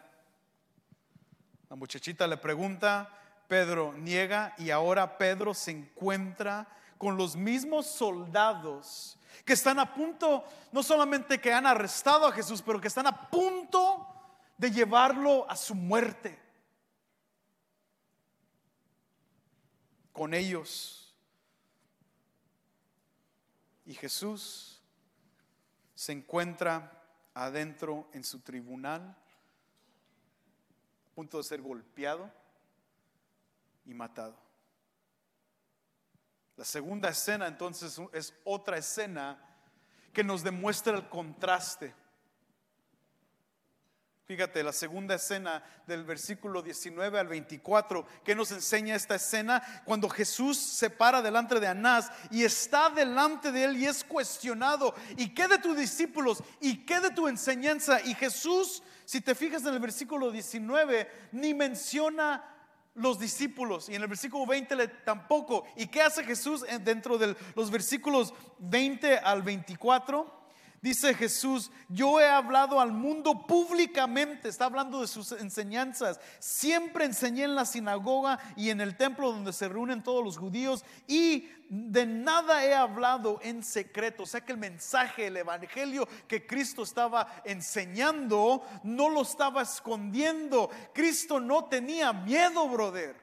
La 1.71 1.77
muchachita 1.77 2.27
le 2.27 2.37
pregunta, 2.37 3.09
Pedro 3.49 3.95
niega 3.95 4.55
y 4.59 4.69
ahora 4.69 5.17
Pedro 5.17 5.55
se 5.55 5.71
encuentra 5.71 6.69
con 6.99 7.17
los 7.17 7.37
mismos 7.37 7.87
soldados 7.87 9.19
que 9.45 9.53
están 9.53 9.79
a 9.79 9.95
punto, 9.95 10.45
no 10.73 10.83
solamente 10.83 11.41
que 11.41 11.53
han 11.53 11.67
arrestado 11.67 12.27
a 12.27 12.33
Jesús, 12.33 12.63
pero 12.63 12.81
que 12.81 12.89
están 12.89 13.07
a 13.07 13.31
punto 13.31 14.07
de 14.57 14.71
llevarlo 14.71 15.49
a 15.51 15.57
su 15.57 15.75
muerte. 15.75 16.41
Con 20.13 20.33
ellos. 20.33 21.15
Y 23.85 23.95
Jesús 23.95 24.81
se 25.95 26.13
encuentra 26.13 27.03
adentro 27.35 28.09
en 28.13 28.25
su 28.25 28.41
tribunal, 28.41 29.03
a 31.11 31.15
punto 31.15 31.39
de 31.39 31.45
ser 31.45 31.61
golpeado 31.61 32.31
y 33.85 33.93
matado. 33.93 34.44
La 36.57 36.65
segunda 36.65 37.09
escena 37.09 37.49
entonces 37.49 38.01
es 38.13 38.35
otra 38.45 38.79
escena 38.79 39.39
que 40.13 40.23
nos 40.23 40.45
demuestra 40.45 40.97
el 40.97 41.09
contraste. 41.09 41.95
Fíjate, 44.27 44.63
la 44.63 44.73
segunda 44.73 45.17
escena 45.17 45.63
del 45.87 46.03
versículo 46.05 46.63
19 46.63 47.19
al 47.19 47.29
24, 47.29 48.07
que 48.25 48.35
nos 48.35 48.53
enseña 48.53 48.95
esta 48.95 49.17
escena 49.17 49.63
cuando 49.85 50.09
Jesús 50.09 50.57
se 50.57 50.89
para 50.89 51.21
delante 51.21 51.61
de 51.61 51.67
Anás 51.67 52.11
y 52.31 52.43
está 52.43 52.89
delante 52.89 53.53
de 53.53 53.65
él 53.65 53.77
y 53.77 53.85
es 53.85 54.03
cuestionado. 54.03 54.95
¿Y 55.19 55.35
qué 55.35 55.47
de 55.47 55.59
tus 55.59 55.77
discípulos? 55.77 56.43
¿Y 56.59 56.87
qué 56.87 57.01
de 57.01 57.11
tu 57.11 57.29
enseñanza? 57.29 58.01
Y 58.01 58.15
Jesús, 58.15 58.83
si 59.05 59.21
te 59.21 59.35
fijas 59.35 59.61
en 59.67 59.75
el 59.75 59.81
versículo 59.81 60.31
19, 60.31 61.29
ni 61.33 61.53
menciona 61.53 62.54
los 62.95 63.19
discípulos. 63.19 63.89
Y 63.89 63.95
en 63.95 64.03
el 64.03 64.09
versículo 64.09 64.47
20 64.47 64.89
tampoco. 65.05 65.65
¿Y 65.77 65.87
qué 65.87 66.03
hace 66.03 66.25
Jesús 66.25 66.65
dentro 66.83 67.19
de 67.19 67.37
los 67.55 67.71
versículos 67.71 68.33
20 68.59 69.19
al 69.19 69.43
24? 69.43 70.44
Dice 70.85 71.15
Jesús, 71.15 71.71
yo 71.89 72.21
he 72.21 72.29
hablado 72.29 72.79
al 72.79 72.93
mundo 72.93 73.47
públicamente, 73.47 74.51
está 74.51 74.67
hablando 74.67 75.01
de 75.01 75.07
sus 75.07 75.33
enseñanzas. 75.33 76.21
Siempre 76.39 77.07
enseñé 77.07 77.45
en 77.45 77.55
la 77.55 77.65
sinagoga 77.65 78.39
y 78.55 78.69
en 78.69 78.83
el 78.83 78.95
templo 78.95 79.33
donde 79.33 79.55
se 79.55 79.67
reúnen 79.67 80.03
todos 80.03 80.23
los 80.23 80.37
judíos 80.37 80.85
y 81.07 81.49
de 81.71 82.05
nada 82.05 82.67
he 82.67 82.75
hablado 82.75 83.41
en 83.43 83.63
secreto. 83.63 84.25
O 84.25 84.27
sea 84.27 84.45
que 84.45 84.53
el 84.53 84.59
mensaje, 84.59 85.29
el 85.29 85.39
evangelio 85.39 86.07
que 86.29 86.47
Cristo 86.47 86.83
estaba 86.83 87.41
enseñando, 87.47 88.63
no 88.83 89.09
lo 89.09 89.23
estaba 89.23 89.63
escondiendo. 89.63 90.69
Cristo 90.93 91.41
no 91.41 91.65
tenía 91.65 92.13
miedo, 92.13 92.69
brother. 92.69 93.17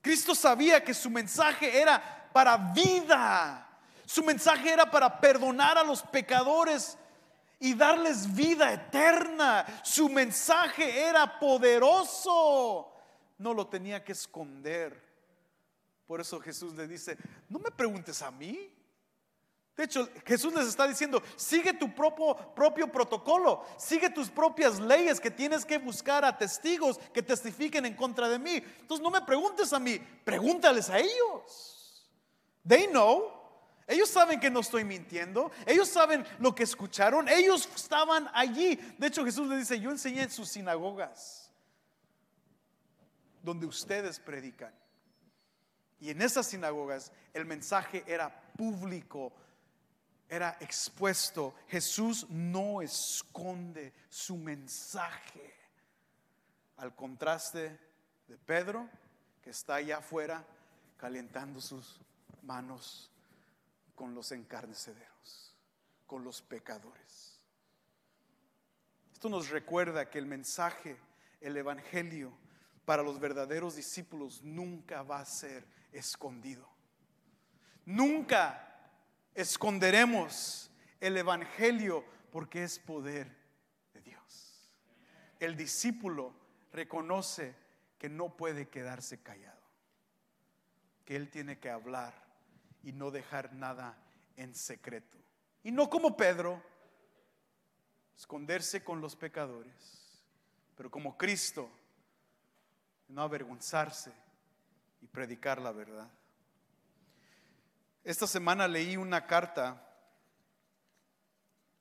Cristo 0.00 0.36
sabía 0.36 0.84
que 0.84 0.94
su 0.94 1.10
mensaje 1.10 1.80
era 1.80 2.30
para 2.32 2.56
vida. 2.56 3.66
Su 4.10 4.24
mensaje 4.24 4.72
era 4.72 4.90
para 4.90 5.20
perdonar 5.20 5.78
a 5.78 5.84
los 5.84 6.02
pecadores 6.02 6.98
y 7.60 7.74
darles 7.74 8.34
vida 8.34 8.72
eterna. 8.72 9.64
Su 9.84 10.08
mensaje 10.08 11.02
era 11.02 11.38
poderoso. 11.38 12.92
No 13.38 13.54
lo 13.54 13.68
tenía 13.68 14.02
que 14.02 14.10
esconder. 14.10 15.00
Por 16.08 16.20
eso 16.20 16.40
Jesús 16.40 16.74
le 16.74 16.88
dice, 16.88 17.16
no 17.48 17.60
me 17.60 17.70
preguntes 17.70 18.20
a 18.20 18.32
mí. 18.32 18.74
De 19.76 19.84
hecho, 19.84 20.08
Jesús 20.26 20.52
les 20.54 20.66
está 20.66 20.88
diciendo, 20.88 21.22
sigue 21.36 21.72
tu 21.72 21.94
propio, 21.94 22.90
protocolo, 22.90 23.64
sigue 23.78 24.10
tus 24.10 24.28
propias 24.28 24.80
leyes 24.80 25.20
que 25.20 25.30
tienes 25.30 25.64
que 25.64 25.78
buscar 25.78 26.24
a 26.24 26.36
testigos 26.36 26.98
que 27.14 27.22
testifiquen 27.22 27.86
en 27.86 27.94
contra 27.94 28.28
de 28.28 28.40
mí. 28.40 28.56
Entonces 28.80 29.04
no 29.04 29.10
me 29.12 29.20
preguntes 29.20 29.72
a 29.72 29.78
mí, 29.78 30.00
pregúntales 30.24 30.90
a 30.90 30.98
ellos. 30.98 32.10
They 32.66 32.88
know. 32.88 33.39
Ellos 33.90 34.08
saben 34.08 34.38
que 34.38 34.50
no 34.50 34.60
estoy 34.60 34.84
mintiendo. 34.84 35.50
Ellos 35.66 35.88
saben 35.88 36.24
lo 36.38 36.54
que 36.54 36.62
escucharon. 36.62 37.28
Ellos 37.28 37.68
estaban 37.74 38.30
allí. 38.32 38.76
De 38.96 39.08
hecho, 39.08 39.24
Jesús 39.24 39.48
le 39.48 39.56
dice, 39.56 39.80
yo 39.80 39.90
enseñé 39.90 40.22
en 40.22 40.30
sus 40.30 40.48
sinagogas, 40.48 41.50
donde 43.42 43.66
ustedes 43.66 44.20
predican. 44.20 44.72
Y 45.98 46.10
en 46.10 46.22
esas 46.22 46.46
sinagogas 46.46 47.10
el 47.34 47.46
mensaje 47.46 48.04
era 48.06 48.30
público, 48.56 49.32
era 50.28 50.56
expuesto. 50.60 51.56
Jesús 51.66 52.28
no 52.30 52.82
esconde 52.82 53.92
su 54.08 54.36
mensaje. 54.36 55.52
Al 56.76 56.94
contraste 56.94 57.76
de 58.28 58.38
Pedro, 58.38 58.88
que 59.42 59.50
está 59.50 59.74
allá 59.74 59.98
afuera 59.98 60.46
calentando 60.96 61.60
sus 61.60 61.98
manos 62.42 63.10
con 64.00 64.14
los 64.14 64.32
encarnecederos, 64.32 65.54
con 66.06 66.24
los 66.24 66.40
pecadores. 66.40 67.38
Esto 69.12 69.28
nos 69.28 69.50
recuerda 69.50 70.08
que 70.08 70.18
el 70.18 70.24
mensaje, 70.24 70.96
el 71.38 71.54
Evangelio, 71.58 72.32
para 72.86 73.02
los 73.02 73.20
verdaderos 73.20 73.76
discípulos 73.76 74.40
nunca 74.42 75.02
va 75.02 75.20
a 75.20 75.26
ser 75.26 75.66
escondido. 75.92 76.66
Nunca 77.84 78.90
esconderemos 79.34 80.70
el 80.98 81.18
Evangelio 81.18 82.02
porque 82.32 82.64
es 82.64 82.78
poder 82.78 83.36
de 83.92 84.00
Dios. 84.00 84.72
El 85.38 85.58
discípulo 85.58 86.32
reconoce 86.72 87.54
que 87.98 88.08
no 88.08 88.34
puede 88.34 88.66
quedarse 88.70 89.20
callado, 89.22 89.60
que 91.04 91.16
él 91.16 91.28
tiene 91.28 91.58
que 91.58 91.68
hablar 91.68 92.29
y 92.82 92.92
no 92.92 93.10
dejar 93.10 93.52
nada 93.52 93.96
en 94.36 94.54
secreto. 94.54 95.18
Y 95.62 95.70
no 95.70 95.90
como 95.90 96.16
Pedro, 96.16 96.62
esconderse 98.16 98.82
con 98.82 99.00
los 99.00 99.16
pecadores, 99.16 100.22
pero 100.76 100.90
como 100.90 101.16
Cristo, 101.16 101.70
no 103.08 103.22
avergonzarse 103.22 104.12
y 105.00 105.06
predicar 105.06 105.60
la 105.60 105.72
verdad. 105.72 106.08
Esta 108.02 108.26
semana 108.26 108.66
leí 108.66 108.96
una 108.96 109.26
carta 109.26 109.86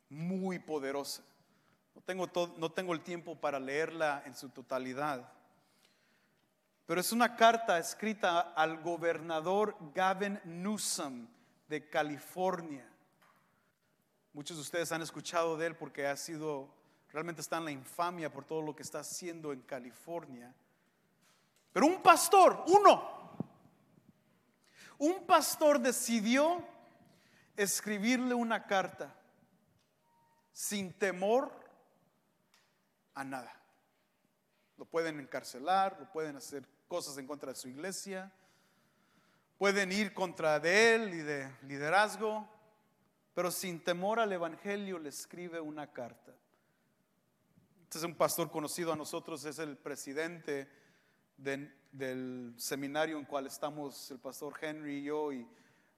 muy 0.09 0.59
poderosa. 0.59 1.23
No 1.95 2.01
tengo, 2.01 2.29
no 2.57 2.71
tengo 2.71 2.93
el 2.93 3.01
tiempo 3.01 3.39
para 3.39 3.59
leerla 3.59 4.23
en 4.25 4.35
su 4.35 4.49
totalidad, 4.49 5.31
pero 6.89 7.01
es 7.01 7.11
una 7.11 7.35
carta 7.35 7.77
escrita 7.77 8.39
al 8.55 8.81
gobernador 8.81 9.77
Gavin 9.93 10.41
Newsom 10.43 11.27
de 11.67 11.87
California. 11.87 12.83
Muchos 14.33 14.57
de 14.57 14.61
ustedes 14.61 14.91
han 14.91 15.03
escuchado 15.03 15.55
de 15.55 15.67
él 15.67 15.75
porque 15.75 16.07
ha 16.07 16.15
sido, 16.15 16.67
realmente 17.11 17.41
está 17.41 17.57
en 17.57 17.65
la 17.65 17.71
infamia 17.71 18.33
por 18.33 18.43
todo 18.43 18.63
lo 18.63 18.75
que 18.75 18.81
está 18.81 19.01
haciendo 19.01 19.53
en 19.53 19.61
California. 19.61 20.51
Pero 21.71 21.85
un 21.85 22.01
pastor, 22.01 22.63
uno, 22.65 23.37
un 24.97 25.27
pastor 25.27 25.79
decidió 25.79 26.65
escribirle 27.55 28.33
una 28.33 28.65
carta 28.65 29.13
sin 30.51 30.91
temor 30.91 31.51
a 33.13 33.23
nada. 33.23 33.55
Lo 34.75 34.85
pueden 34.85 35.19
encarcelar, 35.19 35.95
lo 35.99 36.11
pueden 36.11 36.35
hacer 36.35 36.78
cosas 36.89 37.19
en 37.19 37.27
contra 37.27 37.53
de 37.53 37.55
su 37.55 37.69
iglesia, 37.69 38.33
pueden 39.59 39.91
ir 39.91 40.13
contra 40.13 40.59
de 40.59 40.95
él 40.95 41.13
y 41.13 41.19
de 41.19 41.47
liderazgo, 41.61 42.49
pero 43.35 43.51
sin 43.51 43.79
temor 43.81 44.19
al 44.19 44.33
Evangelio 44.33 44.97
le 44.97 45.09
escribe 45.09 45.61
una 45.61 45.93
carta. 45.93 46.33
Este 47.83 47.99
es 47.99 48.03
un 48.03 48.15
pastor 48.15 48.49
conocido 48.49 48.91
a 48.91 48.95
nosotros, 48.95 49.45
es 49.45 49.59
el 49.59 49.77
presidente 49.77 50.67
del 51.37 52.53
seminario 52.57 53.19
en 53.19 53.25
cual 53.25 53.45
estamos 53.45 54.09
el 54.09 54.19
pastor 54.19 54.53
Henry 54.59 54.97
y 54.97 55.03
yo 55.03 55.31
y 55.31 55.47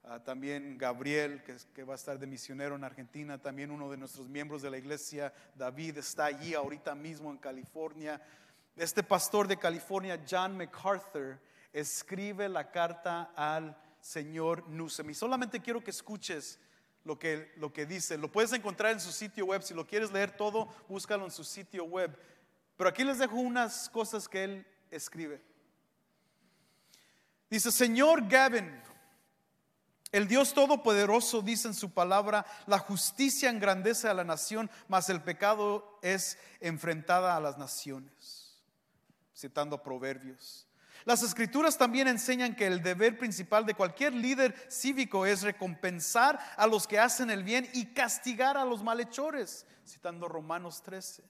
ah, 0.04 0.22
también 0.22 0.76
Gabriel, 0.76 1.42
que, 1.42 1.56
que, 1.74 1.84
va 1.84 1.94
a 1.94 1.96
estar 1.96 2.18
de 2.18 2.26
misionero 2.26 2.76
en 2.76 2.84
Argentina, 2.84 3.40
también 3.40 3.70
uno 3.70 3.90
de 3.90 3.96
nuestros 3.96 4.28
miembros 4.28 4.60
de 4.60 4.70
la 4.70 4.78
iglesia, 4.78 5.32
David, 5.54 5.98
está 5.98 6.26
allí 6.26 6.52
ahorita 6.52 6.94
mismo 6.94 7.30
en 7.30 7.38
California. 7.38 8.20
Este 8.76 9.02
pastor 9.02 9.46
de 9.46 9.58
California, 9.58 10.22
John 10.28 10.56
MacArthur, 10.56 11.38
escribe 11.72 12.48
la 12.48 12.70
carta 12.70 13.32
al 13.36 13.76
señor 14.00 14.68
Newsom. 14.68 15.10
Y 15.10 15.14
solamente 15.14 15.60
quiero 15.60 15.82
que 15.82 15.90
escuches 15.90 16.58
lo 17.04 17.18
que, 17.18 17.52
lo 17.56 17.72
que 17.72 17.86
dice. 17.86 18.16
Lo 18.16 18.30
puedes 18.30 18.52
encontrar 18.52 18.92
en 18.92 19.00
su 19.00 19.12
sitio 19.12 19.46
web. 19.46 19.62
Si 19.62 19.74
lo 19.74 19.86
quieres 19.86 20.12
leer 20.12 20.36
todo, 20.36 20.68
búscalo 20.88 21.24
en 21.24 21.30
su 21.30 21.44
sitio 21.44 21.84
web. 21.84 22.16
Pero 22.76 22.88
aquí 22.88 23.04
les 23.04 23.18
dejo 23.18 23.36
unas 23.36 23.88
cosas 23.90 24.28
que 24.28 24.44
él 24.44 24.66
escribe. 24.90 25.42
Dice, 27.50 27.70
Señor 27.70 28.26
Gavin, 28.28 28.80
el 30.10 30.26
Dios 30.26 30.54
Todopoderoso 30.54 31.42
dice 31.42 31.68
en 31.68 31.74
su 31.74 31.90
palabra, 31.90 32.46
la 32.66 32.78
justicia 32.78 33.50
engrandece 33.50 34.08
a 34.08 34.14
la 34.14 34.24
nación, 34.24 34.70
mas 34.88 35.08
el 35.10 35.22
pecado 35.22 35.98
es 36.02 36.38
enfrentada 36.60 37.36
a 37.36 37.40
las 37.40 37.58
naciones. 37.58 38.51
Citando 39.42 39.82
proverbios. 39.82 40.68
Las 41.04 41.24
escrituras 41.24 41.76
también 41.76 42.06
enseñan 42.06 42.54
que 42.54 42.64
el 42.64 42.80
deber 42.80 43.18
principal 43.18 43.66
de 43.66 43.74
cualquier 43.74 44.12
líder 44.12 44.54
cívico 44.70 45.26
es 45.26 45.42
recompensar 45.42 46.38
a 46.56 46.64
los 46.68 46.86
que 46.86 47.00
hacen 47.00 47.28
el 47.28 47.42
bien 47.42 47.68
y 47.72 47.86
castigar 47.86 48.56
a 48.56 48.64
los 48.64 48.84
malhechores, 48.84 49.66
citando 49.84 50.28
Romanos 50.28 50.80
13. 50.82 51.24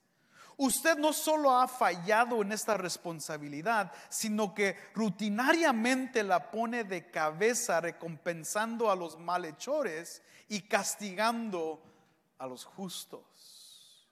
Usted 0.59 0.99
no 0.99 1.15
solo 1.15 1.57
ha 1.57 1.67
fallado 1.67 2.43
en 2.43 2.53
esta 2.53 2.77
responsabilidad, 2.77 3.91
sino 4.11 4.55
que 4.55 4.77
rutinariamente 4.93 6.23
la 6.23 6.51
pone 6.51 6.85
de 6.85 7.11
cabeza 7.11 7.81
recompensando 7.81 8.91
a 8.91 8.95
los 8.95 9.19
malhechores 9.19 10.21
y 10.51 10.61
castigando 10.61 11.83
a 12.37 12.47
los 12.47 12.67
justos. 12.67 14.07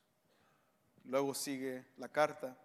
Luego 1.04 1.34
sigue 1.34 1.84
la 1.98 2.08
carta. 2.08 2.56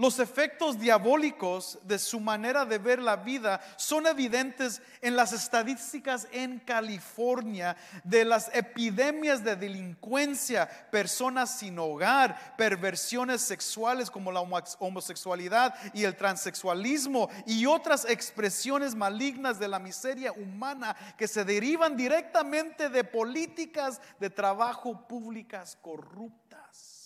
Los 0.00 0.20
efectos 0.20 0.78
diabólicos 0.78 1.76
de 1.82 1.98
su 1.98 2.20
manera 2.20 2.64
de 2.64 2.78
ver 2.78 3.00
la 3.00 3.16
vida 3.16 3.60
son 3.76 4.06
evidentes 4.06 4.80
en 5.00 5.16
las 5.16 5.32
estadísticas 5.32 6.28
en 6.30 6.60
California 6.60 7.76
de 8.04 8.24
las 8.24 8.48
epidemias 8.54 9.42
de 9.42 9.56
delincuencia, 9.56 10.68
personas 10.92 11.58
sin 11.58 11.80
hogar, 11.80 12.54
perversiones 12.56 13.40
sexuales 13.40 14.08
como 14.08 14.30
la 14.30 14.40
homosexualidad 14.78 15.74
y 15.92 16.04
el 16.04 16.14
transexualismo 16.14 17.28
y 17.44 17.66
otras 17.66 18.04
expresiones 18.04 18.94
malignas 18.94 19.58
de 19.58 19.66
la 19.66 19.80
miseria 19.80 20.30
humana 20.30 20.94
que 21.16 21.26
se 21.26 21.44
derivan 21.44 21.96
directamente 21.96 22.88
de 22.88 23.02
políticas 23.02 24.00
de 24.20 24.30
trabajo 24.30 25.08
públicas 25.08 25.76
corruptas. 25.82 26.97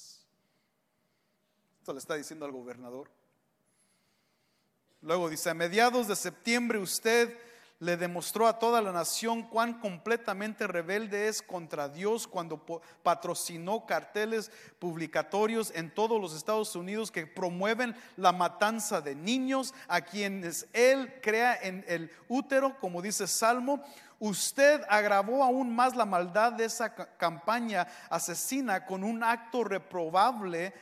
Esto 1.83 1.95
le 1.95 1.99
está 1.99 2.14
diciendo 2.14 2.45
al 2.47 2.53
gobernador. 2.53 3.11
Luego 5.01 5.28
dice, 5.28 5.51
a 5.51 5.55
mediados 5.55 6.07
de 6.07 6.14
septiembre 6.14 6.78
usted 6.78 7.37
le 7.80 7.97
demostró 7.97 8.47
a 8.47 8.61
toda 8.61 8.80
la 8.80 8.93
nación 8.93 9.43
cuán 9.43 9.80
completamente 9.80 10.68
rebelde 10.68 11.26
es 11.26 11.43
contra 11.43 11.89
Dios 11.89 12.28
cuando 12.28 12.64
patrocinó 13.03 13.85
carteles 13.85 14.53
publicatorios 14.78 15.72
en 15.74 15.93
todos 15.93 16.20
los 16.20 16.37
Estados 16.37 16.76
Unidos 16.76 17.11
que 17.11 17.26
promueven 17.26 17.97
la 18.16 18.30
matanza 18.30 19.01
de 19.01 19.16
niños 19.16 19.74
a 19.89 20.03
quienes 20.03 20.68
Él 20.72 21.12
crea 21.20 21.59
en 21.61 21.85
el 21.89 22.12
útero, 22.28 22.78
como 22.78 23.03
dice 23.03 23.26
Salmo. 23.26 23.83
Usted 24.20 24.83
agravó 24.89 25.43
aún 25.43 25.74
más 25.74 25.97
la 25.97 26.07
maldad 26.07 26.53
de 26.53 26.66
esa 26.66 26.95
campaña 26.95 27.89
asesina 28.09 28.87
con 28.87 29.03
un 29.03 29.24
acto 29.24 29.64
reprobable 29.64 30.72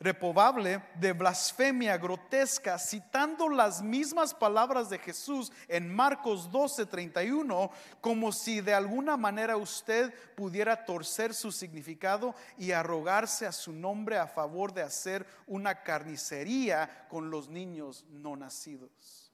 reprobable 0.00 0.82
de 0.94 1.12
blasfemia 1.12 1.98
grotesca, 1.98 2.78
citando 2.78 3.50
las 3.50 3.82
mismas 3.82 4.32
palabras 4.32 4.88
de 4.88 4.98
Jesús 4.98 5.52
en 5.68 5.94
Marcos 5.94 6.50
12:31, 6.50 7.70
como 8.00 8.32
si 8.32 8.62
de 8.62 8.72
alguna 8.72 9.18
manera 9.18 9.58
usted 9.58 10.12
pudiera 10.34 10.86
torcer 10.86 11.34
su 11.34 11.52
significado 11.52 12.34
y 12.56 12.72
arrogarse 12.72 13.46
a 13.46 13.52
su 13.52 13.72
nombre 13.72 14.16
a 14.16 14.26
favor 14.26 14.72
de 14.72 14.82
hacer 14.82 15.26
una 15.46 15.82
carnicería 15.82 17.06
con 17.10 17.30
los 17.30 17.50
niños 17.50 18.06
no 18.08 18.36
nacidos. 18.36 19.30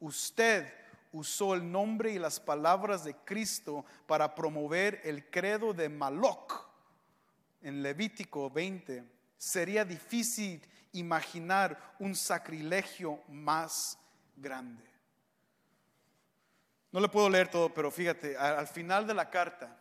Usted 0.00 0.72
usó 1.12 1.52
el 1.52 1.70
nombre 1.70 2.12
y 2.12 2.18
las 2.18 2.40
palabras 2.40 3.04
de 3.04 3.14
Cristo 3.14 3.84
para 4.06 4.34
promover 4.34 5.02
el 5.04 5.28
credo 5.28 5.74
de 5.74 5.90
Maloc 5.90 6.66
en 7.60 7.82
Levítico 7.82 8.48
20 8.48 9.21
sería 9.42 9.84
difícil 9.84 10.62
imaginar 10.92 11.96
un 11.98 12.14
sacrilegio 12.14 13.20
más 13.26 13.98
grande. 14.36 14.84
No 16.92 17.00
le 17.00 17.08
puedo 17.08 17.28
leer 17.28 17.48
todo, 17.50 17.74
pero 17.74 17.90
fíjate, 17.90 18.36
al 18.36 18.68
final 18.68 19.04
de 19.04 19.14
la 19.14 19.28
carta, 19.28 19.76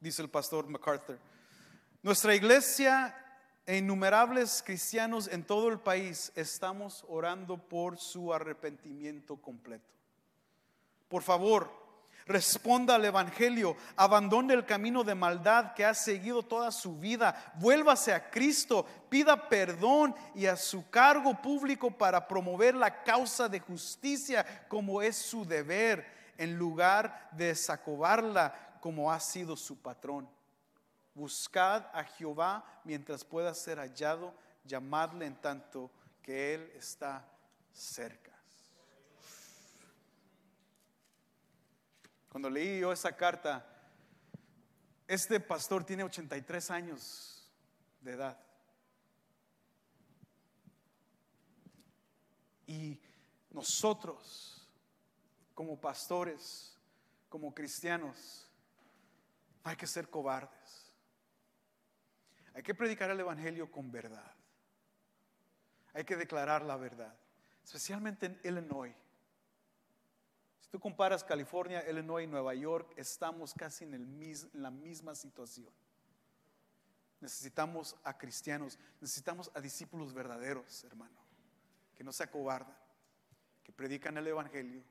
dice 0.00 0.22
el 0.22 0.28
pastor 0.28 0.66
MacArthur, 0.66 1.20
nuestra 2.02 2.34
iglesia 2.34 3.14
e 3.64 3.76
innumerables 3.76 4.60
cristianos 4.66 5.28
en 5.28 5.44
todo 5.44 5.68
el 5.68 5.78
país 5.78 6.32
estamos 6.34 7.04
orando 7.06 7.58
por 7.58 7.96
su 7.96 8.34
arrepentimiento 8.34 9.36
completo. 9.36 9.94
Por 11.08 11.22
favor, 11.22 11.79
responda 12.30 12.94
al 12.94 13.04
Evangelio, 13.04 13.76
abandone 13.96 14.54
el 14.54 14.64
camino 14.64 15.02
de 15.02 15.14
maldad 15.14 15.74
que 15.74 15.84
ha 15.84 15.94
seguido 15.94 16.42
toda 16.42 16.70
su 16.70 16.96
vida, 16.96 17.52
vuélvase 17.56 18.14
a 18.14 18.30
Cristo, 18.30 18.86
pida 19.08 19.48
perdón 19.48 20.14
y 20.34 20.46
a 20.46 20.56
su 20.56 20.88
cargo 20.88 21.34
público 21.42 21.90
para 21.90 22.26
promover 22.26 22.74
la 22.76 23.02
causa 23.02 23.48
de 23.48 23.58
justicia 23.58 24.64
como 24.68 25.02
es 25.02 25.16
su 25.16 25.44
deber, 25.44 26.06
en 26.38 26.56
lugar 26.56 27.28
de 27.32 27.54
sacobarla 27.54 28.78
como 28.80 29.12
ha 29.12 29.20
sido 29.20 29.56
su 29.56 29.76
patrón. 29.76 30.28
Buscad 31.12 31.84
a 31.92 32.04
Jehová 32.04 32.64
mientras 32.84 33.24
pueda 33.24 33.52
ser 33.54 33.78
hallado, 33.78 34.32
llamadle 34.64 35.26
en 35.26 35.34
tanto 35.34 35.90
que 36.22 36.54
Él 36.54 36.72
está 36.76 37.26
cerca. 37.72 38.29
Cuando 42.30 42.48
leí 42.48 42.78
yo 42.80 42.92
esa 42.92 43.14
carta, 43.14 43.66
este 45.08 45.40
pastor 45.40 45.84
tiene 45.84 46.04
83 46.04 46.70
años 46.70 47.50
de 48.00 48.12
edad. 48.12 48.38
Y 52.68 53.00
nosotros, 53.50 54.64
como 55.54 55.80
pastores, 55.80 56.78
como 57.28 57.52
cristianos, 57.52 58.48
hay 59.64 59.74
que 59.74 59.88
ser 59.88 60.08
cobardes. 60.08 60.92
Hay 62.54 62.62
que 62.62 62.76
predicar 62.76 63.10
el 63.10 63.18
Evangelio 63.18 63.68
con 63.72 63.90
verdad. 63.90 64.32
Hay 65.92 66.04
que 66.04 66.16
declarar 66.16 66.62
la 66.62 66.76
verdad, 66.76 67.12
especialmente 67.64 68.26
en 68.26 68.40
Illinois. 68.44 68.94
Tú 70.70 70.78
comparas 70.78 71.24
California, 71.24 71.84
Illinois 71.88 72.24
y 72.24 72.28
Nueva 72.28 72.54
York, 72.54 72.92
estamos 72.96 73.52
casi 73.54 73.84
en, 73.84 73.94
en 73.94 74.62
la 74.62 74.70
misma 74.70 75.16
situación. 75.16 75.72
Necesitamos 77.20 77.96
a 78.04 78.16
cristianos, 78.16 78.78
necesitamos 79.00 79.50
a 79.54 79.60
discípulos 79.60 80.14
verdaderos, 80.14 80.84
hermano, 80.84 81.18
que 81.96 82.04
no 82.04 82.12
se 82.12 82.22
acobardan, 82.22 82.76
que 83.64 83.72
predican 83.72 84.16
el 84.16 84.28
Evangelio 84.28 84.84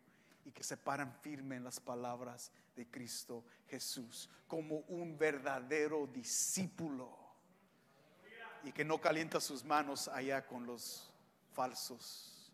y 0.44 0.52
que 0.52 0.64
se 0.64 0.76
paran 0.76 1.14
firme 1.22 1.56
en 1.56 1.64
las 1.64 1.80
palabras 1.80 2.52
de 2.76 2.86
Cristo 2.86 3.46
Jesús, 3.68 4.30
como 4.48 4.80
un 4.90 5.18
verdadero 5.18 6.08
discípulo 6.08 7.18
y 8.64 8.74
que 8.74 8.84
no 8.84 9.00
calienta 9.00 9.40
sus 9.40 9.64
manos 9.64 10.10
allá 10.10 10.46
con 10.46 10.66
los 10.66 11.10
falsos. 11.54 12.52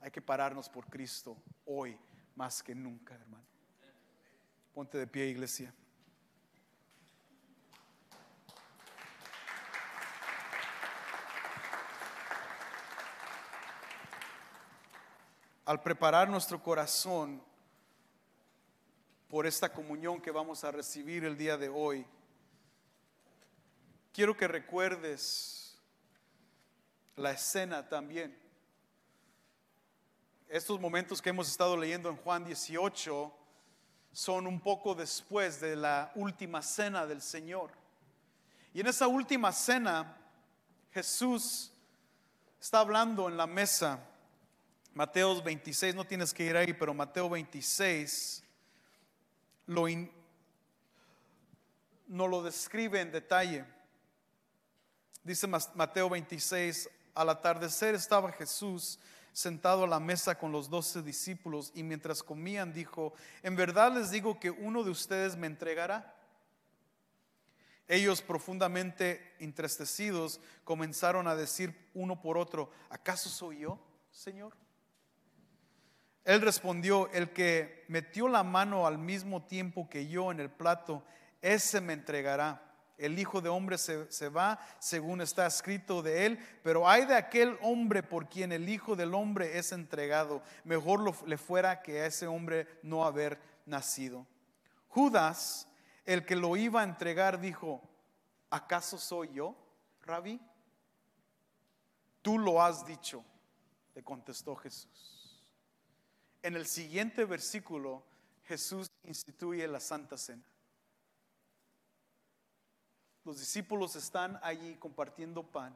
Hay 0.00 0.10
que 0.10 0.20
pararnos 0.20 0.68
por 0.68 0.86
Cristo 0.86 1.36
hoy 1.64 1.96
más 2.34 2.62
que 2.62 2.74
nunca, 2.74 3.14
hermano. 3.14 3.44
Ponte 4.74 4.98
de 4.98 5.06
pie, 5.06 5.26
iglesia. 5.26 5.74
Al 15.64 15.80
preparar 15.82 16.28
nuestro 16.28 16.62
corazón 16.62 17.42
por 19.28 19.46
esta 19.46 19.72
comunión 19.72 20.20
que 20.20 20.30
vamos 20.30 20.64
a 20.64 20.70
recibir 20.70 21.24
el 21.24 21.36
día 21.36 21.56
de 21.56 21.68
hoy, 21.68 22.04
quiero 24.12 24.36
que 24.36 24.48
recuerdes 24.48 25.80
la 27.16 27.30
escena 27.30 27.88
también 27.88 28.41
estos 30.52 30.78
momentos 30.78 31.22
que 31.22 31.30
hemos 31.30 31.48
estado 31.48 31.74
leyendo 31.78 32.10
en 32.10 32.16
Juan 32.16 32.44
18 32.44 33.32
son 34.12 34.46
un 34.46 34.60
poco 34.60 34.94
después 34.94 35.62
de 35.62 35.74
la 35.74 36.12
última 36.14 36.60
cena 36.60 37.06
del 37.06 37.22
Señor. 37.22 37.70
Y 38.74 38.80
en 38.80 38.86
esa 38.86 39.06
última 39.06 39.50
cena, 39.50 40.14
Jesús 40.90 41.72
está 42.60 42.80
hablando 42.80 43.30
en 43.30 43.38
la 43.38 43.46
mesa. 43.46 43.98
Mateo 44.92 45.42
26, 45.42 45.94
no 45.94 46.04
tienes 46.04 46.34
que 46.34 46.44
ir 46.44 46.54
ahí, 46.54 46.74
pero 46.74 46.92
Mateo 46.92 47.30
26 47.30 48.44
lo 49.68 49.86
no 52.08 52.28
lo 52.28 52.42
describe 52.42 53.00
en 53.00 53.10
detalle. 53.10 53.64
Dice 55.24 55.46
Mateo 55.46 56.10
26, 56.10 56.90
al 57.14 57.30
atardecer 57.30 57.94
estaba 57.94 58.30
Jesús 58.32 58.98
sentado 59.32 59.84
a 59.84 59.88
la 59.88 60.00
mesa 60.00 60.38
con 60.38 60.52
los 60.52 60.68
doce 60.68 61.02
discípulos 61.02 61.72
y 61.74 61.82
mientras 61.82 62.22
comían 62.22 62.72
dijo, 62.72 63.14
en 63.42 63.56
verdad 63.56 63.92
les 63.92 64.10
digo 64.10 64.38
que 64.38 64.50
uno 64.50 64.84
de 64.84 64.90
ustedes 64.90 65.36
me 65.36 65.46
entregará. 65.46 66.14
Ellos 67.88 68.22
profundamente 68.22 69.34
entristecidos 69.38 70.40
comenzaron 70.64 71.26
a 71.26 71.34
decir 71.34 71.90
uno 71.94 72.20
por 72.20 72.38
otro, 72.38 72.70
¿acaso 72.88 73.28
soy 73.28 73.60
yo, 73.60 73.78
Señor? 74.10 74.54
Él 76.24 76.40
respondió, 76.40 77.10
el 77.10 77.32
que 77.32 77.84
metió 77.88 78.28
la 78.28 78.44
mano 78.44 78.86
al 78.86 78.98
mismo 78.98 79.42
tiempo 79.42 79.88
que 79.88 80.06
yo 80.06 80.30
en 80.30 80.38
el 80.38 80.50
plato, 80.50 81.02
ese 81.40 81.80
me 81.80 81.94
entregará 81.94 82.71
el 82.98 83.18
Hijo 83.18 83.40
de 83.40 83.48
Hombre 83.48 83.78
se, 83.78 84.28
va 84.28 84.58
según 84.78 85.20
está 85.20 85.46
escrito 85.46 86.02
de 86.02 86.26
él, 86.26 86.38
pero 86.62 86.88
hay 86.88 87.04
de 87.04 87.16
aquel 87.16 87.58
hombre 87.62 88.02
por 88.02 88.28
quien 88.28 88.52
el 88.52 88.68
Hijo 88.68 88.96
del 88.96 89.14
Hombre 89.14 89.58
es 89.58 89.72
entregado. 89.72 90.42
Mejor 90.64 91.28
le 91.28 91.38
fuera 91.38 91.82
que 91.82 92.00
a 92.00 92.06
ese 92.06 92.26
hombre 92.26 92.66
no 92.82 93.04
haber 93.04 93.40
nacido. 93.66 94.26
Judas, 94.88 95.68
el 96.04 96.24
que 96.24 96.36
lo 96.36 96.56
iba 96.56 96.80
a 96.80 96.84
entregar, 96.84 97.40
dijo, 97.40 97.82
¿acaso 98.50 98.98
soy 98.98 99.32
yo, 99.32 99.56
rabí? 100.02 100.40
Tú 102.20 102.38
lo 102.38 102.62
has 102.62 102.86
dicho, 102.86 103.24
le 103.94 104.02
contestó 104.02 104.54
Jesús. 104.54 105.42
En 106.42 106.56
el 106.56 106.66
siguiente 106.66 107.24
versículo, 107.24 108.04
Jesús 108.44 108.90
instituye 109.04 109.66
la 109.66 109.80
Santa 109.80 110.16
Cena. 110.16 110.42
Los 113.24 113.38
discípulos 113.38 113.94
están 113.96 114.38
allí 114.42 114.74
compartiendo 114.76 115.42
pan. 115.42 115.74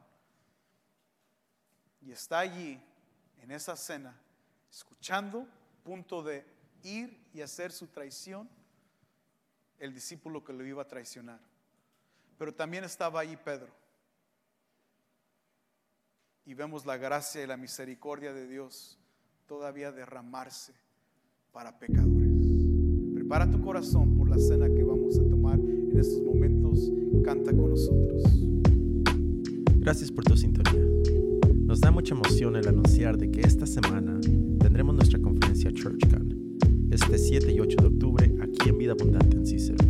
Y 2.01 2.11
está 2.11 2.39
allí 2.39 2.79
en 3.41 3.51
esa 3.51 3.75
cena, 3.75 4.15
escuchando, 4.69 5.47
punto 5.83 6.21
de 6.21 6.45
ir 6.83 7.17
y 7.33 7.41
hacer 7.41 7.71
su 7.71 7.87
traición, 7.87 8.49
el 9.79 9.93
discípulo 9.93 10.43
que 10.43 10.53
lo 10.53 10.65
iba 10.65 10.81
a 10.81 10.87
traicionar. 10.87 11.39
Pero 12.37 12.53
también 12.53 12.83
estaba 12.83 13.19
allí 13.19 13.35
Pedro. 13.37 13.73
Y 16.45 16.53
vemos 16.53 16.85
la 16.85 16.97
gracia 16.97 17.43
y 17.43 17.47
la 17.47 17.57
misericordia 17.57 18.33
de 18.33 18.47
Dios 18.47 18.97
todavía 19.47 19.91
derramarse 19.91 20.73
para 21.51 21.77
pecadores. 21.77 22.31
Prepara 23.13 23.49
tu 23.49 23.61
corazón 23.61 24.17
por 24.17 24.29
la 24.29 24.37
cena 24.37 24.67
que 24.67 24.83
vamos 24.83 25.17
a 25.17 25.23
tomar 25.23 25.59
en 25.59 25.99
estos 25.99 26.21
momentos 26.21 26.89
canta 27.23 27.51
con 27.51 27.71
nosotros. 27.71 28.23
Gracias 29.79 30.11
por 30.11 30.23
tu 30.23 30.35
sintonía. 30.35 30.85
Nos 31.55 31.81
da 31.81 31.91
mucha 31.91 32.13
emoción 32.13 32.55
el 32.55 32.67
anunciar 32.67 33.17
de 33.17 33.29
que 33.29 33.41
esta 33.41 33.65
semana 33.65 34.19
tendremos 34.59 34.95
nuestra 34.95 35.19
conferencia 35.19 35.71
ChurchCon, 35.71 36.57
este 36.91 37.17
7 37.17 37.51
y 37.51 37.59
8 37.59 37.77
de 37.81 37.87
octubre 37.87 38.35
aquí 38.41 38.69
en 38.69 38.77
Vida 38.77 38.93
Abundante 38.93 39.37
en 39.37 39.45
Cicero. 39.45 39.83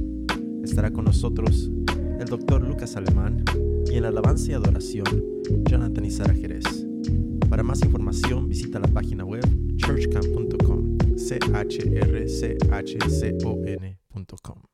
Estará 0.63 0.91
con 0.91 1.05
nosotros 1.05 1.71
el 2.19 2.25
doctor 2.25 2.61
Lucas 2.61 2.95
Alemán 2.95 3.43
y 3.89 3.95
en 3.95 4.03
la 4.03 4.09
alabanza 4.09 4.51
y 4.51 4.53
adoración 4.53 5.05
Jonathan 5.69 6.05
Isara 6.05 6.33
Jerez. 6.33 6.85
Para 7.49 7.63
más 7.63 7.81
información 7.81 8.49
visita 8.49 8.79
la 8.79 8.87
página 8.87 9.23
web 9.23 9.45
churchcon.com, 9.77 10.97
c 11.15 11.39
h 11.53 11.79
r 11.99 12.27
c 12.27 12.57
h 12.69 12.97
c 13.09 13.37
o. 13.45 14.66